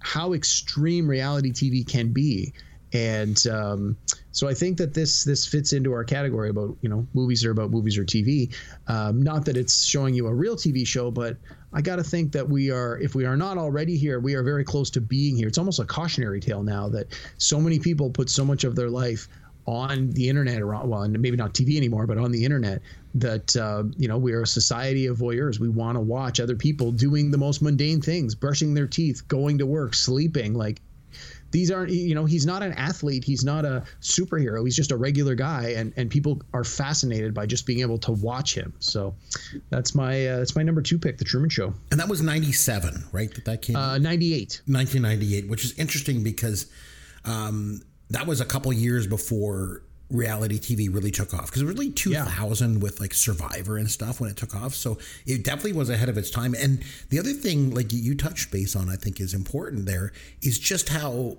how 0.00 0.32
extreme 0.32 1.08
reality 1.08 1.52
tv 1.52 1.86
can 1.86 2.12
be. 2.12 2.52
And 2.94 3.46
um, 3.46 3.96
so 4.32 4.48
I 4.48 4.54
think 4.54 4.76
that 4.78 4.92
this 4.92 5.24
this 5.24 5.46
fits 5.46 5.72
into 5.72 5.92
our 5.92 6.04
category 6.04 6.50
about 6.50 6.76
you 6.82 6.88
know 6.88 7.06
movies 7.14 7.44
are 7.44 7.50
about 7.50 7.70
movies 7.70 7.96
or 7.96 8.04
TV. 8.04 8.54
Um, 8.86 9.22
not 9.22 9.46
that 9.46 9.56
it's 9.56 9.84
showing 9.84 10.14
you 10.14 10.26
a 10.26 10.34
real 10.34 10.56
TV 10.56 10.86
show, 10.86 11.10
but 11.10 11.36
I 11.72 11.80
got 11.80 11.96
to 11.96 12.04
think 12.04 12.32
that 12.32 12.48
we 12.48 12.70
are 12.70 12.98
if 12.98 13.14
we 13.14 13.24
are 13.24 13.36
not 13.36 13.58
already 13.58 13.96
here, 13.96 14.20
we 14.20 14.34
are 14.34 14.42
very 14.42 14.64
close 14.64 14.90
to 14.90 15.00
being 15.00 15.36
here. 15.36 15.48
It's 15.48 15.58
almost 15.58 15.78
a 15.78 15.84
cautionary 15.84 16.40
tale 16.40 16.62
now 16.62 16.88
that 16.90 17.06
so 17.38 17.60
many 17.60 17.78
people 17.78 18.10
put 18.10 18.28
so 18.28 18.44
much 18.44 18.64
of 18.64 18.76
their 18.76 18.90
life 18.90 19.28
on 19.66 20.10
the 20.10 20.28
internet 20.28 20.60
or 20.60 20.74
on, 20.74 20.88
well 20.88 21.06
maybe 21.08 21.36
not 21.36 21.54
tv 21.54 21.76
anymore 21.76 22.06
but 22.06 22.18
on 22.18 22.32
the 22.32 22.44
internet 22.44 22.82
that 23.14 23.54
uh, 23.56 23.84
you 23.96 24.08
know 24.08 24.18
we're 24.18 24.42
a 24.42 24.46
society 24.46 25.06
of 25.06 25.16
voyeurs 25.16 25.60
we 25.60 25.68
want 25.68 25.94
to 25.94 26.00
watch 26.00 26.40
other 26.40 26.56
people 26.56 26.90
doing 26.90 27.30
the 27.30 27.38
most 27.38 27.62
mundane 27.62 28.00
things 28.00 28.34
brushing 28.34 28.74
their 28.74 28.88
teeth 28.88 29.26
going 29.28 29.58
to 29.58 29.66
work 29.66 29.94
sleeping 29.94 30.52
like 30.54 30.80
these 31.52 31.70
aren't 31.70 31.92
you 31.92 32.14
know 32.14 32.24
he's 32.24 32.44
not 32.44 32.62
an 32.62 32.72
athlete. 32.72 33.22
He's 33.22 33.44
not 33.44 33.64
a 33.64 33.84
superhero. 34.00 34.64
He's 34.64 34.74
just 34.74 34.90
a 34.90 34.96
regular 34.96 35.34
guy. 35.34 35.74
And 35.76 35.92
and 35.96 36.10
people 36.10 36.42
are 36.52 36.64
fascinated 36.64 37.32
by 37.34 37.46
just 37.46 37.66
being 37.66 37.80
able 37.80 37.98
to 37.98 38.12
watch 38.12 38.56
him. 38.56 38.72
So 38.80 39.14
that's 39.70 39.94
my 39.94 40.26
uh, 40.26 40.38
that's 40.38 40.56
my 40.56 40.62
number 40.62 40.82
two 40.82 40.98
pick 40.98 41.18
the 41.18 41.24
truman 41.24 41.50
show. 41.50 41.74
And 41.90 42.00
that 42.00 42.08
was 42.08 42.20
97, 42.22 43.04
right? 43.12 43.32
That 43.34 43.44
that 43.44 43.62
came 43.62 43.76
uh 43.76 43.98
98 43.98 44.62
1998, 44.66 45.48
which 45.48 45.64
is 45.64 45.78
interesting 45.78 46.24
because 46.24 46.66
um, 47.24 47.82
that 48.10 48.26
was 48.26 48.40
a 48.40 48.44
couple 48.44 48.72
years 48.72 49.06
before 49.06 49.82
reality 50.12 50.58
TV 50.58 50.92
really 50.92 51.10
took 51.10 51.34
off. 51.34 51.46
Because 51.46 51.62
it 51.62 51.64
was 51.64 51.74
really 51.74 51.90
2000 51.90 52.80
with 52.80 53.00
like 53.00 53.14
Survivor 53.14 53.76
and 53.76 53.90
stuff 53.90 54.20
when 54.20 54.30
it 54.30 54.36
took 54.36 54.54
off. 54.54 54.74
So 54.74 54.98
it 55.26 55.42
definitely 55.42 55.72
was 55.72 55.90
ahead 55.90 56.08
of 56.08 56.18
its 56.18 56.30
time. 56.30 56.54
And 56.54 56.82
the 57.08 57.18
other 57.18 57.32
thing, 57.32 57.74
like 57.74 57.92
you 57.92 58.14
touched 58.14 58.52
base 58.52 58.76
on, 58.76 58.88
I 58.88 58.96
think 58.96 59.20
is 59.20 59.34
important 59.34 59.86
there, 59.86 60.12
is 60.42 60.58
just 60.58 60.90
how 60.90 61.38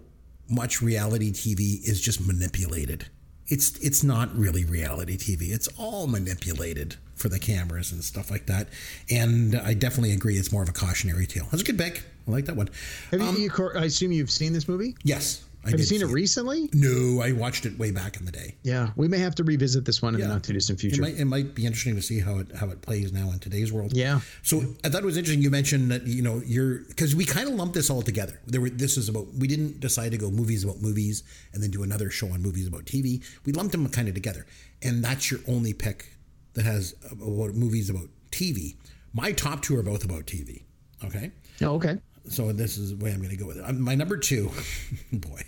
much 0.49 0.81
reality 0.81 1.31
TV 1.31 1.87
is 1.87 2.01
just 2.01 2.25
manipulated. 2.25 3.07
It's 3.47 3.77
it's 3.79 4.03
not 4.03 4.35
really 4.35 4.63
reality 4.65 5.17
TV. 5.17 5.51
It's 5.53 5.67
all 5.77 6.07
manipulated 6.07 6.95
for 7.15 7.29
the 7.29 7.39
cameras 7.39 7.91
and 7.91 8.03
stuff 8.03 8.31
like 8.31 8.47
that. 8.47 8.67
And 9.09 9.55
I 9.55 9.73
definitely 9.73 10.13
agree. 10.13 10.37
It's 10.37 10.51
more 10.51 10.63
of 10.63 10.69
a 10.69 10.73
cautionary 10.73 11.27
tale. 11.27 11.47
That's 11.51 11.61
a 11.61 11.65
good 11.65 11.77
pick. 11.77 12.03
I 12.27 12.31
like 12.31 12.45
that 12.45 12.55
one. 12.55 12.69
have 13.11 13.19
you, 13.19 13.27
um, 13.27 13.37
you 13.37 13.51
i 13.75 13.83
assume 13.85 14.11
you've 14.11 14.31
seen 14.31 14.53
this 14.53 14.67
movie 14.67 14.95
Yes, 15.03 15.43
I 15.65 15.69
have 15.71 15.79
you 15.79 15.85
seen 15.85 16.01
it 16.01 16.07
recently 16.07 16.69
No, 16.73 17.21
I 17.21 17.31
watched 17.31 17.65
it 17.65 17.77
way 17.79 17.91
back 17.91 18.17
in 18.17 18.25
the 18.25 18.31
day. 18.31 18.55
yeah 18.63 18.89
we 18.95 19.07
may 19.07 19.17
have 19.19 19.33
to 19.35 19.43
revisit 19.43 19.85
this 19.85 20.01
one 20.01 20.13
in 20.13 20.19
Yeah. 20.19 20.27
the 20.27 20.33
not 20.33 20.43
too 20.43 20.53
distant 20.53 20.79
It 20.79 20.81
future 20.81 21.01
might, 21.01 21.17
it 21.17 21.25
might 21.25 21.55
be 21.55 21.65
interesting 21.65 21.95
to 21.95 22.01
see 22.01 22.19
how 22.19 22.39
it 22.39 22.47
how 22.55 22.67
it 22.69 22.81
plays 22.81 23.11
now 23.13 23.31
in 23.31 23.39
today's 23.39 23.71
world. 23.71 23.95
Yeah. 23.95 24.19
So 24.41 24.61
I 24.83 24.89
thought 24.89 25.03
it 25.03 25.05
was 25.05 25.17
interesting. 25.17 25.41
You 25.41 25.49
mentioned 25.51 25.89
that 25.91 26.05
you 26.05 26.21
know 26.21 26.41
you're 26.45 26.79
because 26.79 27.15
we 27.15 27.25
kind 27.25 27.47
of 27.47 27.55
lumped 27.55 27.75
this 27.75 27.89
all 27.89 28.01
together. 28.01 28.39
There 28.45 28.61
were 28.61 28.69
this 28.69 28.97
is 28.97 29.07
about 29.09 29.27
we 29.35 29.47
didn't 29.47 29.79
decide 29.79 30.11
to 30.11 30.17
go 30.17 30.29
movies 30.29 30.63
about 30.63 30.81
movies 30.81 31.23
and 31.53 31.63
then 31.63 31.71
do 31.71 31.83
another 31.83 32.09
show 32.09 32.27
on 32.31 32.41
movies 32.41 32.67
about 32.67 32.85
TV. 32.85 33.23
We 33.45 33.53
lumped 33.53 33.71
them 33.71 33.87
kind 33.89 34.07
of 34.09 34.13
together, 34.15 34.45
and 34.81 35.03
that's 35.03 35.31
your 35.31 35.39
only 35.47 35.73
pick 35.73 36.09
that 36.55 36.65
has 36.65 36.93
uh, 37.05 37.15
about 37.15 37.55
movies 37.55 37.89
about 37.89 38.09
TV. 38.31 38.75
My 39.13 39.31
top 39.31 39.61
two 39.61 39.77
are 39.77 39.83
both 39.83 40.03
about 40.03 40.25
TV. 40.25 40.63
Okay. 41.05 41.31
oh 41.61 41.75
okay 41.75 41.97
So 42.29 42.51
this 42.51 42.77
is 42.77 42.97
the 42.97 43.03
way 43.03 43.11
I'm 43.11 43.19
going 43.19 43.29
to 43.29 43.35
go 43.37 43.45
with 43.47 43.57
it. 43.57 43.73
My 43.79 43.95
number 43.95 44.17
two, 44.17 44.49
boy. 45.13 45.41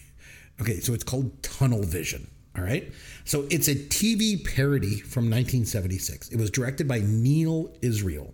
Okay, 0.62 0.80
so 0.80 0.93
it's 0.93 1.03
called 1.03 1.41
Tunnel 1.43 1.84
Vision. 1.84 2.28
All 2.58 2.64
right. 2.64 2.91
So 3.26 3.45
it's 3.49 3.68
a 3.68 3.76
TV 3.76 4.41
parody 4.56 4.97
from 5.01 5.26
1976. 5.26 6.30
It 6.30 6.38
was 6.38 6.49
directed 6.49 6.88
by 6.88 7.01
Neal 7.03 7.74
Israel. 7.82 8.34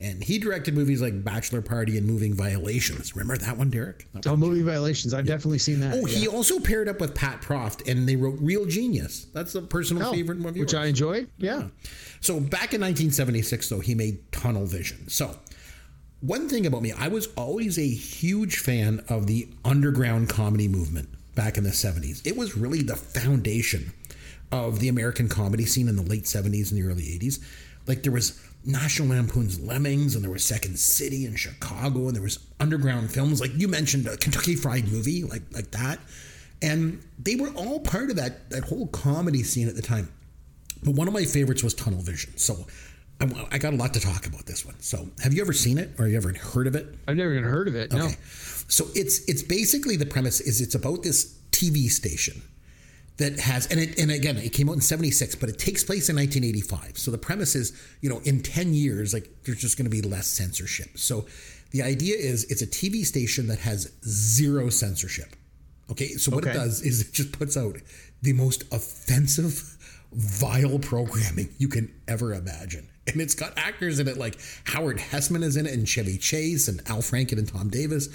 And 0.00 0.24
he 0.24 0.40
directed 0.40 0.74
movies 0.74 1.00
like 1.00 1.22
Bachelor 1.22 1.62
Party 1.62 1.96
and 1.96 2.04
Moving 2.04 2.34
Violations. 2.34 3.14
Remember 3.14 3.36
that 3.36 3.56
one, 3.56 3.70
Derek? 3.70 4.08
That 4.14 4.26
oh 4.26 4.30
one? 4.32 4.40
movie 4.40 4.62
violations 4.62 5.14
i've 5.14 5.26
definitely 5.26 5.58
seen 5.58 5.78
that 5.78 5.94
Oh, 5.94 6.04
he 6.04 6.26
also 6.26 6.58
paired 6.58 6.88
up 6.88 7.00
with 7.00 7.14
Pat 7.14 7.40
Proft 7.40 7.88
and 7.88 8.08
they 8.08 8.16
wrote 8.16 8.36
Real 8.40 8.66
Genius. 8.66 9.26
That's 9.32 9.54
a 9.54 9.62
personal 9.62 10.08
Oh, 10.08 10.12
favorite 10.12 10.38
movie. 10.38 10.58
which 10.58 10.74
i 10.74 10.86
enjoyed 10.86 11.30
yeah 11.38 11.68
So 12.20 12.40
back 12.40 12.74
in 12.74 12.80
1976, 12.80 13.68
though, 13.68 13.78
he 13.78 13.94
made 13.94 14.32
Tunnel 14.32 14.66
Vision. 14.66 15.08
So 15.08 15.38
one 16.18 16.48
thing 16.48 16.66
about 16.66 16.82
me, 16.82 16.90
I 16.90 17.06
was 17.06 17.28
always 17.36 17.78
a 17.78 17.88
huge 17.88 18.56
fan 18.58 19.04
of 19.08 19.28
the 19.28 19.48
underground 19.64 20.28
comedy 20.28 20.66
movement 20.66 21.10
back 21.34 21.56
in 21.56 21.64
the 21.64 21.70
70s. 21.70 22.26
It 22.26 22.36
was 22.36 22.56
really 22.56 22.82
the 22.82 22.96
foundation 22.96 23.92
of 24.50 24.80
the 24.80 24.88
American 24.88 25.28
comedy 25.28 25.64
scene 25.64 25.88
in 25.88 25.96
the 25.96 26.02
late 26.02 26.24
70s 26.24 26.70
and 26.70 26.82
the 26.82 26.86
early 26.86 27.02
80s. 27.02 27.42
Like 27.86 28.02
there 28.02 28.12
was 28.12 28.40
National 28.64 29.08
Lampoon's 29.08 29.58
Lemmings, 29.60 30.14
and 30.14 30.22
there 30.22 30.30
was 30.30 30.44
Second 30.44 30.78
City 30.78 31.26
in 31.26 31.34
Chicago, 31.34 32.06
and 32.06 32.14
there 32.14 32.22
was 32.22 32.38
underground 32.60 33.10
films 33.10 33.40
like 33.40 33.50
you 33.54 33.66
mentioned, 33.66 34.06
a 34.06 34.16
Kentucky 34.16 34.54
Fried 34.54 34.86
Movie, 34.86 35.24
like 35.24 35.42
like 35.52 35.70
that, 35.72 35.98
and 36.60 37.02
they 37.18 37.34
were 37.34 37.48
all 37.50 37.80
part 37.80 38.10
of 38.10 38.16
that 38.16 38.50
that 38.50 38.64
whole 38.64 38.86
comedy 38.88 39.42
scene 39.42 39.68
at 39.68 39.74
the 39.74 39.82
time. 39.82 40.12
But 40.84 40.94
one 40.94 41.08
of 41.08 41.14
my 41.14 41.24
favorites 41.24 41.62
was 41.62 41.74
Tunnel 41.74 42.00
Vision. 42.02 42.36
So 42.36 42.66
I, 43.20 43.46
I 43.52 43.58
got 43.58 43.72
a 43.72 43.76
lot 43.76 43.94
to 43.94 44.00
talk 44.00 44.26
about 44.26 44.46
this 44.46 44.64
one. 44.64 44.78
So 44.80 45.08
have 45.22 45.32
you 45.32 45.42
ever 45.42 45.52
seen 45.52 45.78
it 45.78 45.90
or 45.98 46.04
have 46.04 46.12
you 46.12 46.16
ever 46.16 46.32
heard 46.32 46.66
of 46.66 46.74
it? 46.74 46.94
I've 47.06 47.16
never 47.16 47.32
even 47.32 47.44
heard 47.44 47.68
of 47.68 47.76
it. 47.76 47.92
No. 47.92 48.08
Okay. 48.72 48.84
So 48.84 49.00
it's 49.00 49.20
it's 49.28 49.42
basically 49.42 49.96
the 49.96 50.06
premise 50.06 50.40
is 50.40 50.60
it's 50.60 50.74
about 50.74 51.02
this 51.02 51.38
TV 51.50 51.90
station 51.90 52.42
that 53.18 53.38
has 53.38 53.66
and 53.66 53.78
it 53.78 53.98
and 53.98 54.10
again 54.10 54.38
it 54.38 54.52
came 54.52 54.68
out 54.68 54.72
in 54.72 54.80
76 54.80 55.34
but 55.34 55.48
it 55.48 55.58
takes 55.58 55.84
place 55.84 56.08
in 56.08 56.16
1985 56.16 56.96
so 56.96 57.10
the 57.10 57.18
premise 57.18 57.54
is 57.54 57.78
you 58.00 58.08
know 58.08 58.20
in 58.24 58.42
10 58.42 58.72
years 58.72 59.12
like 59.12 59.28
there's 59.44 59.60
just 59.60 59.76
going 59.76 59.84
to 59.84 59.90
be 59.90 60.02
less 60.02 60.26
censorship. 60.26 60.88
So 60.96 61.26
the 61.70 61.82
idea 61.82 62.16
is 62.16 62.44
it's 62.44 62.62
a 62.62 62.66
tv 62.66 63.04
station 63.04 63.46
that 63.48 63.58
has 63.58 63.92
zero 64.06 64.70
censorship. 64.70 65.36
Okay 65.90 66.08
so 66.08 66.34
what 66.34 66.46
it 66.46 66.54
does 66.54 66.80
is 66.80 67.02
it 67.02 67.12
just 67.12 67.32
puts 67.32 67.56
out 67.56 67.76
the 68.22 68.32
most 68.32 68.64
offensive 68.72 69.76
vile 70.12 70.78
programming 70.78 71.48
you 71.58 71.68
can 71.68 71.92
ever 72.08 72.34
imagine. 72.34 72.88
And 73.06 73.20
it's 73.20 73.34
got 73.34 73.52
actors 73.56 73.98
in 73.98 74.08
it 74.08 74.16
like 74.16 74.38
howard 74.64 74.98
hesseman 74.98 75.42
is 75.42 75.56
in 75.56 75.66
it 75.66 75.74
and 75.74 75.86
chevy 75.86 76.16
chase 76.16 76.68
and 76.68 76.80
al 76.88 76.98
franken 76.98 77.38
and 77.38 77.48
tom 77.48 77.68
davis 77.68 78.08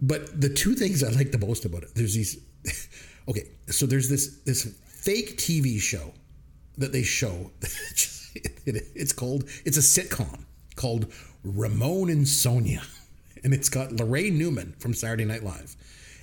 but 0.00 0.40
the 0.40 0.48
two 0.48 0.74
things 0.74 1.02
I 1.02 1.10
like 1.10 1.30
the 1.30 1.38
most 1.38 1.64
about 1.64 1.82
it, 1.82 1.94
there's 1.94 2.14
these. 2.14 2.38
Okay, 3.28 3.48
so 3.68 3.86
there's 3.86 4.08
this 4.08 4.38
this 4.44 4.64
fake 4.88 5.36
TV 5.36 5.78
show 5.78 6.12
that 6.78 6.90
they 6.90 7.02
show. 7.04 7.52
it's 8.66 9.12
called 9.12 9.44
it's 9.64 9.76
a 9.76 9.80
sitcom 9.80 10.46
called 10.74 11.12
Ramon 11.44 12.08
and 12.10 12.26
Sonia, 12.26 12.82
and 13.44 13.54
it's 13.54 13.68
got 13.68 13.90
Laraine 13.90 14.32
Newman 14.32 14.74
from 14.80 14.94
Saturday 14.94 15.26
Night 15.26 15.44
Live, 15.44 15.76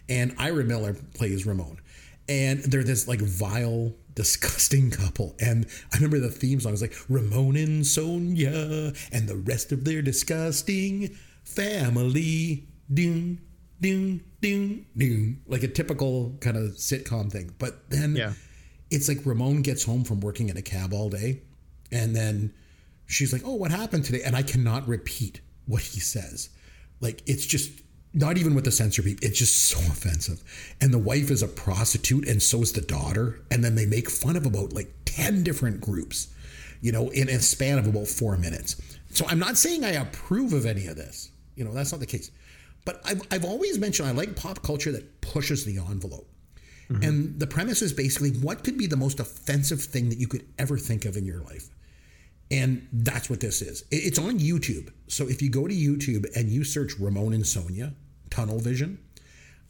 and 0.09 0.36
Ira 0.38 0.65
Miller 0.65 0.95
plays 1.13 1.45
Ramon, 1.45 1.80
and 2.28 2.59
they're 2.63 2.84
this 2.84 3.07
like 3.07 3.21
vile. 3.21 3.93
Disgusting 4.15 4.89
couple, 4.89 5.36
and 5.39 5.67
I 5.93 5.97
remember 5.97 6.17
the 6.17 6.32
theme 6.32 6.59
song 6.59 6.71
was 6.71 6.82
like 6.82 6.95
Ramon 7.07 7.55
and 7.55 7.86
Sonia, 7.86 8.91
and 9.11 9.28
the 9.30 9.36
rest 9.36 9.71
of 9.71 9.86
their 9.86 10.01
disgusting 10.01 11.15
family. 11.43 12.65
Ding, 12.91 13.41
ding, 13.82 14.21
ding, 14.41 14.86
ding, 14.95 15.41
like 15.47 15.63
a 15.63 15.67
typical 15.67 16.36
kind 16.41 16.57
of 16.57 16.73
sitcom 16.73 17.32
thing. 17.32 17.51
But 17.59 17.89
then 17.89 18.15
Yeah. 18.15 18.34
it's 18.89 19.07
like 19.07 19.25
Ramon 19.25 19.61
gets 19.61 19.84
home 19.84 20.03
from 20.03 20.19
working 20.21 20.49
in 20.49 20.57
a 20.57 20.61
cab 20.61 20.93
all 20.93 21.09
day, 21.09 21.41
and 21.91 22.15
then 22.15 22.53
she's 23.05 23.32
like, 23.34 23.43
"Oh, 23.45 23.55
what 23.55 23.71
happened 23.71 24.05
today?" 24.05 24.21
And 24.23 24.36
I 24.36 24.41
cannot 24.43 24.88
repeat 24.88 25.41
what 25.65 25.82
he 25.82 25.99
says. 25.99 26.49
Like 27.01 27.21
it's 27.25 27.45
just 27.45 27.69
not 28.13 28.38
even 28.38 28.55
with 28.55 28.63
the 28.65 28.71
censor 28.71 29.03
beep. 29.03 29.19
It's 29.21 29.38
just 29.38 29.55
so 29.55 29.78
offensive. 29.91 30.41
And 30.82 30.93
the 30.93 30.97
wife 30.97 31.30
is 31.30 31.43
a 31.43 31.47
prostitute, 31.47 32.28
and 32.28 32.41
so 32.41 32.61
is 32.61 32.71
the 32.71 32.82
daughter. 32.82 33.41
And 33.51 33.63
then 33.63 33.75
they 33.75 33.86
make 33.86 34.09
fun 34.09 34.36
of 34.36 34.45
about 34.45 34.73
like 34.73 34.91
ten 35.05 35.43
different 35.43 35.82
groups, 35.82 36.30
you 36.82 36.91
know, 36.91 37.09
in 37.09 37.30
a 37.30 37.39
span 37.39 37.78
of 37.78 37.88
about 37.88 38.07
four 38.07 38.38
minutes. 38.38 38.75
So 39.11 39.25
I'm 39.28 39.39
not 39.39 39.57
saying 39.57 39.84
I 39.86 39.91
approve 39.91 40.53
of 40.53 40.65
any 40.65 40.88
of 40.88 40.95
this. 40.95 41.30
You 41.55 41.63
know, 41.65 41.73
that's 41.73 41.91
not 41.91 41.99
the 42.01 42.05
case. 42.07 42.30
But 42.88 43.01
I've, 43.03 43.21
I've 43.31 43.43
always 43.43 43.77
mentioned 43.77 44.07
I 44.07 44.13
like 44.13 44.38
pop 44.38 44.63
culture 44.63 44.93
that 44.93 45.19
pushes 45.19 45.65
the 45.65 45.77
envelope. 45.77 46.25
Mm-hmm. 46.89 47.03
And 47.03 47.38
the 47.38 47.45
premise 47.45 47.81
is 47.81 47.91
basically 47.91 48.29
what 48.29 48.63
could 48.63 48.77
be 48.77 48.88
the 48.88 48.95
most 48.95 49.19
offensive 49.19 49.81
thing 49.81 50.07
that 50.07 50.19
you 50.19 50.25
could 50.25 50.45
ever 50.57 50.77
think 50.77 51.03
of 51.03 51.17
in 51.17 51.25
your 51.25 51.41
life? 51.41 51.67
And 52.49 52.88
that's 52.93 53.29
what 53.29 53.41
this 53.41 53.61
is. 53.61 53.83
It's 53.91 54.17
on 54.17 54.39
YouTube. 54.39 54.93
So 55.09 55.27
if 55.27 55.41
you 55.41 55.49
go 55.49 55.67
to 55.67 55.73
YouTube 55.75 56.33
and 56.33 56.47
you 56.47 56.63
search 56.63 56.97
Ramon 56.97 57.33
and 57.33 57.45
Sonia, 57.45 57.93
Tunnel 58.29 58.59
Vision, 58.59 58.99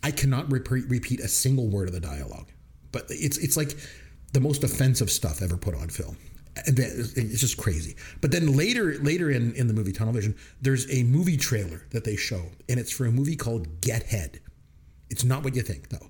I 0.04 0.12
cannot 0.12 0.52
repeat, 0.52 0.88
repeat 0.88 1.20
a 1.20 1.28
single 1.28 1.70
word 1.70 1.88
of 1.88 1.96
the 1.96 2.00
dialogue. 2.00 2.52
But 2.92 3.06
it's 3.10 3.40
it's 3.40 3.58
like 3.58 3.76
the 4.34 4.42
most 4.42 4.64
offensive 4.64 5.10
stuff 5.10 5.42
ever 5.42 5.58
put 5.58 5.74
on 5.74 5.90
film. 5.90 6.18
It's 6.66 7.40
just 7.40 7.58
crazy. 7.58 7.96
But 8.22 8.32
then 8.32 8.56
later 8.56 8.96
later 9.00 9.30
in, 9.30 9.54
in 9.54 9.68
the 9.68 9.74
movie 9.74 9.92
Tunnel 9.92 10.14
Vision, 10.14 10.36
there's 10.62 10.90
a 10.92 11.04
movie 11.04 11.38
trailer 11.38 11.86
that 11.92 12.04
they 12.04 12.16
show, 12.16 12.44
and 12.70 12.80
it's 12.80 12.92
for 12.92 13.06
a 13.06 13.12
movie 13.12 13.36
called 13.36 13.82
Get 13.82 14.04
Head. 14.04 14.40
It's 15.10 15.24
not 15.24 15.44
what 15.44 15.56
you 15.56 15.62
think, 15.62 15.90
though. 15.90 16.10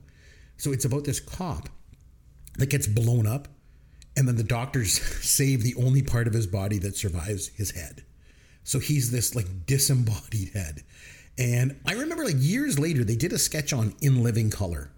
So 0.57 0.71
it's 0.71 0.85
about 0.85 1.03
this 1.03 1.19
cop 1.19 1.69
that 2.57 2.69
gets 2.69 2.87
blown 2.87 3.27
up, 3.27 3.47
and 4.15 4.27
then 4.27 4.35
the 4.35 4.43
doctors 4.43 4.99
save 5.23 5.63
the 5.63 5.75
only 5.75 6.01
part 6.01 6.27
of 6.27 6.33
his 6.33 6.47
body 6.47 6.79
that 6.79 6.95
survives 6.95 7.49
his 7.49 7.71
head. 7.71 8.03
So 8.63 8.79
he's 8.79 9.11
this 9.11 9.35
like 9.35 9.65
disembodied 9.65 10.49
head. 10.53 10.83
And 11.37 11.79
I 11.85 11.93
remember 11.93 12.25
like 12.25 12.35
years 12.37 12.79
later, 12.79 13.03
they 13.03 13.15
did 13.15 13.31
a 13.31 13.37
sketch 13.37 13.71
on 13.71 13.93
In 14.01 14.23
Living 14.23 14.49
Color 14.49 14.91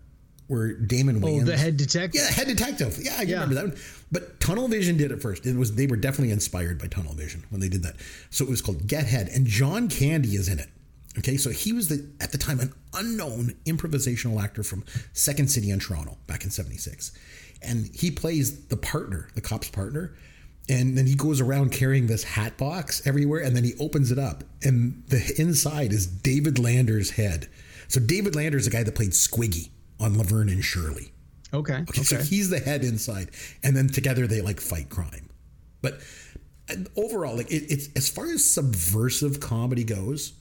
where 0.49 0.73
Damon 0.73 1.23
Oh, 1.23 1.27
Wayans. 1.27 1.45
the 1.45 1.55
head 1.57 1.77
detective. 1.77 2.19
Yeah, 2.21 2.27
head 2.29 2.47
detective. 2.47 2.99
Yeah, 3.01 3.15
I 3.17 3.21
Yeah. 3.21 3.33
remember 3.35 3.55
that 3.55 3.67
one. 3.69 3.77
But 4.11 4.39
Tunnel 4.39 4.67
Vision 4.67 4.97
did 4.97 5.11
it 5.11 5.21
first. 5.21 5.45
It 5.45 5.55
was 5.55 5.75
they 5.75 5.85
were 5.87 5.95
definitely 5.95 6.31
inspired 6.33 6.77
by 6.79 6.87
Tunnel 6.87 7.13
Vision 7.13 7.43
when 7.49 7.61
they 7.61 7.69
did 7.69 7.83
that. 7.83 7.95
So 8.31 8.43
it 8.45 8.49
was 8.49 8.61
called 8.61 8.87
Get 8.87 9.05
Head, 9.05 9.29
and 9.29 9.45
John 9.47 9.87
Candy 9.87 10.35
is 10.35 10.47
in 10.49 10.59
it. 10.59 10.67
Okay, 11.17 11.37
so 11.37 11.49
he 11.51 11.71
was 11.71 11.87
the 11.87 12.05
at 12.19 12.31
the 12.31 12.37
time 12.37 12.59
an 12.59 12.73
unknown 12.93 13.53
improvisational 13.65 14.41
actor 14.41 14.63
from 14.63 14.83
Second 15.13 15.49
City 15.49 15.69
in 15.69 15.79
Toronto 15.79 16.17
back 16.27 16.43
in 16.43 16.49
'76, 16.49 17.11
and 17.61 17.89
he 17.93 18.09
plays 18.11 18.51
the 18.69 18.77
partner, 18.77 19.29
the 19.35 19.41
cop's 19.41 19.69
partner. 19.69 20.13
And 20.67 20.95
then 20.95 21.07
he 21.07 21.15
goes 21.15 21.41
around 21.41 21.71
carrying 21.71 22.05
this 22.05 22.23
hat 22.23 22.55
box 22.57 23.01
everywhere, 23.05 23.41
and 23.41 23.55
then 23.55 23.63
he 23.63 23.73
opens 23.79 24.11
it 24.11 24.19
up, 24.19 24.43
and 24.63 25.01
the 25.07 25.33
inside 25.41 25.91
is 25.91 26.05
David 26.05 26.59
Lander's 26.59 27.11
head. 27.11 27.47
So 27.87 27.99
David 27.99 28.35
Lander 28.35 28.57
is 28.59 28.65
the 28.65 28.71
guy 28.71 28.83
that 28.83 28.93
played 28.93 29.11
Squiggy 29.11 29.69
on 29.99 30.17
Laverne 30.17 30.49
and 30.49 30.63
Shirley. 30.63 31.11
Okay. 31.53 31.81
Okay, 31.81 32.03
so 32.03 32.17
he's 32.17 32.49
the 32.49 32.59
head 32.59 32.83
inside, 32.83 33.31
and 33.63 33.75
then 33.75 33.87
together 33.87 34.27
they 34.27 34.41
like 34.41 34.59
fight 34.59 34.89
crime. 34.89 35.29
But 35.81 35.99
overall, 36.95 37.35
like 37.35 37.51
it, 37.51 37.71
it's 37.71 37.89
as 37.95 38.09
far 38.09 38.25
as 38.25 38.45
subversive 38.45 39.39
comedy 39.39 39.83
goes, 39.83 40.33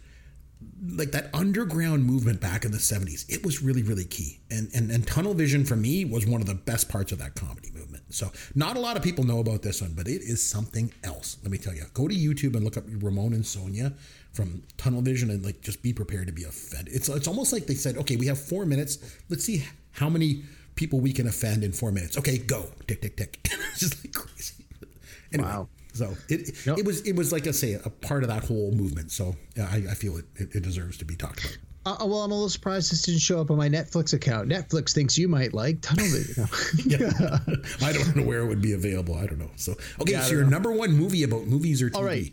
like 0.90 1.12
that 1.12 1.30
underground 1.32 2.04
movement 2.04 2.40
back 2.40 2.64
in 2.64 2.72
the 2.72 2.78
'70s, 2.78 3.24
it 3.28 3.44
was 3.44 3.62
really, 3.62 3.82
really 3.82 4.04
key. 4.04 4.40
And 4.50 4.68
and 4.74 4.90
and 4.90 5.06
Tunnel 5.06 5.34
Vision 5.34 5.64
for 5.64 5.76
me 5.76 6.04
was 6.04 6.26
one 6.26 6.40
of 6.40 6.46
the 6.46 6.54
best 6.54 6.88
parts 6.88 7.12
of 7.12 7.18
that 7.18 7.34
comedy 7.34 7.70
movement. 7.74 8.04
So 8.10 8.30
not 8.54 8.76
a 8.76 8.80
lot 8.80 8.96
of 8.96 9.02
people 9.02 9.24
know 9.24 9.40
about 9.40 9.62
this 9.62 9.80
one, 9.80 9.92
but 9.94 10.08
it 10.08 10.22
is 10.22 10.44
something 10.44 10.92
else. 11.04 11.38
Let 11.42 11.50
me 11.50 11.58
tell 11.58 11.74
you. 11.74 11.84
Go 11.94 12.08
to 12.08 12.14
YouTube 12.14 12.54
and 12.54 12.64
look 12.64 12.76
up 12.76 12.84
Ramon 12.86 13.32
and 13.32 13.46
Sonia 13.46 13.94
from 14.38 14.62
Tunnel 14.76 15.02
Vision, 15.02 15.30
and 15.30 15.44
like 15.44 15.60
just 15.62 15.82
be 15.82 15.92
prepared 15.92 16.28
to 16.28 16.32
be 16.32 16.44
offended. 16.44 16.94
It's 16.94 17.08
it's 17.08 17.26
almost 17.26 17.52
like 17.52 17.66
they 17.66 17.74
said, 17.74 17.96
okay, 17.98 18.14
we 18.16 18.26
have 18.28 18.38
four 18.40 18.64
minutes. 18.64 18.98
Let's 19.28 19.42
see 19.44 19.64
how 19.90 20.08
many 20.08 20.44
people 20.76 21.00
we 21.00 21.12
can 21.12 21.26
offend 21.26 21.64
in 21.64 21.72
four 21.72 21.90
minutes. 21.90 22.16
Okay, 22.16 22.38
go. 22.38 22.66
Tick 22.86 23.02
tick 23.02 23.16
tick. 23.16 23.40
it's 23.72 23.80
just 23.80 24.04
like 24.04 24.14
crazy. 24.14 24.54
Anyway, 25.32 25.48
Wow. 25.48 25.68
So 25.92 26.16
it 26.28 26.64
Yep. 26.64 26.78
it 26.78 26.84
was 26.86 27.00
it 27.02 27.16
was 27.16 27.32
like 27.32 27.46
I 27.48 27.50
say 27.50 27.72
a 27.74 27.90
part 27.90 28.22
of 28.22 28.28
that 28.28 28.44
whole 28.44 28.70
movement. 28.72 29.10
So 29.10 29.34
I, 29.60 29.82
I 29.90 29.94
feel 29.94 30.16
it, 30.18 30.24
it 30.36 30.54
it 30.54 30.62
deserves 30.62 30.96
to 30.98 31.04
be 31.04 31.16
talked 31.16 31.40
about. 31.44 31.58
Uh, 32.02 32.06
well, 32.06 32.20
I'm 32.22 32.30
a 32.30 32.34
little 32.34 32.48
surprised 32.48 32.92
this 32.92 33.02
didn't 33.02 33.20
show 33.20 33.40
up 33.40 33.50
on 33.50 33.56
my 33.56 33.68
Netflix 33.68 34.12
account. 34.12 34.48
Netflix 34.48 34.92
thinks 34.94 35.16
you 35.18 35.26
might 35.26 35.52
like 35.54 35.80
Tunnel 35.80 36.04
Vision. 36.06 36.46
Yeah. 36.86 37.38
I 37.82 37.92
don't 37.92 38.14
know 38.16 38.22
where 38.22 38.40
it 38.40 38.46
would 38.46 38.60
be 38.62 38.72
available. 38.74 39.14
I 39.16 39.26
don't 39.26 39.38
know. 39.38 39.50
So 39.56 39.72
okay, 40.00 40.12
Yeah, 40.12 40.22
so 40.22 40.32
your 40.34 40.44
know. 40.44 40.50
number 40.50 40.70
one 40.72 40.92
movie 40.92 41.22
about 41.24 41.46
movies 41.46 41.82
or 41.82 41.90
TV? 41.90 41.96
All 41.96 42.04
right. 42.04 42.32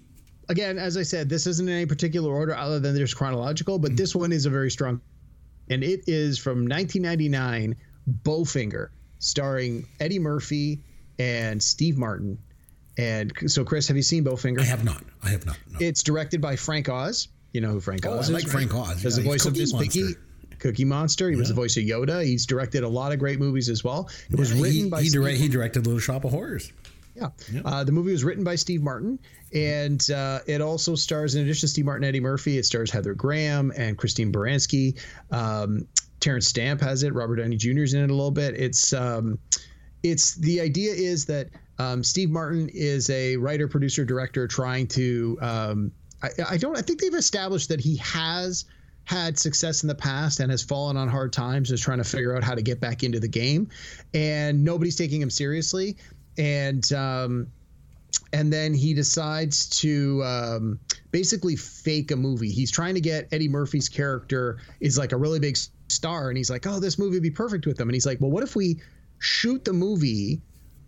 Again, 0.49 0.77
as 0.77 0.95
I 0.97 1.03
said, 1.03 1.27
this 1.29 1.47
isn't 1.47 1.67
in 1.67 1.73
any 1.73 1.85
particular 1.85 2.31
order 2.33 2.55
other 2.55 2.79
than 2.79 2.93
there's 2.95 3.13
chronological, 3.13 3.79
but 3.79 3.89
mm-hmm. 3.91 3.95
this 3.97 4.15
one 4.15 4.31
is 4.31 4.45
a 4.45 4.49
very 4.49 4.69
strong, 4.71 5.01
and 5.69 5.83
it 5.83 6.01
is 6.07 6.37
from 6.37 6.67
1999, 6.67 7.75
Bowfinger, 8.23 8.89
starring 9.19 9.87
Eddie 9.99 10.19
Murphy 10.19 10.83
and 11.17 11.61
Steve 11.61 11.97
Martin. 11.97 12.37
And 12.97 13.33
so, 13.47 13.65
Chris, 13.65 13.87
have 13.87 13.97
you 13.97 14.03
seen 14.03 14.23
Bowfinger? 14.23 14.61
I 14.61 14.65
have 14.65 14.83
not. 14.85 15.03
I 15.23 15.29
have 15.29 15.45
not. 15.45 15.57
No. 15.71 15.79
It's 15.81 16.03
directed 16.03 16.41
by 16.41 16.55
Frank 16.55 16.87
Oz. 16.89 17.27
You 17.51 17.61
know 17.61 17.69
who 17.71 17.79
Frank 17.79 18.05
Oh, 18.05 18.19
Oz 18.19 18.29
I 18.29 18.37
is? 18.37 18.43
like 18.43 18.51
Frank 18.51 18.73
Oz. 18.73 19.05
As 19.05 19.15
the 19.15 19.21
Yeah, 19.23 19.31
he's 19.31 19.43
voice 19.43 19.45
of 19.45 19.53
Cookie 19.53 19.61
Miss 19.61 19.73
Piggy, 19.73 20.01
Monster. 20.03 20.21
Cookie 20.59 20.85
Monster. 20.85 21.29
He 21.29 21.35
was 21.35 21.47
the 21.49 21.53
voice 21.55 21.75
of 21.77 21.83
Yoda. 21.83 22.23
He's 22.23 22.45
directed 22.45 22.83
a 22.83 22.87
lot 22.87 23.11
of 23.11 23.19
great 23.19 23.39
movies 23.39 23.67
as 23.69 23.83
well. 23.83 24.09
It 24.29 24.37
was 24.37 24.53
Yeah, 24.53 24.61
written 24.61 24.83
he, 24.83 24.89
by 24.89 25.01
he, 25.01 25.09
Steve 25.09 25.21
direct, 25.21 25.37
he 25.39 25.47
directed 25.49 25.85
Little 25.85 25.99
Shop 25.99 26.23
of 26.25 26.31
Horrors. 26.31 26.71
Yeah. 27.15 27.29
Uh, 27.63 27.83
the 27.83 27.91
movie 27.91 28.11
was 28.11 28.23
written 28.23 28.43
by 28.43 28.55
Steve 28.55 28.81
Martin, 28.81 29.19
and 29.53 30.09
uh, 30.11 30.39
it 30.47 30.59
also 30.61 30.95
stars, 30.95 31.35
in 31.35 31.43
addition 31.43 31.61
to 31.61 31.67
Steve 31.69 31.85
Martin, 31.85 32.03
Eddie 32.03 32.19
Murphy, 32.19 32.57
it 32.57 32.65
stars 32.65 32.91
Heather 32.91 33.13
Graham 33.13 33.71
and 33.77 33.97
Christine 33.97 34.33
Baranski. 34.33 34.99
Um, 35.31 35.87
Terence 36.19 36.47
Stamp 36.47 36.81
has 36.81 37.03
it. 37.03 37.13
Robert 37.13 37.37
Downey 37.37 37.55
Jr. 37.55 37.83
is 37.83 37.93
in 37.93 38.03
it 38.03 38.09
a 38.09 38.13
little 38.13 38.31
bit. 38.31 38.55
It's 38.55 38.93
um, 38.93 39.39
it's 40.03 40.35
the 40.35 40.59
idea 40.59 40.93
is 40.93 41.25
that 41.25 41.49
um, 41.79 42.03
Steve 42.03 42.29
Martin 42.29 42.69
is 42.73 43.09
a 43.09 43.37
writer, 43.37 43.67
producer, 43.67 44.05
director 44.05 44.47
trying 44.47 44.87
to. 44.87 45.37
Um, 45.41 45.91
I, 46.21 46.29
I 46.49 46.57
don't. 46.57 46.77
I 46.77 46.81
think 46.81 46.99
they've 46.99 47.13
established 47.13 47.69
that 47.69 47.79
he 47.79 47.97
has 47.97 48.65
had 49.03 49.37
success 49.37 49.83
in 49.83 49.87
the 49.87 49.95
past 49.95 50.39
and 50.39 50.49
has 50.49 50.63
fallen 50.63 50.97
on 50.97 51.07
hard 51.07 51.31
times, 51.31 51.71
is 51.71 51.79
trying 51.79 51.99
to 51.99 52.03
figure 52.03 52.35
out 52.35 52.43
how 52.43 52.55
to 52.55 52.61
get 52.61 52.79
back 52.79 53.03
into 53.03 53.19
the 53.19 53.27
game, 53.27 53.69
and 54.13 54.63
nobody's 54.63 54.95
taking 54.95 55.21
him 55.21 55.29
seriously. 55.29 55.95
And 56.37 56.91
um, 56.93 57.47
and 58.33 58.51
then 58.51 58.73
he 58.73 58.93
decides 58.93 59.69
to 59.81 60.23
um, 60.23 60.79
basically 61.11 61.55
fake 61.55 62.11
a 62.11 62.15
movie. 62.15 62.51
He's 62.51 62.71
trying 62.71 62.95
to 62.95 63.01
get 63.01 63.29
Eddie 63.31 63.47
Murphy's 63.47 63.89
character 63.89 64.57
is 64.79 64.97
like 64.97 65.11
a 65.11 65.17
really 65.17 65.39
big 65.39 65.57
star, 65.87 66.29
and 66.29 66.37
he's 66.37 66.49
like, 66.49 66.67
"Oh, 66.67 66.79
this 66.79 66.99
movie 66.99 67.15
would 67.15 67.23
be 67.23 67.31
perfect 67.31 67.65
with 67.65 67.79
him." 67.79 67.87
And 67.87 67.93
he's 67.93 68.05
like, 68.05 68.19
"Well, 68.19 68.31
what 68.31 68.43
if 68.43 68.55
we 68.55 68.81
shoot 69.19 69.63
the 69.63 69.73
movie, 69.73 70.41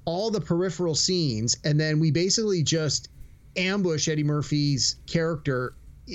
all 0.06 0.30
the 0.30 0.42
peripheral 0.42 0.96
scenes, 0.96 1.58
and 1.64 1.80
then 1.80 2.00
we 2.00 2.12
basically 2.12 2.64
just 2.64 3.10
ambush 3.56 4.08
Eddie 4.08 4.24
Murphy's 4.24 4.98
character, 5.08 5.74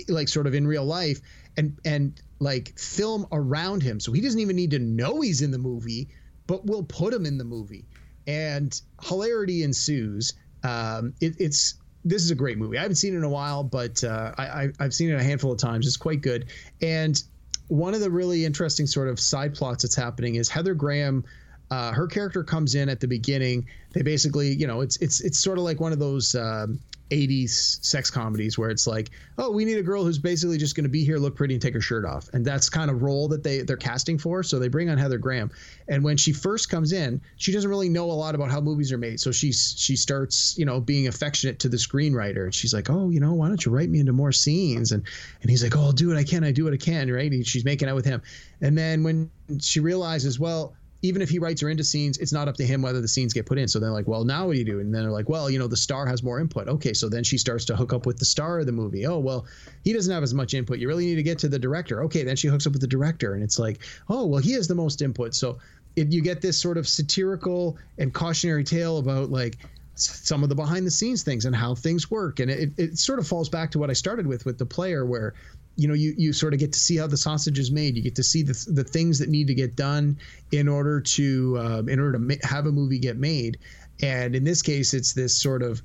like 0.09 0.29
sort 0.29 0.47
of 0.47 0.55
in 0.55 0.67
real 0.67 0.85
life, 0.85 1.21
and 1.57 1.79
and 1.85 2.21
like 2.39 2.79
film 2.79 3.27
around 3.33 3.83
him, 3.83 4.01
so 4.01 4.13
he 4.13 4.21
doesn't 4.21 4.41
even 4.41 4.57
need 4.57 4.73
to 4.73 4.79
know 4.79 5.21
he's 5.21 5.43
in 5.43 5.51
the 5.51 5.59
movie, 5.59 6.09
but 6.47 6.67
we'll 6.67 6.85
put 6.85 7.15
him 7.15 7.27
in 7.27 7.39
the 7.39 7.45
movie." 7.45 7.87
And 8.27 8.81
hilarity 9.03 9.63
ensues 9.63 10.35
um, 10.65 11.15
it, 11.21 11.35
it's 11.39 11.75
this 12.05 12.23
is 12.23 12.31
a 12.31 12.35
great 12.35 12.59
movie. 12.59 12.79
I 12.79 12.83
haven't 12.83 12.97
seen 12.97 13.15
it 13.15 13.19
in 13.19 13.25
a 13.25 13.29
while, 13.29 13.63
but 13.63 14.03
uh, 14.03 14.33
I, 14.37 14.71
have 14.81 14.93
seen 14.93 15.11
it 15.11 15.15
a 15.15 15.23
handful 15.23 15.53
of 15.53 15.59
times. 15.59 15.87
It's 15.87 15.97
quite 15.97 16.21
good. 16.21 16.47
And 16.81 17.23
one 17.69 17.95
of 17.95 18.01
the 18.01 18.11
really 18.11 18.45
interesting 18.45 18.87
sort 18.87 19.09
of 19.09 19.21
side 19.21 19.55
plots 19.55 19.83
that's 19.83 19.95
happening 19.95 20.35
is 20.35 20.49
Heather 20.49 20.75
Graham. 20.75 21.25
Uh, 21.71 21.93
her 21.93 22.07
character 22.07 22.43
comes 22.43 22.75
in 22.75 22.89
at 22.89 23.01
the 23.01 23.07
beginning. 23.07 23.67
They 23.93 24.03
basically, 24.03 24.53
you 24.53 24.67
know, 24.67 24.81
it's 24.81 24.97
it's 24.97 25.21
it's 25.21 25.39
sort 25.39 25.59
of 25.59 25.65
like 25.65 25.81
one 25.81 25.93
of 25.93 25.99
those 25.99 26.35
um, 26.35 26.81
80s 27.13 27.85
sex 27.85 28.11
comedies 28.11 28.57
where 28.57 28.71
it's 28.71 28.87
like, 28.87 29.11
oh, 29.37 29.51
we 29.51 29.65
need 29.65 29.77
a 29.77 29.83
girl 29.83 30.03
who's 30.03 30.19
basically 30.19 30.57
just 30.57 30.75
going 30.75 30.85
to 30.85 30.91
be 30.91 31.05
here, 31.05 31.19
look 31.19 31.37
pretty, 31.37 31.55
and 31.55 31.63
take 31.63 31.75
her 31.75 31.81
shirt 31.81 32.05
off, 32.05 32.29
and 32.33 32.45
that's 32.45 32.71
kind 32.71 32.91
of 32.91 33.03
role 33.03 33.29
that 33.29 33.43
they 33.43 33.61
they're 33.61 33.77
casting 33.77 34.19
for. 34.19 34.43
So 34.43 34.59
they 34.59 34.69
bring 34.69 34.89
on 34.89 34.99
Heather 34.99 35.19
Graham, 35.19 35.51
and 35.89 36.03
when 36.03 36.17
she 36.17 36.33
first 36.33 36.71
comes 36.71 36.93
in, 36.93 37.21
she 37.37 37.53
doesn't 37.53 37.69
really 37.69 37.89
know 37.89 38.11
a 38.11 38.13
lot 38.13 38.35
about 38.35 38.51
how 38.51 38.61
movies 38.61 38.91
are 38.93 38.99
made. 38.99 39.21
So 39.21 39.31
she's 39.31 39.75
she 39.77 39.97
starts, 39.97 40.57
you 40.59 40.65
know, 40.65 40.81
being 40.81 41.07
affectionate 41.07 41.59
to 41.61 41.69
the 41.69 41.77
screenwriter, 41.77 42.45
and 42.45 42.55
she's 42.55 42.73
like, 42.73 42.89
oh, 42.89 43.11
you 43.11 43.21
know, 43.21 43.35
why 43.35 43.49
don't 43.49 43.65
you 43.65 43.73
write 43.73 43.91
me 43.91 44.01
into 44.01 44.13
more 44.13 44.33
scenes? 44.33 44.93
And 44.93 45.05
and 45.43 45.51
he's 45.51 45.63
like, 45.63 45.77
oh, 45.77 45.83
I'll 45.83 45.93
do 45.93 46.09
what 46.09 46.17
I 46.17 46.25
can, 46.25 46.45
I 46.45 46.53
do 46.53 46.65
what 46.65 46.73
I 46.73 46.79
can, 46.79 47.11
right? 47.13 47.31
And 47.31 47.47
she's 47.47 47.65
making 47.65 47.89
out 47.89 47.95
with 47.95 48.07
him, 48.07 48.23
and 48.61 48.77
then 48.77 49.03
when 49.03 49.31
she 49.61 49.81
realizes, 49.81 50.41
well 50.41 50.75
even 51.03 51.21
if 51.21 51.29
he 51.29 51.41
writes 51.41 51.61
her 51.61 51.69
into 51.69 51.83
scenes, 51.83 52.19
it's 52.19 52.33
not 52.33 52.49
up 52.49 52.57
to 52.57 52.65
him 52.65 52.81
whether 52.81 53.01
the 53.01 53.09
scenes 53.09 53.33
get 53.33 53.45
put 53.45 53.59
in. 53.59 53.67
So 53.67 53.81
they're 53.81 53.91
like, 53.91 54.07
well, 54.07 54.25
now 54.25 54.47
what 54.47 54.53
do 54.53 54.59
you 54.61 54.65
do? 54.65 54.79
And 54.79 54.95
then 54.95 55.03
they're 55.03 55.11
like, 55.11 55.29
well, 55.29 55.51
you 55.51 55.59
know, 55.59 55.67
the 55.67 55.77
star 55.77 56.07
has 56.07 56.23
more 56.23 56.41
input. 56.41 56.69
Okay, 56.69 56.93
so 56.93 57.09
then 57.09 57.25
she 57.25 57.37
starts 57.37 57.65
to 57.67 57.77
hook 57.77 57.93
up 57.93 58.07
with 58.07 58.19
the 58.19 58.25
star 58.25 58.61
of 58.61 58.67
the 58.67 58.73
movie. 58.73 59.05
Oh, 59.05 59.19
well, 59.19 59.47
he 59.83 59.93
doesn't 59.93 60.13
have 60.13 60.23
as 60.23 60.33
much 60.33 60.55
input. 60.55 60.79
You 60.79 60.87
really 60.87 61.07
need 61.07 61.17
to 61.17 61.23
get 61.23 61.41
to 61.41 61.49
the 61.49 61.59
director. 61.59 62.05
Okay, 62.05 62.23
then 62.23 62.37
she 62.37 62.47
hooks 62.47 62.67
up 62.67 62.73
with 62.73 62.81
the 62.81 62.87
director, 62.87 63.35
and 63.35 63.43
it's 63.43 63.59
like, 63.59 63.81
oh, 64.09 64.27
well, 64.27 64.41
he 64.41 64.53
has 64.53 64.69
the 64.69 64.77
most 64.77 65.03
input. 65.03 65.35
So 65.35 65.59
it, 65.97 66.13
you 66.13 66.23
get 66.23 66.41
this 66.41 66.57
sort 66.57 66.79
of 66.79 66.87
satirical 66.87 67.77
and 67.99 68.15
cautionary 68.15 68.65
tale 68.65 68.99
about 68.99 69.31
like 69.31 69.59
some 69.95 70.43
of 70.43 70.49
the 70.49 70.55
behind 70.55 70.87
the 70.87 70.91
scenes 70.91 71.23
things 71.23 71.45
and 71.45 71.55
how 71.55 71.75
things 71.75 72.11
work. 72.11 72.41
And 72.41 72.51
it, 72.51 72.71
it 72.79 72.99
sort 72.99 73.19
of 73.19 73.27
falls 73.27 73.49
back 73.49 73.71
to 73.73 73.79
what 73.79 73.91
I 73.91 73.93
started 73.93 74.27
with 74.27 74.45
with 74.45 74.59
the 74.59 74.67
player, 74.67 75.05
where 75.05 75.35
you 75.77 75.89
know 75.89 75.95
you 75.95 76.15
you 76.17 76.33
sort 76.33 76.53
of 76.53 76.61
get 76.61 76.73
to 76.73 76.79
see 76.79 76.97
how 76.97 77.07
the 77.07 77.17
sausage 77.17 77.59
is 77.59 77.71
made 77.71 77.97
you 77.97 78.03
get 78.03 78.15
to 78.15 78.23
see 78.23 78.43
the, 78.43 78.67
the 78.73 78.85
things 78.85 79.19
that 79.19 79.29
need 79.29 79.47
to 79.47 79.55
get 79.55 79.75
done 79.75 80.19
in 80.51 80.69
order 80.69 81.01
to 81.01 81.57
uh, 81.59 81.83
in 81.89 81.99
order 81.99 82.13
to 82.13 82.19
ma- 82.19 82.35
have 82.43 82.67
a 82.67 82.73
movie 82.73 82.99
get 82.99 83.17
made 83.17 83.59
and 84.03 84.37
in 84.37 84.45
this 84.45 84.61
case 84.61 84.93
it's 84.93 85.15
this 85.15 85.37
sort 85.37 85.63
of 85.63 85.83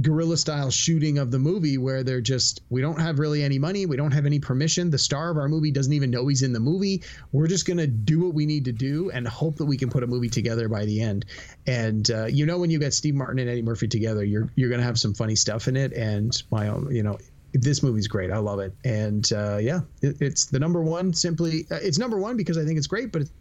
guerrilla 0.00 0.36
style 0.36 0.70
shooting 0.70 1.18
of 1.18 1.30
the 1.30 1.38
movie 1.38 1.78
where 1.78 2.02
they're 2.02 2.20
just 2.20 2.62
we 2.70 2.80
don't 2.80 3.00
have 3.00 3.18
really 3.18 3.42
any 3.42 3.58
money. 3.58 3.86
We 3.86 3.96
don't 3.96 4.12
have 4.12 4.26
any 4.26 4.38
permission. 4.38 4.90
The 4.90 4.98
star 4.98 5.30
of 5.30 5.36
our 5.36 5.48
movie 5.48 5.70
doesn't 5.70 5.92
even 5.92 6.10
know 6.10 6.26
he's 6.26 6.42
in 6.42 6.52
the 6.52 6.60
movie. 6.60 7.02
We're 7.32 7.48
just 7.48 7.66
going 7.66 7.78
to 7.78 7.86
do 7.86 8.20
what 8.20 8.34
we 8.34 8.46
need 8.46 8.64
to 8.66 8.72
do 8.72 9.10
and 9.10 9.26
hope 9.26 9.56
that 9.56 9.66
we 9.66 9.76
can 9.76 9.90
put 9.90 10.02
a 10.02 10.06
movie 10.06 10.28
together 10.28 10.68
by 10.68 10.84
the 10.84 11.00
end. 11.00 11.24
And 11.66 12.10
uh, 12.10 12.26
you 12.26 12.46
know 12.46 12.58
when 12.58 12.70
you 12.70 12.78
get 12.78 12.94
steve 12.94 13.14
martin 13.14 13.38
and 13.38 13.50
eddie 13.50 13.62
murphy 13.62 13.88
together 13.88 14.24
you're 14.24 14.50
you're 14.54 14.68
going 14.68 14.80
to 14.80 14.86
have 14.86 14.98
some 14.98 15.14
funny 15.14 15.36
stuff 15.36 15.68
in 15.68 15.76
it. 15.76 15.92
And 15.92 16.40
my 16.50 16.68
own 16.68 16.94
you 16.94 17.02
know 17.02 17.18
this 17.52 17.82
movie's 17.82 18.08
great. 18.08 18.30
I 18.30 18.38
love 18.38 18.60
it, 18.60 18.74
and 18.84 19.28
uh, 19.32 19.56
yeah, 19.56 19.80
it, 20.02 20.16
it's 20.20 20.46
the 20.46 20.58
number 20.58 20.82
one. 20.82 21.12
Simply, 21.12 21.66
uh, 21.70 21.78
it's 21.82 21.98
number 21.98 22.18
one 22.18 22.36
because 22.36 22.56
I 22.56 22.64
think 22.64 22.78
it's 22.78 22.86
great, 22.86 23.12
but 23.12 23.22
it's 23.22 23.32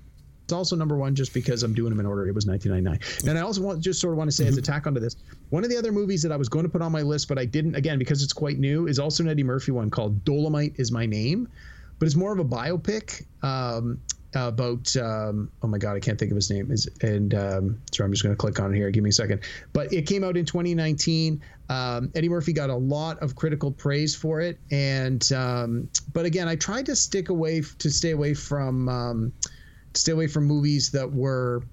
also 0.52 0.76
number 0.76 0.96
one 0.96 1.16
just 1.16 1.34
because 1.34 1.64
I'm 1.64 1.74
doing 1.74 1.90
them 1.90 2.00
in 2.00 2.06
order. 2.06 2.28
It 2.28 2.36
was 2.36 2.46
1999, 2.46 3.30
and 3.30 3.38
I 3.38 3.42
also 3.42 3.62
want 3.62 3.82
just 3.82 4.00
sort 4.00 4.14
of 4.14 4.18
want 4.18 4.30
to 4.30 4.36
say 4.36 4.44
mm-hmm. 4.44 4.54
as 4.54 4.58
a 4.58 4.62
tack 4.62 4.88
onto 4.88 5.00
this, 5.00 5.16
one 5.50 5.64
of 5.64 5.70
the 5.70 5.78
other 5.78 5.92
movies 5.92 6.22
that 6.24 6.32
I 6.32 6.38
was 6.38 6.50
going 6.50 6.64
to 6.64 6.70
put 6.70 6.82
on 6.82 6.92
my 6.92 7.02
list, 7.02 7.28
but 7.28 7.38
I 7.38 7.46
didn't 7.46 7.76
again 7.76 8.00
because 8.00 8.24
it's 8.24 8.34
quite 8.34 8.60
new, 8.60 8.88
is 8.88 9.00
also 9.00 9.24
an 9.24 9.30
Eddie 9.30 9.44
Murphy 9.44 9.72
one 9.72 9.90
called 9.90 10.24
Dolomite 10.26 10.74
is 10.78 10.92
My 10.92 11.06
Name, 11.06 11.48
but 11.98 12.06
it's 12.06 12.16
more 12.16 12.32
of 12.32 12.40
a 12.40 12.46
biopic. 12.46 13.26
Um, 13.44 14.00
about 14.36 14.96
um, 14.98 15.52
oh 15.64 15.68
my 15.68 15.78
god 15.78 15.96
I 15.96 16.00
can't 16.00 16.20
think 16.20 16.32
of 16.32 16.36
his 16.36 16.52
name 16.52 16.72
is 16.72 16.88
and 17.02 17.34
um, 17.34 17.82
sorry 17.92 18.06
I'm 18.06 18.12
just 18.12 18.24
going 18.24 18.34
to 18.34 18.38
click 18.38 18.60
on 18.60 18.74
it 18.74 18.78
here 18.78 18.92
give 18.92 19.04
me 19.04 19.10
a 19.10 19.14
second 19.14 19.42
but 19.74 19.92
it 19.92 20.06
came 20.06 20.24
out 20.24 20.38
in 20.38 20.46
2019 20.46 21.42
um, 21.70 22.12
Eddie 22.14 22.30
Murphy 22.30 22.54
got 22.54 22.70
a 22.70 22.76
lot 22.76 23.22
of 23.24 23.36
critical 23.36 23.72
praise 23.72 24.16
for 24.16 24.40
it 24.40 24.60
and 24.72 25.32
um, 25.34 25.90
but 26.14 26.26
again 26.26 26.48
I 26.48 26.56
tried 26.56 26.86
to 26.88 26.96
stick 26.96 27.30
away 27.30 27.62
to 27.80 27.90
stay 27.90 28.12
away 28.12 28.34
from 28.36 28.88
um, 28.88 29.34
stay 29.94 30.12
away 30.12 30.28
from 30.28 30.46
movies 30.46 30.92
that 30.92 31.12
were 31.12 31.64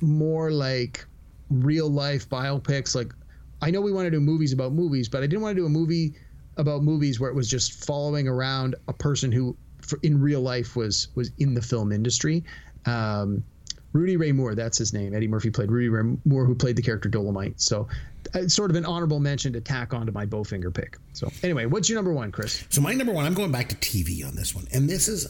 more 0.00 0.50
like 0.50 1.04
real 1.50 1.88
life 1.88 2.28
biopics 2.28 2.94
like 2.94 3.12
I 3.60 3.70
know 3.70 3.80
we 3.80 3.92
want 3.92 4.06
to 4.06 4.10
do 4.10 4.20
movies 4.20 4.52
about 4.52 4.72
movies 4.72 5.08
but 5.08 5.22
I 5.22 5.26
didn't 5.26 5.42
want 5.42 5.56
to 5.56 5.62
do 5.62 5.66
a 5.66 5.70
movie 5.70 6.14
about 6.56 6.82
movies 6.82 7.18
where 7.20 7.30
it 7.30 7.34
was 7.34 7.48
just 7.48 7.84
following 7.84 8.28
around 8.28 8.74
a 8.88 8.92
person 8.92 9.32
who 9.32 9.56
for, 9.80 9.98
in 10.02 10.20
real 10.20 10.40
life 10.40 10.76
was 10.76 11.08
was 11.14 11.30
in 11.38 11.54
the 11.54 11.62
film 11.62 11.92
industry. 11.92 12.44
Um, 12.84 13.44
Rudy 13.92 14.16
Ray 14.16 14.32
Moore, 14.32 14.54
that's 14.54 14.76
his 14.76 14.92
name. 14.92 15.14
Eddie 15.14 15.28
Murphy 15.28 15.50
played 15.50 15.70
Rudy 15.70 15.88
Ray 15.88 16.16
Moore, 16.26 16.44
who 16.44 16.54
played 16.54 16.76
the 16.76 16.82
character 16.82 17.08
Dolomite. 17.08 17.58
So, 17.58 17.88
uh, 18.34 18.40
it's 18.40 18.54
sort 18.54 18.70
of 18.70 18.76
an 18.76 18.84
honorable 18.84 19.18
mention 19.18 19.52
to 19.54 19.62
tack 19.62 19.94
onto 19.94 20.12
my 20.12 20.26
Bowfinger 20.26 20.72
pick. 20.74 20.98
So, 21.14 21.32
anyway, 21.42 21.64
what's 21.64 21.88
your 21.88 21.96
number 21.96 22.12
one, 22.12 22.30
Chris? 22.30 22.64
So, 22.68 22.82
my 22.82 22.92
number 22.92 23.12
one, 23.12 23.24
I'm 23.24 23.32
going 23.32 23.50
back 23.50 23.70
to 23.70 23.76
TV 23.76 24.26
on 24.26 24.36
this 24.36 24.54
one, 24.54 24.68
and 24.72 24.90
this 24.90 25.08
is 25.08 25.26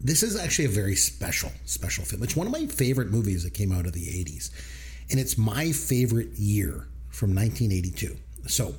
this 0.00 0.22
is 0.22 0.36
actually 0.36 0.64
a 0.66 0.70
very 0.70 0.96
special 0.96 1.50
special 1.64 2.04
film. 2.04 2.22
It's 2.22 2.36
one 2.36 2.46
of 2.46 2.52
my 2.52 2.66
favorite 2.66 3.10
movies 3.10 3.44
that 3.44 3.54
came 3.54 3.72
out 3.72 3.86
of 3.86 3.92
the 3.92 4.06
'80s, 4.06 4.50
and 5.10 5.20
it's 5.20 5.36
my 5.36 5.72
favorite 5.72 6.32
year 6.38 6.88
from 7.10 7.34
1982. 7.34 8.16
So, 8.46 8.74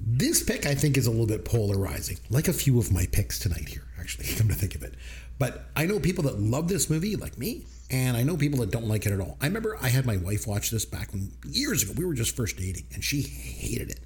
this 0.00 0.42
pick 0.42 0.66
I 0.66 0.74
think 0.74 0.96
is 0.96 1.06
a 1.06 1.10
little 1.10 1.26
bit 1.26 1.44
polarizing, 1.44 2.18
like 2.30 2.48
a 2.48 2.52
few 2.52 2.78
of 2.78 2.92
my 2.92 3.06
picks 3.12 3.38
tonight 3.38 3.68
here 3.68 3.84
actually, 4.00 4.26
come 4.36 4.48
to 4.48 4.54
think 4.54 4.74
of 4.74 4.82
it. 4.82 4.94
But 5.38 5.66
I 5.76 5.86
know 5.86 6.00
people 6.00 6.24
that 6.24 6.38
love 6.38 6.68
this 6.68 6.90
movie, 6.90 7.16
like 7.16 7.38
me, 7.38 7.64
and 7.90 8.16
I 8.16 8.22
know 8.22 8.36
people 8.36 8.60
that 8.60 8.70
don't 8.70 8.88
like 8.88 9.06
it 9.06 9.12
at 9.12 9.20
all. 9.20 9.36
I 9.40 9.46
remember 9.46 9.76
I 9.80 9.88
had 9.88 10.04
my 10.04 10.16
wife 10.16 10.46
watch 10.46 10.70
this 10.70 10.84
back 10.84 11.12
when 11.12 11.32
years 11.48 11.82
ago. 11.82 11.94
We 11.96 12.04
were 12.04 12.14
just 12.14 12.36
first 12.36 12.56
dating, 12.56 12.84
and 12.92 13.02
she 13.02 13.22
hated 13.22 13.90
it. 13.90 14.00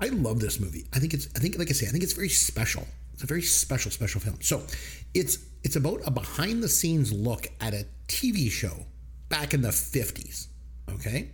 I 0.00 0.06
love 0.06 0.40
this 0.40 0.60
movie. 0.60 0.86
I 0.92 0.98
think 0.98 1.14
it's. 1.14 1.28
I 1.36 1.38
think, 1.38 1.58
like 1.58 1.70
I 1.70 1.72
say, 1.72 1.86
I 1.86 1.90
think 1.90 2.02
it's 2.02 2.12
very 2.12 2.28
special. 2.28 2.86
It's 3.20 3.24
a 3.24 3.26
very 3.26 3.42
special, 3.42 3.90
special 3.90 4.20
film. 4.20 4.38
So, 4.40 4.62
it's 5.14 5.38
it's 5.62 5.76
about 5.76 6.00
a 6.06 6.10
behind 6.10 6.62
the 6.62 6.68
scenes 6.68 7.12
look 7.12 7.48
at 7.60 7.74
a 7.74 7.86
TV 8.08 8.50
show 8.50 8.86
back 9.28 9.52
in 9.52 9.60
the 9.60 9.72
fifties. 9.72 10.48
Okay, 10.90 11.30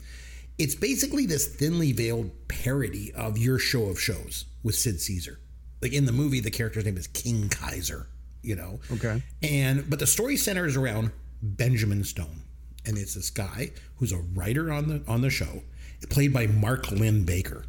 it's 0.59 0.74
basically 0.74 1.26
this 1.26 1.47
thinly 1.47 1.93
veiled 1.93 2.30
parody 2.49 3.12
of 3.14 3.39
your 3.39 3.59
show 3.59 3.84
of 3.87 4.01
shows 4.01 4.47
with 4.62 4.74
Sid 4.74 5.01
Caesar 5.01 5.39
like 5.82 5.93
in 5.93 6.05
the 6.05 6.12
movie, 6.12 6.41
the 6.41 6.51
character's 6.51 6.84
name 6.84 6.97
is 6.97 7.07
King 7.09 7.49
Kaiser. 7.49 8.09
You 8.43 8.57
know. 8.57 8.80
Okay. 8.93 9.22
And 9.43 9.89
but 9.89 9.99
the 9.99 10.07
story 10.07 10.37
centers 10.37 10.76
around 10.76 11.11
Benjamin 11.43 12.05
Stone, 12.05 12.43
and 12.84 12.97
it's 12.97 13.14
this 13.14 13.30
guy 13.30 13.70
who's 13.97 14.12
a 14.12 14.18
writer 14.18 14.72
on 14.72 14.89
the 14.89 15.03
on 15.09 15.20
the 15.20 15.30
show, 15.30 15.62
played 16.11 16.32
by 16.32 16.47
Mark 16.47 16.91
Linn-Baker. 16.91 17.64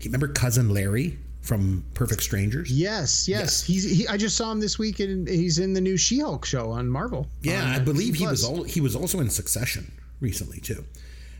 You 0.00 0.04
remember 0.06 0.28
cousin 0.28 0.70
Larry 0.70 1.18
from 1.40 1.84
Perfect 1.94 2.22
Strangers? 2.22 2.70
Yes, 2.70 3.28
yes. 3.28 3.40
yes. 3.40 3.62
He's 3.62 3.98
he, 3.98 4.08
I 4.08 4.16
just 4.16 4.36
saw 4.36 4.52
him 4.52 4.60
this 4.60 4.78
week, 4.78 5.00
and 5.00 5.26
he's 5.26 5.58
in 5.58 5.72
the 5.72 5.80
new 5.80 5.96
She-Hulk 5.96 6.44
show 6.44 6.70
on 6.70 6.88
Marvel. 6.88 7.28
Yeah, 7.42 7.62
on, 7.62 7.68
I 7.70 7.78
believe 7.78 8.14
he 8.14 8.26
was 8.26 8.44
all, 8.44 8.62
he 8.62 8.80
was 8.80 8.94
also 8.94 9.20
in 9.20 9.30
Succession 9.30 9.90
recently 10.20 10.60
too. 10.60 10.84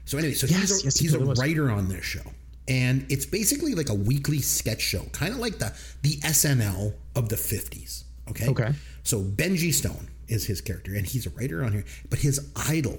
So 0.05 0.19
anyway, 0.19 0.35
so 0.35 0.47
yes, 0.47 0.61
he's 0.61 0.83
a, 0.83 0.85
yes, 0.85 0.99
he's 0.99 1.15
a 1.15 1.21
writer 1.21 1.71
on 1.71 1.89
this 1.89 2.05
show 2.05 2.23
and 2.71 3.05
it's 3.11 3.27
basically 3.27 3.75
like 3.75 3.89
a 3.89 3.95
weekly 3.95 4.39
sketch 4.39 4.81
show, 4.81 5.03
kind 5.13 5.33
of 5.35 5.41
like 5.41 5.59
the 5.59 5.75
the 6.03 6.17
SNL 6.19 6.95
of 7.17 7.29
the 7.29 7.37
50s. 7.37 8.05
Okay. 8.31 8.49
Okay. 8.49 8.73
So 9.03 9.21
Benji 9.21 9.75
Stone 9.75 10.09
is 10.29 10.47
his 10.47 10.61
character, 10.61 10.95
and 10.95 11.05
he's 11.05 11.27
a 11.27 11.31
writer 11.31 11.65
on 11.65 11.73
here, 11.73 11.85
but 12.09 12.21
his 12.21 12.51
idol 12.69 12.99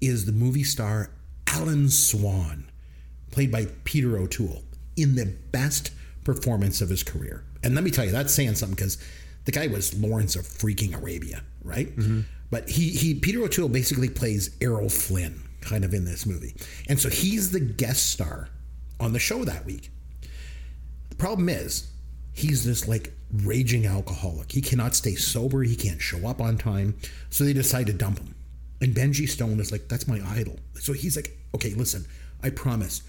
is 0.00 0.26
the 0.26 0.32
movie 0.32 0.64
star 0.64 1.10
Alan 1.46 1.88
Swan, 1.88 2.70
played 3.30 3.52
by 3.52 3.66
Peter 3.84 4.18
O'Toole, 4.18 4.64
in 4.96 5.14
the 5.14 5.26
best 5.52 5.92
performance 6.24 6.80
of 6.80 6.88
his 6.88 7.02
career. 7.02 7.44
And 7.62 7.74
let 7.74 7.84
me 7.84 7.90
tell 7.90 8.04
you, 8.04 8.10
that's 8.10 8.32
saying 8.32 8.54
something 8.54 8.76
because 8.76 8.98
the 9.44 9.52
guy 9.52 9.66
was 9.66 9.98
Lawrence 9.98 10.36
of 10.36 10.42
freaking 10.42 10.94
Arabia, 10.94 11.42
right? 11.62 11.94
Mm-hmm. 11.96 12.20
But 12.50 12.68
he 12.68 12.90
he 12.90 13.14
Peter 13.14 13.42
O'Toole 13.42 13.68
basically 13.68 14.08
plays 14.08 14.56
Errol 14.60 14.88
Flynn 14.88 15.42
kind 15.60 15.84
of 15.84 15.94
in 15.94 16.04
this 16.04 16.26
movie. 16.26 16.54
And 16.88 17.00
so 17.00 17.08
he's 17.08 17.50
the 17.50 17.60
guest 17.60 18.10
star 18.10 18.48
on 19.00 19.12
the 19.12 19.18
show 19.18 19.44
that 19.44 19.64
week. 19.64 19.90
The 21.10 21.16
problem 21.16 21.48
is, 21.48 21.90
he's 22.34 22.64
this 22.64 22.86
like 22.86 23.12
raging 23.32 23.86
alcoholic. 23.86 24.52
He 24.52 24.60
cannot 24.60 24.94
stay 24.94 25.14
sober. 25.14 25.62
He 25.62 25.76
can't 25.76 26.00
show 26.00 26.26
up 26.26 26.40
on 26.40 26.58
time. 26.58 26.96
So 27.30 27.44
they 27.44 27.52
decide 27.52 27.86
to 27.86 27.92
dump 27.92 28.18
him. 28.18 28.34
And 28.80 28.94
Benji 28.94 29.28
Stone 29.28 29.60
is 29.60 29.70
like, 29.70 29.88
that's 29.88 30.08
my 30.08 30.20
idol. 30.26 30.58
So 30.74 30.92
he's 30.92 31.16
like, 31.16 31.38
okay, 31.54 31.74
listen, 31.74 32.04
I 32.42 32.50
promise. 32.50 33.02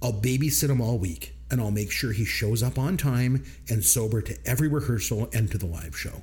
I'll 0.00 0.12
babysit 0.12 0.70
him 0.70 0.80
all 0.80 0.98
week 0.98 1.35
and 1.50 1.60
I'll 1.60 1.70
make 1.70 1.90
sure 1.90 2.12
he 2.12 2.24
shows 2.24 2.62
up 2.62 2.78
on 2.78 2.96
time 2.96 3.44
and 3.68 3.84
sober 3.84 4.20
to 4.22 4.36
every 4.44 4.68
rehearsal 4.68 5.28
and 5.32 5.50
to 5.50 5.58
the 5.58 5.66
live 5.66 5.96
show. 5.96 6.22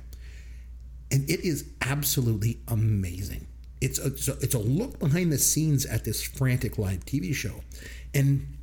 And 1.10 1.28
it 1.30 1.40
is 1.40 1.70
absolutely 1.80 2.60
amazing. 2.68 3.46
It's 3.80 3.98
a, 3.98 4.06
it's 4.06 4.54
a, 4.54 4.58
look 4.58 4.98
behind 4.98 5.30
the 5.32 5.38
scenes 5.38 5.84
at 5.84 6.04
this 6.04 6.22
frantic 6.22 6.78
live 6.78 7.04
TV 7.04 7.34
show. 7.34 7.62
And 8.14 8.56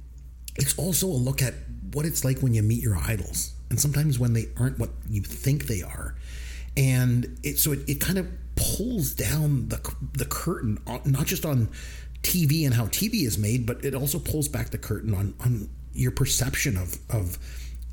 it's 0.55 0.78
also 0.78 1.07
a 1.07 1.09
look 1.09 1.41
at 1.41 1.53
what 1.93 2.05
it's 2.05 2.26
like 2.26 2.39
when 2.39 2.53
you 2.53 2.64
meet 2.64 2.82
your 2.82 2.97
idols 2.97 3.53
and 3.70 3.80
sometimes 3.80 4.18
when 4.18 4.34
they 4.34 4.47
aren't 4.57 4.80
what 4.80 4.89
you 5.09 5.22
think 5.22 5.68
they 5.68 5.82
are. 5.82 6.16
And 6.76 7.39
it, 7.43 7.59
so 7.59 7.72
it, 7.72 7.88
it 7.88 8.01
kind 8.01 8.18
of 8.18 8.28
pulls 8.55 9.14
down 9.14 9.70
the, 9.70 9.95
the 10.14 10.26
curtain, 10.26 10.80
on, 10.88 11.01
not 11.05 11.26
just 11.26 11.45
on 11.45 11.70
TV 12.24 12.66
and 12.66 12.74
how 12.74 12.86
TV 12.88 13.26
is 13.26 13.38
made, 13.38 13.66
but 13.66 13.84
it 13.84 13.93
also 13.93 14.20
pulls 14.20 14.47
back 14.47 14.70
the 14.70 14.78
curtain 14.78 15.14
on, 15.14 15.34
on 15.39 15.70
your 15.93 16.11
perception 16.11 16.77
of, 16.77 16.97
of 17.09 17.37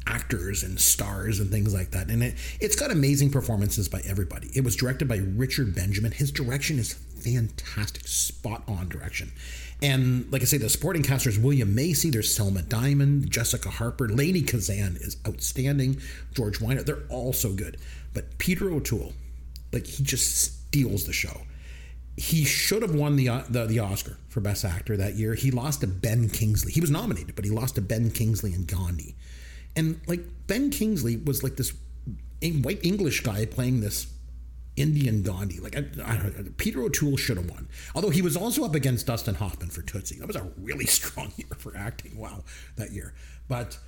actors 0.07 0.63
and 0.63 0.81
stars 0.81 1.39
and 1.39 1.51
things 1.51 1.75
like 1.75 1.91
that. 1.91 2.09
And 2.09 2.23
it, 2.23 2.35
it's 2.61 2.77
got 2.77 2.91
amazing 2.91 3.31
performances 3.31 3.89
by 3.89 4.01
everybody. 4.07 4.51
It 4.55 4.65
was 4.65 4.77
directed 4.77 5.09
by 5.09 5.19
Richard 5.19 5.75
Benjamin. 5.75 6.13
His 6.13 6.33
direction 6.33 6.79
is 6.79 6.95
fantastic, 6.95 8.07
spot 8.07 8.63
on 8.67 8.89
direction. 8.89 9.33
And 9.83 10.31
like 10.33 10.43
I 10.43 10.47
say, 10.47 10.59
the 10.59 10.69
supporting 10.69 11.03
casters 11.03 11.39
William 11.39 11.75
Macy, 11.75 12.11
there's 12.11 12.35
Selma 12.35 12.63
Diamond, 12.63 13.31
Jessica 13.31 13.71
Harper, 13.71 14.09
Lainie 14.09 14.47
Kazan 14.47 14.97
is 15.01 15.17
outstanding, 15.27 16.01
George 16.35 16.59
Wyner, 16.59 16.85
they're 16.85 17.05
all 17.09 17.33
so 17.33 17.53
good. 17.53 17.77
But 18.15 18.39
Peter 18.39 18.71
O'Toole, 18.71 19.13
like 19.73 19.87
he 19.87 20.03
just 20.03 20.67
steals 20.69 21.05
the 21.05 21.13
show. 21.13 21.43
He 22.19 22.45
should 22.45 22.83
have 22.83 22.95
won 22.95 23.15
the, 23.15 23.29
uh, 23.29 23.43
the 23.49 23.67
the 23.67 23.79
Oscar 23.79 24.17
for 24.29 24.41
Best 24.41 24.65
Actor 24.65 24.97
that 24.97 25.15
year. 25.15 25.35
He 25.35 25.53
lost 25.53 25.83
to 25.83 25.87
Ben 25.87 26.29
Kingsley. 26.29 26.73
He 26.73 26.81
was 26.81 26.91
nominated, 26.91 27.37
but 27.37 27.45
he 27.45 27.51
lost 27.51 27.77
to 27.77 27.81
Ben 27.81 28.11
Kingsley 28.11 28.53
and 28.53 28.67
Gandhi. 28.67 29.15
And 29.77 30.01
like 30.09 30.21
Ben 30.49 30.71
Kingsley 30.71 31.17
was 31.17 31.45
like 31.45 31.57
this 31.57 31.73
white 32.43 32.85
English 32.85 33.21
guy 33.21 33.47
playing 33.47 33.81
this 33.81 34.09
Indian 34.77 35.23
Gandhi. 35.23 35.61
Like 35.61 35.77
I, 35.77 35.85
I 36.05 36.17
don't 36.17 36.39
know, 36.39 36.53
Peter 36.57 36.83
O'Toole 36.83 37.17
should 37.17 37.37
have 37.37 37.49
won. 37.49 37.69
Although 37.95 38.11
he 38.11 38.23
was 38.23 38.37
also 38.37 38.65
up 38.65 38.75
against 38.75 39.07
Dustin 39.07 39.37
Hoffman 39.37 39.71
for 39.71 39.83
Tootsie. 39.83 40.19
That 40.19 40.27
was 40.27 40.37
a 40.37 40.51
really 40.61 40.87
strong 40.99 41.33
year 41.37 41.49
for 41.57 41.77
acting. 41.77 42.19
Wow, 42.19 42.45
that 42.77 42.93
year. 42.93 43.15
But 43.49 43.79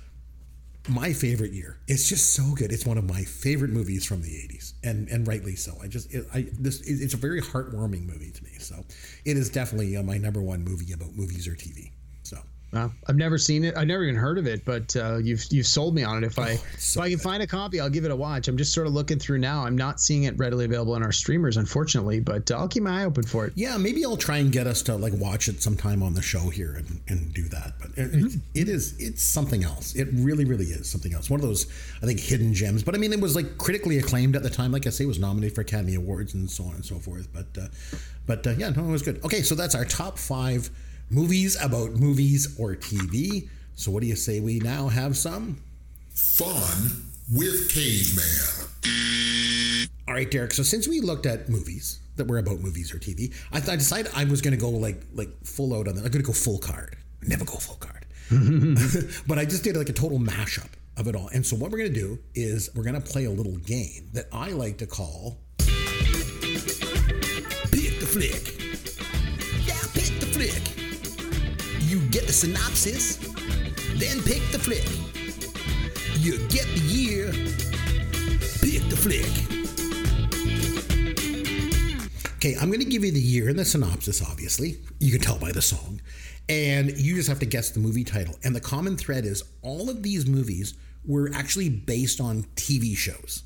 my 0.89 1.13
favorite 1.13 1.51
year. 1.51 1.79
It's 1.87 2.09
just 2.09 2.33
so 2.33 2.53
good. 2.55 2.71
It's 2.71 2.85
one 2.85 2.97
of 2.97 3.07
my 3.07 3.23
favorite 3.23 3.71
movies 3.71 4.05
from 4.05 4.21
the 4.21 4.29
'80s, 4.29 4.73
and 4.83 5.07
and 5.09 5.27
rightly 5.27 5.55
so. 5.55 5.73
I 5.81 5.87
just 5.87 6.13
it, 6.13 6.25
I 6.33 6.47
this 6.59 6.81
it's 6.81 7.13
a 7.13 7.17
very 7.17 7.41
heartwarming 7.41 8.05
movie 8.05 8.31
to 8.31 8.43
me. 8.43 8.51
So 8.59 8.83
it 9.25 9.37
is 9.37 9.49
definitely 9.49 9.95
uh, 9.97 10.03
my 10.03 10.17
number 10.17 10.41
one 10.41 10.63
movie 10.63 10.91
about 10.93 11.15
movies 11.15 11.47
or 11.47 11.51
TV. 11.51 11.91
I've 12.73 13.17
never 13.17 13.37
seen 13.37 13.65
it. 13.65 13.75
I've 13.75 13.87
never 13.87 14.03
even 14.03 14.15
heard 14.15 14.37
of 14.37 14.47
it, 14.47 14.63
but 14.63 14.95
uh, 14.95 15.17
you've 15.17 15.43
you've 15.49 15.65
sold 15.65 15.93
me 15.93 16.03
on 16.03 16.23
it. 16.23 16.27
If 16.27 16.39
I 16.39 16.55
so 16.77 17.01
if 17.01 17.05
I 17.05 17.09
can 17.09 17.19
find 17.19 17.43
a 17.43 17.47
copy, 17.47 17.81
I'll 17.81 17.89
give 17.89 18.05
it 18.05 18.11
a 18.11 18.15
watch. 18.15 18.47
I'm 18.47 18.55
just 18.57 18.73
sort 18.73 18.87
of 18.87 18.93
looking 18.93 19.19
through 19.19 19.39
now. 19.39 19.65
I'm 19.65 19.77
not 19.77 19.99
seeing 19.99 20.23
it 20.23 20.37
readily 20.37 20.65
available 20.65 20.93
on 20.93 21.03
our 21.03 21.11
streamers, 21.11 21.57
unfortunately, 21.57 22.21
but 22.21 22.49
uh, 22.49 22.57
I'll 22.57 22.69
keep 22.69 22.83
my 22.83 23.01
eye 23.01 23.05
open 23.05 23.23
for 23.23 23.45
it. 23.45 23.53
yeah, 23.55 23.77
maybe 23.77 24.05
I'll 24.05 24.15
try 24.15 24.37
and 24.37 24.51
get 24.51 24.67
us 24.67 24.81
to 24.83 24.95
like 24.95 25.13
watch 25.15 25.49
it 25.49 25.61
sometime 25.61 26.01
on 26.01 26.13
the 26.13 26.21
show 26.21 26.49
here 26.49 26.75
and, 26.75 27.01
and 27.09 27.33
do 27.33 27.43
that. 27.49 27.73
But 27.79 27.89
it, 27.97 28.11
it's, 28.13 28.37
it 28.53 28.69
is 28.69 28.95
it's 28.99 29.21
something 29.21 29.63
else. 29.65 29.93
It 29.95 30.07
really 30.13 30.45
really 30.45 30.65
is 30.65 30.89
something 30.89 31.13
else. 31.13 31.29
One 31.29 31.41
of 31.41 31.45
those 31.45 31.67
I 32.01 32.05
think 32.05 32.21
hidden 32.21 32.53
gems. 32.53 32.83
But 32.83 32.95
I 32.95 32.99
mean, 32.99 33.11
it 33.11 33.19
was 33.19 33.35
like 33.35 33.57
critically 33.57 33.97
acclaimed 33.97 34.37
at 34.37 34.43
the 34.43 34.49
time. 34.49 34.71
Like 34.71 34.87
I 34.87 34.91
say, 34.91 35.03
it 35.03 35.07
was 35.07 35.19
nominated 35.19 35.55
for 35.55 35.61
Academy 35.61 35.95
Awards 35.95 36.33
and 36.33 36.49
so 36.49 36.63
on 36.63 36.75
and 36.75 36.85
so 36.85 36.99
forth. 36.99 37.27
But 37.33 37.61
uh, 37.61 37.67
but 38.25 38.47
uh, 38.47 38.51
yeah, 38.51 38.69
no, 38.69 38.85
it 38.85 38.91
was 38.91 39.01
good. 39.01 39.21
Okay, 39.25 39.41
so 39.41 39.55
that's 39.55 39.75
our 39.75 39.83
top 39.83 40.17
five 40.17 40.69
movies 41.11 41.61
about 41.61 41.91
movies 41.91 42.57
or 42.57 42.75
TV. 42.75 43.49
So 43.75 43.91
what 43.91 44.01
do 44.01 44.07
you 44.07 44.15
say 44.15 44.39
we 44.39 44.59
now 44.59 44.87
have 44.87 45.17
some? 45.17 45.61
Fun 46.13 47.03
with 47.31 47.69
Caveman. 47.73 48.67
All 50.07 50.13
right, 50.13 50.29
Derek. 50.29 50.53
So 50.53 50.63
since 50.63 50.87
we 50.87 51.01
looked 51.01 51.25
at 51.25 51.49
movies 51.49 51.99
that 52.15 52.27
were 52.27 52.37
about 52.37 52.59
movies 52.59 52.93
or 52.93 52.97
TV, 52.97 53.33
I, 53.51 53.57
I 53.57 53.75
decided 53.75 54.11
I 54.15 54.23
was 54.25 54.41
going 54.41 54.53
to 54.53 54.59
go 54.59 54.69
like 54.69 55.01
like 55.13 55.29
full 55.43 55.73
out 55.73 55.87
on 55.87 55.95
that. 55.95 56.05
I'm 56.05 56.11
going 56.11 56.23
to 56.23 56.27
go 56.27 56.33
full 56.33 56.59
card. 56.59 56.97
Never 57.21 57.45
go 57.45 57.53
full 57.53 57.77
card. 57.77 58.05
but 59.27 59.37
I 59.37 59.45
just 59.45 59.63
did 59.63 59.75
like 59.75 59.89
a 59.89 59.93
total 59.93 60.19
mashup 60.19 60.69
of 60.97 61.07
it 61.07 61.15
all. 61.15 61.27
And 61.29 61.45
so 61.45 61.55
what 61.55 61.71
we're 61.71 61.79
going 61.79 61.93
to 61.93 61.99
do 61.99 62.19
is 62.33 62.69
we're 62.75 62.83
going 62.83 63.01
to 63.01 63.01
play 63.01 63.25
a 63.25 63.31
little 63.31 63.57
game 63.57 64.09
that 64.13 64.27
I 64.31 64.49
like 64.51 64.77
to 64.79 64.87
call 64.87 65.37
Pick 65.57 65.67
the 67.99 68.07
Flick. 68.07 68.57
Yeah, 69.67 69.79
pick 69.93 70.19
the 70.19 70.27
flick. 70.27 70.70
You 71.91 71.99
get 72.07 72.25
the 72.25 72.31
synopsis, 72.31 73.17
then 73.97 74.23
pick 74.23 74.41
the 74.53 74.57
flick. 74.57 74.87
You 76.21 76.37
get 76.47 76.65
the 76.67 76.79
year, 76.85 77.25
pick 78.61 78.89
the 78.89 78.95
flick. 78.95 79.27
Okay, 82.35 82.55
I'm 82.55 82.69
going 82.69 82.79
to 82.79 82.85
give 82.85 83.03
you 83.03 83.11
the 83.11 83.19
year 83.19 83.49
and 83.49 83.59
the 83.59 83.65
synopsis, 83.65 84.25
obviously. 84.25 84.77
You 84.99 85.11
can 85.11 85.19
tell 85.19 85.37
by 85.37 85.51
the 85.51 85.61
song. 85.61 85.99
And 86.47 86.97
you 86.97 87.15
just 87.15 87.27
have 87.27 87.39
to 87.39 87.45
guess 87.45 87.71
the 87.71 87.81
movie 87.81 88.05
title. 88.05 88.35
And 88.45 88.55
the 88.55 88.61
common 88.61 88.95
thread 88.95 89.25
is 89.25 89.43
all 89.61 89.89
of 89.89 90.01
these 90.01 90.25
movies 90.25 90.75
were 91.03 91.29
actually 91.35 91.67
based 91.67 92.21
on 92.21 92.43
TV 92.55 92.95
shows. 92.95 93.43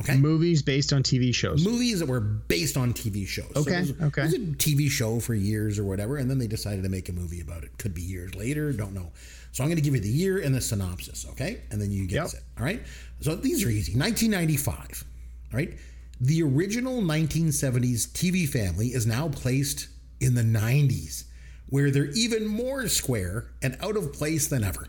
Okay? 0.00 0.16
Movies 0.16 0.62
based 0.62 0.92
on 0.92 1.02
TV 1.02 1.34
shows. 1.34 1.64
Movies 1.64 2.00
that 2.00 2.06
were 2.06 2.20
based 2.20 2.76
on 2.78 2.94
TV 2.94 3.26
shows. 3.26 3.52
Okay, 3.54 3.76
it 3.76 3.80
was, 3.80 3.90
okay. 4.02 4.22
It 4.22 4.24
was 4.24 4.34
a 4.34 4.38
TV 4.38 4.88
show 4.90 5.20
for 5.20 5.34
years 5.34 5.78
or 5.78 5.84
whatever, 5.84 6.16
and 6.16 6.30
then 6.30 6.38
they 6.38 6.46
decided 6.46 6.82
to 6.84 6.88
make 6.88 7.08
a 7.10 7.12
movie 7.12 7.40
about 7.42 7.62
it. 7.62 7.76
Could 7.78 7.92
be 7.94 8.00
years 8.02 8.34
later, 8.34 8.72
don't 8.72 8.94
know. 8.94 9.12
So 9.52 9.62
I'm 9.62 9.68
going 9.68 9.76
to 9.76 9.82
give 9.82 9.94
you 9.94 10.00
the 10.00 10.08
year 10.08 10.38
and 10.38 10.54
the 10.54 10.62
synopsis, 10.62 11.26
okay? 11.32 11.60
And 11.70 11.78
then 11.80 11.90
you 11.90 12.06
guess 12.06 12.32
Yep. 12.32 12.42
it, 12.42 12.58
all 12.58 12.64
right? 12.64 12.82
So 13.20 13.34
these 13.34 13.62
are 13.64 13.68
easy. 13.68 13.92
1995, 13.98 15.04
all 15.52 15.58
right? 15.58 15.74
The 16.22 16.42
original 16.42 17.02
1970s 17.02 18.08
TV 18.12 18.48
family 18.48 18.88
is 18.88 19.06
now 19.06 19.28
placed 19.28 19.88
in 20.20 20.34
the 20.34 20.42
90s, 20.42 21.24
where 21.68 21.90
they're 21.90 22.06
even 22.12 22.46
more 22.46 22.88
square 22.88 23.48
and 23.60 23.76
out 23.82 23.96
of 23.98 24.12
place 24.14 24.48
than 24.48 24.64
ever. 24.64 24.84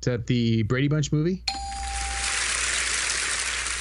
Is 0.00 0.04
that 0.04 0.26
the 0.28 0.62
Brady 0.62 0.86
Bunch 0.86 1.10
movie? 1.10 1.42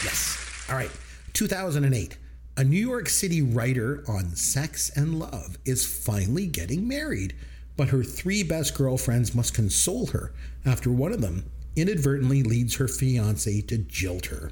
Yes. 0.04 0.66
All 0.70 0.76
right. 0.76 0.92
2008. 1.34 2.18
A 2.58 2.64
New 2.64 2.78
York 2.80 3.08
City 3.08 3.42
writer 3.42 4.04
on 4.08 4.36
sex 4.36 4.90
and 4.96 5.20
love 5.20 5.58
is 5.64 5.86
finally 5.86 6.48
getting 6.48 6.88
married, 6.88 7.36
but 7.76 7.90
her 7.90 8.04
three 8.04 8.42
best 8.42 8.76
girlfriends 8.76 9.36
must 9.36 9.54
console 9.54 10.08
her 10.08 10.34
after 10.66 10.92
one 10.92 11.12
of 11.12 11.22
them 11.22 11.46
inadvertently 11.76 12.42
leads 12.42 12.76
her 12.78 12.88
fiance 12.88 13.62
to 13.62 13.78
jilt 13.78 14.26
her. 14.28 14.52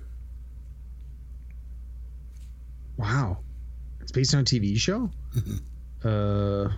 Wow. 2.97 3.39
It's 4.01 4.11
based 4.11 4.33
on 4.35 4.41
a 4.41 4.43
TV 4.43 4.77
show? 4.77 5.09
Uh, 6.03 6.69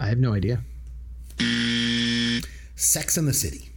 I 0.00 0.06
have 0.06 0.18
no 0.18 0.32
idea. 0.32 0.62
Sex 2.74 3.18
in 3.18 3.26
the 3.26 3.34
City. 3.34 3.70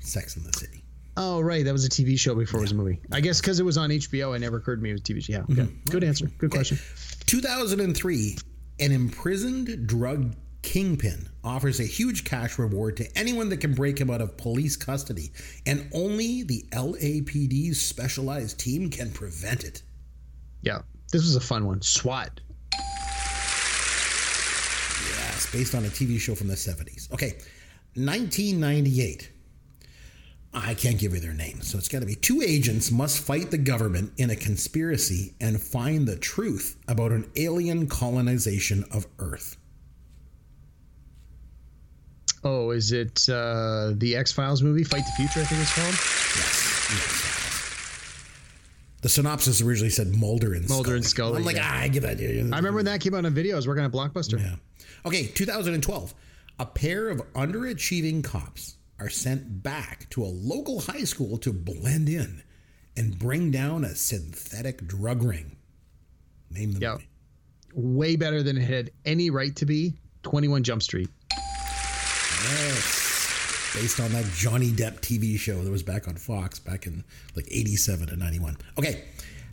Sex 0.00 0.36
in 0.36 0.42
the 0.42 0.52
City. 0.52 0.81
Oh, 1.16 1.40
right. 1.40 1.64
That 1.64 1.72
was 1.72 1.84
a 1.84 1.90
TV 1.90 2.18
show 2.18 2.34
before 2.34 2.60
it 2.60 2.62
was 2.62 2.72
a 2.72 2.74
movie. 2.74 3.00
I 3.10 3.20
guess 3.20 3.40
because 3.40 3.60
it 3.60 3.64
was 3.64 3.76
on 3.76 3.90
HBO, 3.90 4.34
it 4.34 4.38
never 4.38 4.56
occurred 4.56 4.76
to 4.76 4.82
me 4.82 4.90
it 4.90 4.94
was 4.94 5.02
TV 5.02 5.22
show. 5.22 5.32
Yeah. 5.32 5.40
Mm-hmm. 5.40 5.60
Okay. 5.60 5.70
Good 5.90 6.04
answer. 6.04 6.26
Good 6.38 6.50
question. 6.50 6.78
2003. 7.26 8.36
An 8.80 8.90
imprisoned 8.90 9.86
drug 9.86 10.34
kingpin 10.62 11.28
offers 11.44 11.80
a 11.80 11.84
huge 11.84 12.24
cash 12.24 12.58
reward 12.58 12.96
to 12.96 13.18
anyone 13.18 13.48
that 13.50 13.58
can 13.58 13.74
break 13.74 13.98
him 13.98 14.10
out 14.10 14.20
of 14.20 14.36
police 14.36 14.76
custody, 14.76 15.32
and 15.66 15.88
only 15.92 16.42
the 16.44 16.64
LAPD's 16.72 17.80
specialized 17.80 18.58
team 18.58 18.88
can 18.90 19.10
prevent 19.10 19.64
it. 19.64 19.82
Yeah. 20.62 20.82
This 21.12 21.22
was 21.22 21.36
a 21.36 21.40
fun 21.40 21.66
one. 21.66 21.82
SWAT. 21.82 22.40
Yes, 25.10 25.48
based 25.52 25.74
on 25.74 25.84
a 25.84 25.88
TV 25.88 26.18
show 26.18 26.34
from 26.34 26.48
the 26.48 26.54
70s. 26.54 27.12
Okay, 27.12 27.32
1998. 27.94 29.31
I 30.54 30.74
can't 30.74 30.98
give 30.98 31.14
you 31.14 31.20
their 31.20 31.32
names, 31.32 31.70
so 31.70 31.78
it's 31.78 31.88
got 31.88 32.00
to 32.00 32.06
be 32.06 32.14
two 32.14 32.42
agents 32.42 32.90
must 32.90 33.18
fight 33.20 33.50
the 33.50 33.58
government 33.58 34.12
in 34.18 34.30
a 34.30 34.36
conspiracy 34.36 35.34
and 35.40 35.60
find 35.60 36.06
the 36.06 36.16
truth 36.16 36.76
about 36.88 37.10
an 37.10 37.30
alien 37.36 37.86
colonization 37.86 38.84
of 38.92 39.06
Earth. 39.18 39.56
Oh, 42.44 42.70
is 42.70 42.92
it 42.92 43.26
uh, 43.30 43.92
the 43.94 44.14
X 44.16 44.32
Files 44.32 44.62
movie, 44.62 44.84
Fight 44.84 45.04
the 45.06 45.12
Future? 45.12 45.40
I 45.40 45.44
think 45.44 45.62
it's 45.62 45.74
called. 45.74 45.86
Yes, 45.88 46.88
yes. 46.90 47.32
The 49.00 49.08
synopsis 49.08 49.62
originally 49.62 49.90
said 49.90 50.14
Mulder 50.14 50.54
and 50.54 50.68
Mulder 50.68 50.84
Scully. 50.84 50.96
and 50.96 51.06
Scully, 51.06 51.38
I'm 51.38 51.44
like, 51.44 51.56
yeah. 51.56 51.70
ah, 51.72 51.80
I 51.80 51.88
give 51.88 52.02
that. 52.02 52.20
I 52.20 52.56
remember 52.56 52.74
when 52.74 52.84
that 52.84 53.00
came 53.00 53.14
out 53.14 53.24
on 53.24 53.32
video. 53.32 53.54
I 53.54 53.56
was 53.56 53.66
working 53.66 53.84
at 53.84 53.90
Blockbuster. 53.90 54.38
Yeah. 54.38 54.56
Okay, 55.06 55.26
2012. 55.26 56.14
A 56.58 56.66
pair 56.66 57.08
of 57.08 57.20
underachieving 57.32 58.22
cops 58.22 58.76
are 59.02 59.10
sent 59.10 59.62
back 59.64 60.08
to 60.10 60.22
a 60.22 60.26
local 60.26 60.80
high 60.80 61.02
school 61.02 61.36
to 61.38 61.52
blend 61.52 62.08
in 62.08 62.40
and 62.96 63.18
bring 63.18 63.50
down 63.50 63.84
a 63.84 63.94
synthetic 63.96 64.86
drug 64.86 65.22
ring. 65.24 65.56
Name 66.50 66.72
the 66.72 66.80
Yeah. 66.80 66.92
movie. 66.92 67.08
Way 67.74 68.16
better 68.16 68.42
than 68.44 68.56
it 68.58 68.62
had 68.68 68.90
any 69.04 69.28
right 69.30 69.54
to 69.56 69.66
be. 69.66 69.94
21 70.22 70.62
Jump 70.62 70.82
Street. 70.82 71.08
Yes. 72.44 73.00
based 73.74 73.98
on 74.00 74.12
that 74.12 74.26
Johnny 74.36 74.70
Depp 74.70 75.00
TV 75.00 75.38
show 75.38 75.64
that 75.64 75.70
was 75.70 75.82
back 75.82 76.06
on 76.06 76.14
Fox 76.16 76.58
back 76.58 76.86
in 76.86 77.02
like 77.34 77.46
87 77.50 78.10
and 78.10 78.18
91. 78.18 78.58
Okay, 78.78 79.04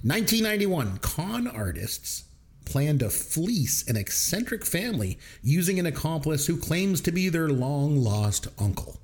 1991, 0.04 0.97
con 0.97 1.47
artists 1.47 2.26
plan 2.66 3.00
to 3.00 3.10
fleece 3.10 3.88
an 3.88 3.95
eccentric 3.95 4.66
family 4.66 5.18
using 5.41 5.80
an 5.80 5.86
accomplice 5.86 6.45
who 6.47 6.58
claims 6.58 7.00
to 7.02 7.12
be 7.14 7.30
their 7.30 7.47
long 7.50 7.95
lost 7.95 8.47
uncle. 8.60 9.00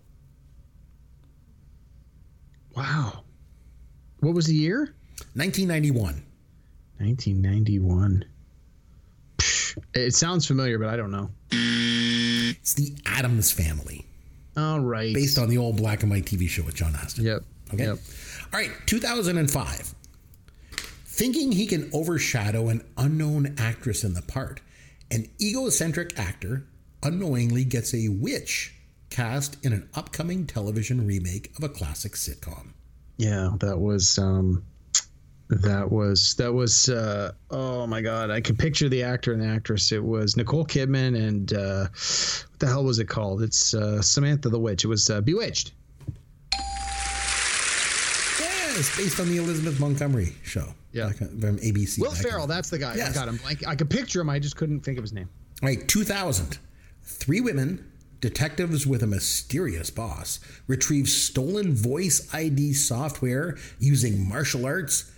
Wow. 2.75 3.23
What 4.19 4.33
was 4.33 4.45
the 4.47 4.53
year? 4.55 4.95
1991. 5.35 6.23
1991. 6.97 8.25
It 9.93 10.13
sounds 10.13 10.45
familiar, 10.45 10.77
but 10.79 10.89
I 10.89 10.95
don't 10.95 11.11
know. 11.11 11.29
It's 11.51 12.73
the 12.73 12.95
Addams 13.05 13.51
family, 13.51 14.05
All 14.57 14.79
right. 14.79 15.13
based 15.13 15.37
on 15.37 15.49
the 15.49 15.57
old 15.57 15.77
black 15.77 16.01
and 16.01 16.09
white 16.11 16.25
TV 16.25 16.47
show 16.47 16.63
with 16.63 16.75
John 16.75 16.95
Astin. 16.95 17.25
Yep. 17.25 17.43
Okay. 17.73 17.85
Yep. 17.85 17.97
All 18.53 18.59
right, 18.59 18.71
2005. 18.85 19.95
Thinking 21.07 21.51
he 21.51 21.65
can 21.65 21.89
overshadow 21.93 22.69
an 22.69 22.83
unknown 22.97 23.55
actress 23.57 24.03
in 24.03 24.13
the 24.13 24.21
part, 24.21 24.61
an 25.11 25.27
egocentric 25.41 26.17
actor 26.19 26.65
unknowingly 27.03 27.63
gets 27.63 27.93
a 27.93 28.07
witch 28.09 28.74
cast 29.09 29.63
in 29.65 29.73
an 29.73 29.89
upcoming 29.93 30.45
television 30.45 31.05
remake 31.05 31.51
of 31.57 31.63
a 31.63 31.69
classic 31.69 32.13
sitcom. 32.13 32.73
Yeah, 33.17 33.51
that 33.59 33.79
was 33.79 34.17
um 34.17 34.63
that 35.49 35.91
was 35.91 36.35
that 36.37 36.53
was 36.53 36.89
uh 36.89 37.31
oh 37.51 37.85
my 37.87 38.01
god, 38.01 38.31
I 38.31 38.41
can 38.41 38.57
picture 38.57 38.89
the 38.89 39.03
actor 39.03 39.31
and 39.31 39.41
the 39.41 39.47
actress. 39.47 39.91
It 39.91 40.03
was 40.03 40.35
Nicole 40.35 40.65
Kidman 40.65 41.15
and 41.17 41.53
uh 41.53 41.87
what 41.87 42.59
the 42.59 42.67
hell 42.67 42.83
was 42.83 42.99
it 42.99 43.05
called? 43.05 43.41
It's 43.41 43.73
uh 43.73 44.01
Samantha 44.01 44.49
the 44.49 44.59
Witch. 44.59 44.83
It 44.83 44.87
was 44.87 45.09
uh, 45.09 45.21
Bewitched. 45.21 45.73
Yes, 48.39 48.97
based 48.97 49.19
on 49.21 49.29
the 49.29 49.37
Elizabeth 49.37 49.79
Montgomery 49.79 50.35
show. 50.43 50.73
Yeah. 50.91 51.09
From 51.11 51.57
ABC. 51.59 51.99
Will 51.99 52.11
Ferrell, 52.11 52.47
that's 52.47 52.69
the 52.69 52.77
guy. 52.77 52.95
Yes. 52.95 53.11
I 53.11 53.13
got 53.13 53.27
him. 53.27 53.39
Like 53.43 53.65
I 53.65 53.75
could 53.75 53.89
picture 53.89 54.19
him, 54.19 54.29
I 54.29 54.39
just 54.39 54.57
couldn't 54.57 54.81
think 54.81 54.97
of 54.97 55.03
his 55.03 55.13
name. 55.13 55.29
All 55.61 55.69
right, 55.69 55.87
2000. 55.87 56.57
Three 57.03 57.39
women, 57.39 57.89
detectives 58.25 58.87
with 58.87 59.03
a 59.03 59.07
mysterious 59.07 59.91
boss, 59.91 60.39
retrieve 60.65 61.07
stolen 61.07 61.75
voice 61.75 62.27
ID 62.33 62.73
software 62.73 63.55
using 63.77 64.27
martial 64.27 64.65
arts, 64.65 65.11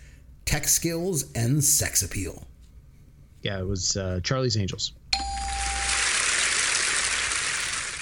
tech 0.44 0.68
skills, 0.68 1.32
and 1.32 1.64
sex 1.64 2.04
appeal. 2.04 2.46
Yeah, 3.44 3.60
it 3.60 3.66
was 3.66 3.96
uh, 3.96 4.20
Charlie's 4.24 4.58
Angels. 4.58 4.92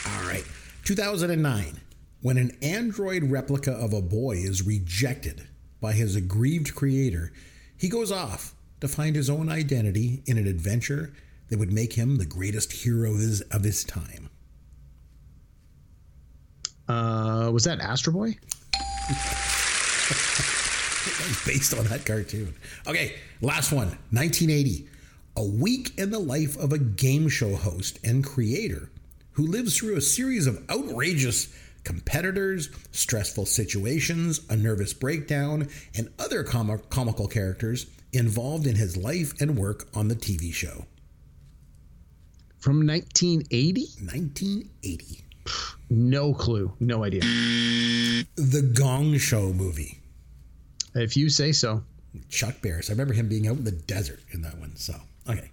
All 0.07 0.27
right, 0.27 0.43
2009. 0.85 1.79
When 2.23 2.39
an 2.39 2.57
android 2.63 3.25
replica 3.25 3.73
of 3.73 3.93
a 3.93 4.01
boy 4.01 4.37
is 4.37 4.65
rejected 4.65 5.47
by 5.79 5.91
his 5.93 6.15
aggrieved 6.15 6.73
creator, 6.73 7.31
he 7.77 7.89
goes 7.89 8.11
off 8.11 8.55
to 8.81 8.87
find 8.87 9.15
his 9.15 9.29
own 9.29 9.49
identity 9.49 10.23
in 10.25 10.39
an 10.39 10.47
adventure 10.47 11.13
that 11.49 11.59
would 11.59 11.71
make 11.71 11.93
him 11.93 12.17
the 12.17 12.25
greatest 12.25 12.73
hero 12.73 13.11
of 13.13 13.19
his, 13.19 13.41
of 13.41 13.63
his 13.63 13.83
time. 13.83 14.31
Uh 16.87 17.44
was 17.55 17.63
that 17.63 17.79
Astro 17.79 18.11
Boy? 18.11 18.37
based 21.45 21.73
on 21.73 21.85
that 21.85 22.05
cartoon. 22.05 22.53
Okay, 22.85 23.15
last 23.39 23.71
one 23.71 23.87
1980. 24.11 24.89
A 25.37 25.43
week 25.43 25.97
in 25.97 26.11
the 26.11 26.19
life 26.19 26.57
of 26.57 26.73
a 26.73 26.77
game 26.77 27.29
show 27.29 27.55
host 27.55 27.97
and 28.03 28.25
creator 28.25 28.91
who 29.31 29.47
lives 29.47 29.77
through 29.77 29.95
a 29.95 30.01
series 30.01 30.47
of 30.47 30.69
outrageous 30.69 31.47
competitors, 31.85 32.69
stressful 32.91 33.45
situations, 33.45 34.41
a 34.49 34.57
nervous 34.57 34.91
breakdown, 34.93 35.69
and 35.95 36.11
other 36.19 36.43
com- 36.43 36.81
comical 36.89 37.29
characters 37.29 37.85
involved 38.11 38.67
in 38.67 38.75
his 38.75 38.97
life 38.97 39.33
and 39.39 39.57
work 39.57 39.87
on 39.93 40.09
the 40.09 40.15
TV 40.15 40.53
show. 40.53 40.85
From 42.59 42.85
1980? 42.85 43.81
1980. 44.03 45.24
No 45.89 46.33
clue. 46.33 46.73
No 46.79 47.03
idea. 47.03 47.21
The 47.21 48.73
Gong 48.77 49.17
Show 49.17 49.53
movie. 49.53 49.99
If 50.93 51.15
you 51.17 51.29
say 51.29 51.51
so. 51.51 51.83
Chuck 52.29 52.55
Barris. 52.61 52.89
I 52.89 52.93
remember 52.93 53.13
him 53.13 53.27
being 53.27 53.47
out 53.47 53.57
in 53.57 53.63
the 53.65 53.71
desert 53.71 54.19
in 54.31 54.41
that 54.43 54.57
one. 54.57 54.75
So, 54.75 54.95
okay. 55.29 55.51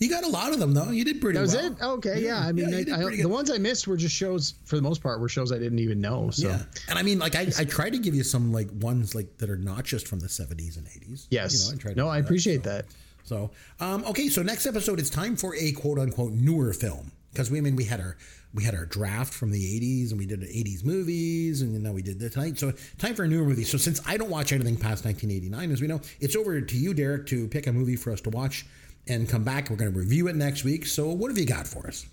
You 0.00 0.10
got 0.10 0.24
a 0.24 0.28
lot 0.28 0.52
of 0.52 0.58
them, 0.58 0.74
though. 0.74 0.90
You 0.90 1.04
did 1.04 1.20
pretty 1.20 1.36
That 1.38 1.42
was 1.42 1.54
well. 1.54 1.66
it. 1.66 1.80
Okay, 1.80 2.24
yeah. 2.24 2.40
I 2.40 2.50
mean, 2.50 2.68
Yeah, 2.68 2.96
I, 2.96 3.06
I, 3.06 3.16
the 3.16 3.28
ones 3.28 3.50
I 3.50 3.58
missed 3.58 3.86
were 3.86 3.96
just 3.96 4.14
shows. 4.14 4.54
For 4.64 4.74
the 4.74 4.82
most 4.82 5.00
part, 5.00 5.20
were 5.20 5.28
shows 5.28 5.52
I 5.52 5.58
didn't 5.58 5.78
even 5.78 6.00
know. 6.00 6.30
So 6.30 6.48
Yeah, 6.48 6.62
and 6.88 6.98
I 6.98 7.02
mean, 7.02 7.20
like 7.20 7.36
I, 7.36 7.46
I 7.58 7.64
try 7.64 7.90
to 7.90 7.98
give 7.98 8.14
you 8.14 8.24
some 8.24 8.52
like 8.52 8.68
ones 8.80 9.14
like 9.14 9.38
that 9.38 9.48
are 9.48 9.56
not 9.56 9.84
just 9.84 10.08
from 10.08 10.18
the 10.18 10.28
seventies 10.28 10.76
and 10.76 10.86
eighties. 10.96 11.28
yes, 11.30 11.70
you 11.70 11.78
know, 11.78 11.90
I 11.90 11.94
no, 11.94 12.08
I 12.08 12.20
that, 12.20 12.24
appreciate 12.24 12.64
so. 12.64 12.70
that. 12.70 12.86
So, 13.22 13.50
um, 13.80 14.04
okay, 14.06 14.28
so 14.28 14.42
next 14.42 14.66
episode 14.66 14.98
it's 14.98 15.08
time 15.10 15.36
for 15.36 15.54
a 15.54 15.70
quote 15.72 15.98
unquote 16.00 16.32
newer 16.32 16.72
film 16.72 17.12
because 17.32 17.50
we 17.50 17.58
I 17.58 17.60
mean 17.60 17.76
we 17.76 17.84
had 17.84 18.00
our 18.00 18.16
we 18.54 18.64
had 18.64 18.74
our 18.74 18.86
draft 18.86 19.34
from 19.34 19.50
the 19.50 19.76
eighties 19.76 20.12
and 20.12 20.18
we 20.18 20.26
did 20.26 20.42
eighties 20.44 20.84
movies 20.84 21.60
and 21.60 21.82
now 21.82 21.92
we 21.92 22.02
did 22.02 22.18
the 22.18 22.30
tonight. 22.30 22.58
So 22.58 22.72
time 22.98 23.14
for 23.14 23.24
a 23.24 23.28
newer 23.28 23.44
movie. 23.44 23.64
So 23.64 23.76
since 23.76 24.00
I 24.06 24.16
don't 24.16 24.30
watch 24.30 24.52
anything 24.52 24.76
past 24.76 25.04
nineteen 25.04 25.30
eighty 25.30 25.48
nine, 25.48 25.72
as 25.72 25.80
we 25.80 25.88
know, 25.88 26.00
it's 26.20 26.36
over 26.36 26.60
to 26.60 26.76
you, 26.76 26.94
Derek, 26.94 27.26
to 27.26 27.48
pick 27.48 27.66
a 27.66 27.72
movie 27.72 27.96
for 27.96 28.12
us 28.12 28.20
to 28.22 28.30
watch 28.30 28.64
and 29.08 29.28
come 29.28 29.44
back. 29.44 29.68
We're 29.68 29.76
going 29.76 29.92
to 29.92 29.98
review 29.98 30.28
it 30.28 30.36
next 30.36 30.64
week. 30.64 30.86
So 30.86 31.08
what 31.08 31.30
have 31.30 31.38
you 31.38 31.46
got 31.46 31.66
for 31.66 31.86
us? 31.86 32.06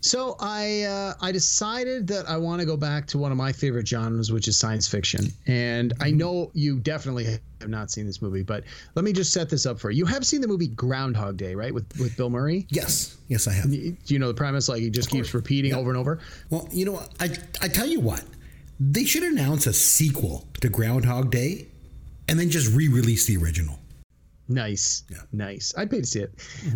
So 0.00 0.36
I 0.40 0.82
uh, 0.82 1.14
I 1.20 1.32
decided 1.32 2.06
that 2.08 2.28
I 2.28 2.36
want 2.36 2.60
to 2.60 2.66
go 2.66 2.76
back 2.76 3.06
to 3.08 3.18
one 3.18 3.32
of 3.32 3.38
my 3.38 3.52
favorite 3.52 3.88
genres, 3.88 4.30
which 4.30 4.46
is 4.48 4.56
science 4.58 4.86
fiction. 4.88 5.26
And 5.46 5.92
I 6.00 6.08
Mm-hmm. 6.08 6.18
know 6.18 6.50
you 6.54 6.78
definitely 6.78 7.24
have 7.60 7.68
not 7.68 7.90
seen 7.90 8.06
this 8.06 8.22
movie, 8.22 8.42
but 8.42 8.64
let 8.94 9.04
me 9.04 9.12
just 9.12 9.32
set 9.32 9.48
this 9.50 9.66
up 9.66 9.80
for 9.80 9.90
you. 9.90 9.98
You 9.98 10.06
have 10.06 10.24
seen 10.24 10.40
the 10.40 10.48
movie 10.48 10.68
Groundhog 10.68 11.36
Day, 11.36 11.54
right? 11.54 11.72
With 11.74 11.86
with 11.98 12.16
Bill 12.16 12.30
Murray. 12.30 12.66
Yes, 12.68 13.16
yes, 13.28 13.48
I 13.48 13.52
have. 13.54 13.70
Do 13.70 13.96
you 14.06 14.18
know 14.18 14.28
the 14.28 14.34
premise? 14.34 14.68
Like 14.68 14.80
he 14.82 14.90
just 14.90 15.10
keeps 15.10 15.34
repeating 15.34 15.74
over 15.74 15.90
and 15.90 15.98
over. 15.98 16.20
Well, 16.50 16.68
you 16.70 16.84
know, 16.84 16.92
what? 16.92 17.12
I 17.18 17.30
I 17.60 17.68
tell 17.68 17.86
you 17.86 18.00
what, 18.00 18.22
they 18.78 19.04
should 19.04 19.22
announce 19.24 19.66
a 19.66 19.72
sequel 19.72 20.46
to 20.60 20.68
Groundhog 20.68 21.30
Day, 21.30 21.68
and 22.28 22.38
then 22.38 22.50
just 22.50 22.72
re-release 22.74 23.26
the 23.26 23.36
original. 23.38 23.78
Nice. 24.48 25.04
Yeah. 25.08 25.18
Mm-hmm. 25.18 25.36
Nice. 25.36 25.74
I'd 25.76 25.90
pay 25.90 26.00
to 26.00 26.06
see 26.06 26.20
it. 26.20 26.32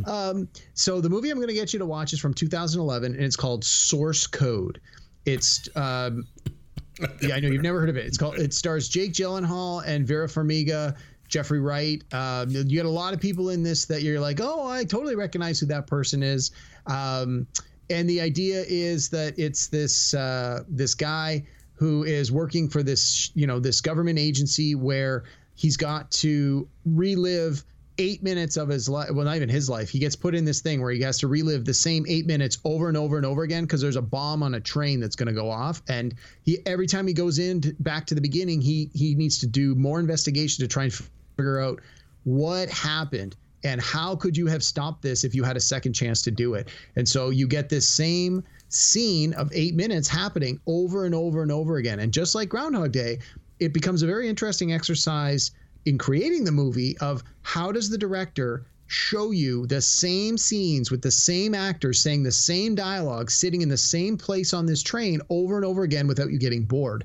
Um, 0.07 0.49
so 0.75 1.01
the 1.01 1.09
movie 1.09 1.31
I'm 1.31 1.37
going 1.37 1.49
to 1.49 1.55
get 1.55 1.73
you 1.73 1.79
to 1.79 1.87
watch 1.87 2.13
is 2.13 2.21
from 2.21 2.35
2011, 2.35 3.15
and 3.15 3.23
it's 3.23 3.37
called 3.37 3.65
Source 3.65 4.27
Code. 4.27 4.81
It's 5.27 5.69
um, 5.77 6.25
yeah, 7.23 7.35
I 7.35 7.41
know 7.41 7.49
you've 7.49 7.63
never 7.63 7.81
heard 7.81 7.89
of 7.89 7.97
it. 7.97 8.07
It's 8.07 8.19
called. 8.19 8.39
It 8.39 8.53
stars 8.53 8.89
Jake 8.89 9.13
Gyllenhaal 9.13 9.83
and 9.87 10.07
Vera 10.07 10.27
Farmiga, 10.27 10.97
Jeffrey 11.29 11.61
Wright. 11.61 12.03
Um, 12.13 12.51
you 12.51 12.77
got 12.77 12.87
a 12.87 12.91
lot 12.91 13.15
of 13.15 13.21
people 13.21 13.51
in 13.51 13.63
this 13.63 13.85
that 13.87 14.03
you're 14.03 14.21
like, 14.21 14.41
oh, 14.41 14.67
I 14.67 14.85
totally 14.85 15.15
recognize 15.15 15.61
who 15.61 15.67
that 15.67 15.87
person 15.87 16.23
is. 16.23 16.51
Um, 16.87 17.47
and 17.89 18.09
the 18.09 18.21
idea 18.21 18.65
is 18.69 19.09
that 19.11 19.39
it's 19.39 19.69
this 19.69 20.15
uh, 20.15 20.65
this 20.69 20.95
guy 20.95 21.45
who 21.75 22.05
is 22.05 22.31
working 22.31 22.69
for 22.69 22.83
this 22.83 23.31
you 23.35 23.47
know 23.47 23.59
this 23.59 23.81
government 23.81 24.19
agency 24.19 24.75
where 24.75 25.25
he's 25.61 25.77
got 25.77 26.11
to 26.11 26.67
relive 26.87 27.63
eight 27.99 28.23
minutes 28.23 28.57
of 28.57 28.67
his 28.67 28.89
life 28.89 29.11
well 29.11 29.27
not 29.27 29.37
even 29.37 29.51
his 29.51 29.69
life. 29.69 29.91
He 29.91 29.99
gets 29.99 30.17
put 30.17 30.35
in 30.35 30.47
this 30.47 30.63
thing 30.63 30.81
where 30.81 30.91
he 30.91 31.03
has 31.03 31.19
to 31.19 31.29
relive 31.29 31.67
the 31.67 31.75
same 31.75 32.07
eight 32.09 32.27
minutes 32.27 32.57
over 32.65 32.89
and 32.89 32.97
over 32.97 33.19
and 33.19 33.27
over 33.27 33.43
again 33.43 33.65
because 33.65 33.83
there's 33.83 33.97
a 33.97 34.03
bomb 34.03 34.43
on 34.43 34.55
a 34.55 34.61
train 34.61 35.01
that's 35.01 35.17
going 35.17 35.27
to 35.27 35.35
go 35.35 35.51
off. 35.51 35.83
And 35.87 36.15
he 36.45 36.61
every 36.65 36.87
time 36.87 37.07
he 37.07 37.13
goes 37.13 37.39
in 37.39 37.61
to, 37.61 37.75
back 37.81 38.07
to 38.07 38.15
the 38.15 38.23
beginning 38.23 38.63
he 38.63 38.91
he 38.95 39.15
needs 39.15 39.39
to 39.41 39.47
do 39.47 39.75
more 39.75 40.01
investigation 40.01 40.65
to 40.65 40.69
try 40.69 40.85
and 40.85 40.95
figure 41.37 41.61
out 41.61 41.81
what 42.25 42.71
happened 42.71 43.37
and 43.63 43.83
how 43.83 44.17
could 44.17 44.39
you 44.39 44.47
have 44.47 44.63
stopped 44.63 45.03
this 45.03 45.25
if 45.25 45.35
you 45.35 45.45
had 45.45 45.59
a 45.59 45.61
second 45.61 45.93
chance 45.93 46.23
to 46.23 46.31
do 46.31 46.55
it. 46.55 46.69
And 46.97 47.07
so 47.07 47.29
you 47.29 47.47
get 47.47 47.69
this 47.69 47.87
same 47.87 48.43
scene 48.71 49.35
of 49.35 49.51
eight 49.53 49.75
minutes 49.75 50.09
happening 50.09 50.59
over 50.67 51.05
and 51.05 51.15
over 51.15 51.43
and 51.43 51.53
over 51.53 51.77
again. 51.77 52.01
And 52.01 52.13
just 52.13 52.35
like 52.35 52.49
groundhog 52.49 52.93
day 52.93 53.19
it 53.61 53.73
becomes 53.73 54.03
a 54.03 54.07
very 54.07 54.29
interesting 54.29 54.73
exercise 54.73 55.53
in 55.85 55.99
creating 55.99 56.45
the 56.45 56.53
movie 56.53 56.97
of 56.99 57.23
how 57.43 57.71
does 57.73 57.89
the 57.89 57.99
director 57.99 58.67
show 58.87 59.31
you 59.31 59.67
the 59.67 59.81
same 59.81 60.37
scenes 60.37 60.91
with 60.91 61.01
the 61.01 61.11
same 61.11 61.55
actors 61.55 62.01
saying 62.01 62.25
the 62.25 62.33
same 62.33 62.75
dialogue 62.75 63.31
sitting 63.31 63.63
in 63.63 63.69
the 63.69 63.77
same 63.77 64.17
place 64.17 64.53
on 64.53 64.67
this 64.67 64.83
train 64.83 65.21
over 65.31 65.55
and 65.57 65.65
over 65.65 65.85
again 65.85 66.09
without 66.09 66.31
you 66.31 66.39
getting 66.39 66.65
bored 66.65 67.05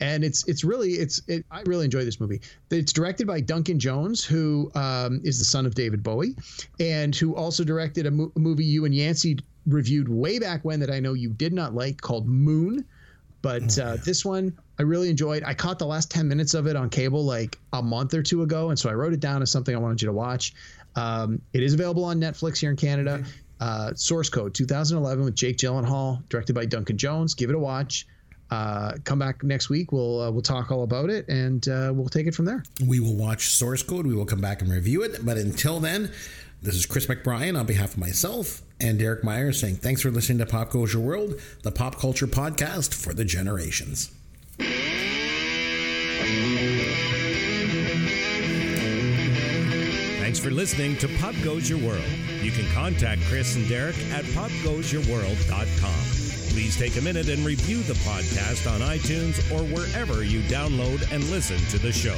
and 0.00 0.24
it's 0.24 0.46
it's 0.48 0.64
really 0.64 0.92
it's 0.92 1.20
it, 1.26 1.44
I 1.50 1.62
really 1.62 1.84
enjoy 1.84 2.04
this 2.04 2.20
movie. 2.20 2.40
It's 2.70 2.92
directed 2.92 3.26
by 3.26 3.40
Duncan 3.40 3.78
Jones, 3.78 4.24
who 4.24 4.70
um, 4.74 5.20
is 5.24 5.38
the 5.38 5.44
son 5.44 5.66
of 5.66 5.74
David 5.74 6.02
Bowie, 6.02 6.36
and 6.78 7.14
who 7.14 7.34
also 7.34 7.64
directed 7.64 8.06
a, 8.06 8.10
mo- 8.10 8.32
a 8.36 8.38
movie 8.38 8.64
you 8.64 8.84
and 8.84 8.94
Yancey 8.94 9.38
reviewed 9.66 10.08
way 10.08 10.38
back 10.38 10.64
when 10.64 10.80
that 10.80 10.90
I 10.90 11.00
know 11.00 11.14
you 11.14 11.30
did 11.30 11.52
not 11.52 11.74
like 11.74 12.00
called 12.00 12.26
Moon. 12.26 12.84
But 13.46 13.78
uh, 13.78 13.96
this 14.04 14.24
one 14.24 14.58
I 14.80 14.82
really 14.82 15.08
enjoyed. 15.08 15.44
I 15.44 15.54
caught 15.54 15.78
the 15.78 15.86
last 15.86 16.10
ten 16.10 16.26
minutes 16.26 16.52
of 16.52 16.66
it 16.66 16.74
on 16.74 16.90
cable 16.90 17.24
like 17.24 17.60
a 17.72 17.80
month 17.80 18.12
or 18.12 18.20
two 18.20 18.42
ago, 18.42 18.70
and 18.70 18.78
so 18.78 18.90
I 18.90 18.94
wrote 18.94 19.12
it 19.12 19.20
down 19.20 19.40
as 19.40 19.52
something 19.52 19.72
I 19.72 19.78
wanted 19.78 20.02
you 20.02 20.06
to 20.06 20.12
watch. 20.12 20.52
Um, 20.96 21.40
it 21.52 21.62
is 21.62 21.72
available 21.72 22.02
on 22.04 22.20
Netflix 22.20 22.58
here 22.58 22.70
in 22.70 22.76
Canada. 22.76 23.22
Uh, 23.60 23.92
Source 23.94 24.28
Code 24.28 24.52
2011 24.52 25.24
with 25.24 25.36
Jake 25.36 25.58
Gyllenhaal, 25.58 26.28
directed 26.28 26.54
by 26.54 26.66
Duncan 26.66 26.98
Jones. 26.98 27.34
Give 27.34 27.48
it 27.48 27.54
a 27.54 27.58
watch. 27.60 28.08
uh, 28.50 28.94
come 29.04 29.20
back 29.20 29.44
next 29.44 29.68
week. 29.68 29.92
We'll 29.92 30.22
uh, 30.22 30.30
we'll 30.32 30.42
talk 30.42 30.72
all 30.72 30.82
about 30.82 31.08
it, 31.08 31.28
and 31.28 31.68
uh, 31.68 31.92
we'll 31.94 32.08
take 32.08 32.26
it 32.26 32.34
from 32.34 32.46
there. 32.46 32.64
We 32.84 32.98
will 32.98 33.14
watch 33.14 33.50
Source 33.50 33.84
Code. 33.84 34.08
We 34.08 34.14
will 34.16 34.26
come 34.26 34.40
back 34.40 34.60
and 34.60 34.68
review 34.72 35.04
it. 35.04 35.24
But 35.24 35.36
until 35.36 35.78
then, 35.78 36.10
this 36.62 36.74
is 36.74 36.84
Chris 36.84 37.06
McBrien 37.06 37.56
on 37.56 37.64
behalf 37.64 37.92
of 37.92 37.98
myself 37.98 38.62
and 38.80 38.98
Derek 38.98 39.24
Myers 39.24 39.60
saying 39.60 39.76
thanks 39.76 40.02
for 40.02 40.10
listening 40.10 40.38
to 40.38 40.46
Pop 40.46 40.70
Goes 40.70 40.92
Your 40.92 41.02
World, 41.02 41.40
the 41.62 41.72
pop 41.72 41.98
culture 41.98 42.26
podcast 42.26 42.94
for 42.94 43.14
the 43.14 43.24
generations. 43.24 44.10
Thanks 50.18 50.38
for 50.38 50.50
listening 50.50 50.96
to 50.98 51.08
Pop 51.18 51.34
Goes 51.42 51.70
Your 51.70 51.78
World. 51.78 52.04
You 52.42 52.50
can 52.50 52.70
contact 52.72 53.22
Chris 53.22 53.56
and 53.56 53.66
Derek 53.68 53.96
at 54.12 54.24
popgoesyourworld.com. 54.26 56.52
Please 56.52 56.76
take 56.76 56.96
a 56.96 57.00
minute 57.00 57.28
and 57.28 57.44
review 57.44 57.82
the 57.82 57.94
podcast 57.94 58.70
on 58.70 58.80
iTunes 58.80 59.38
or 59.52 59.62
wherever 59.74 60.24
you 60.24 60.40
download 60.42 61.10
and 61.12 61.24
listen 61.30 61.58
to 61.68 61.78
the 61.78 61.92
show. 61.92 62.16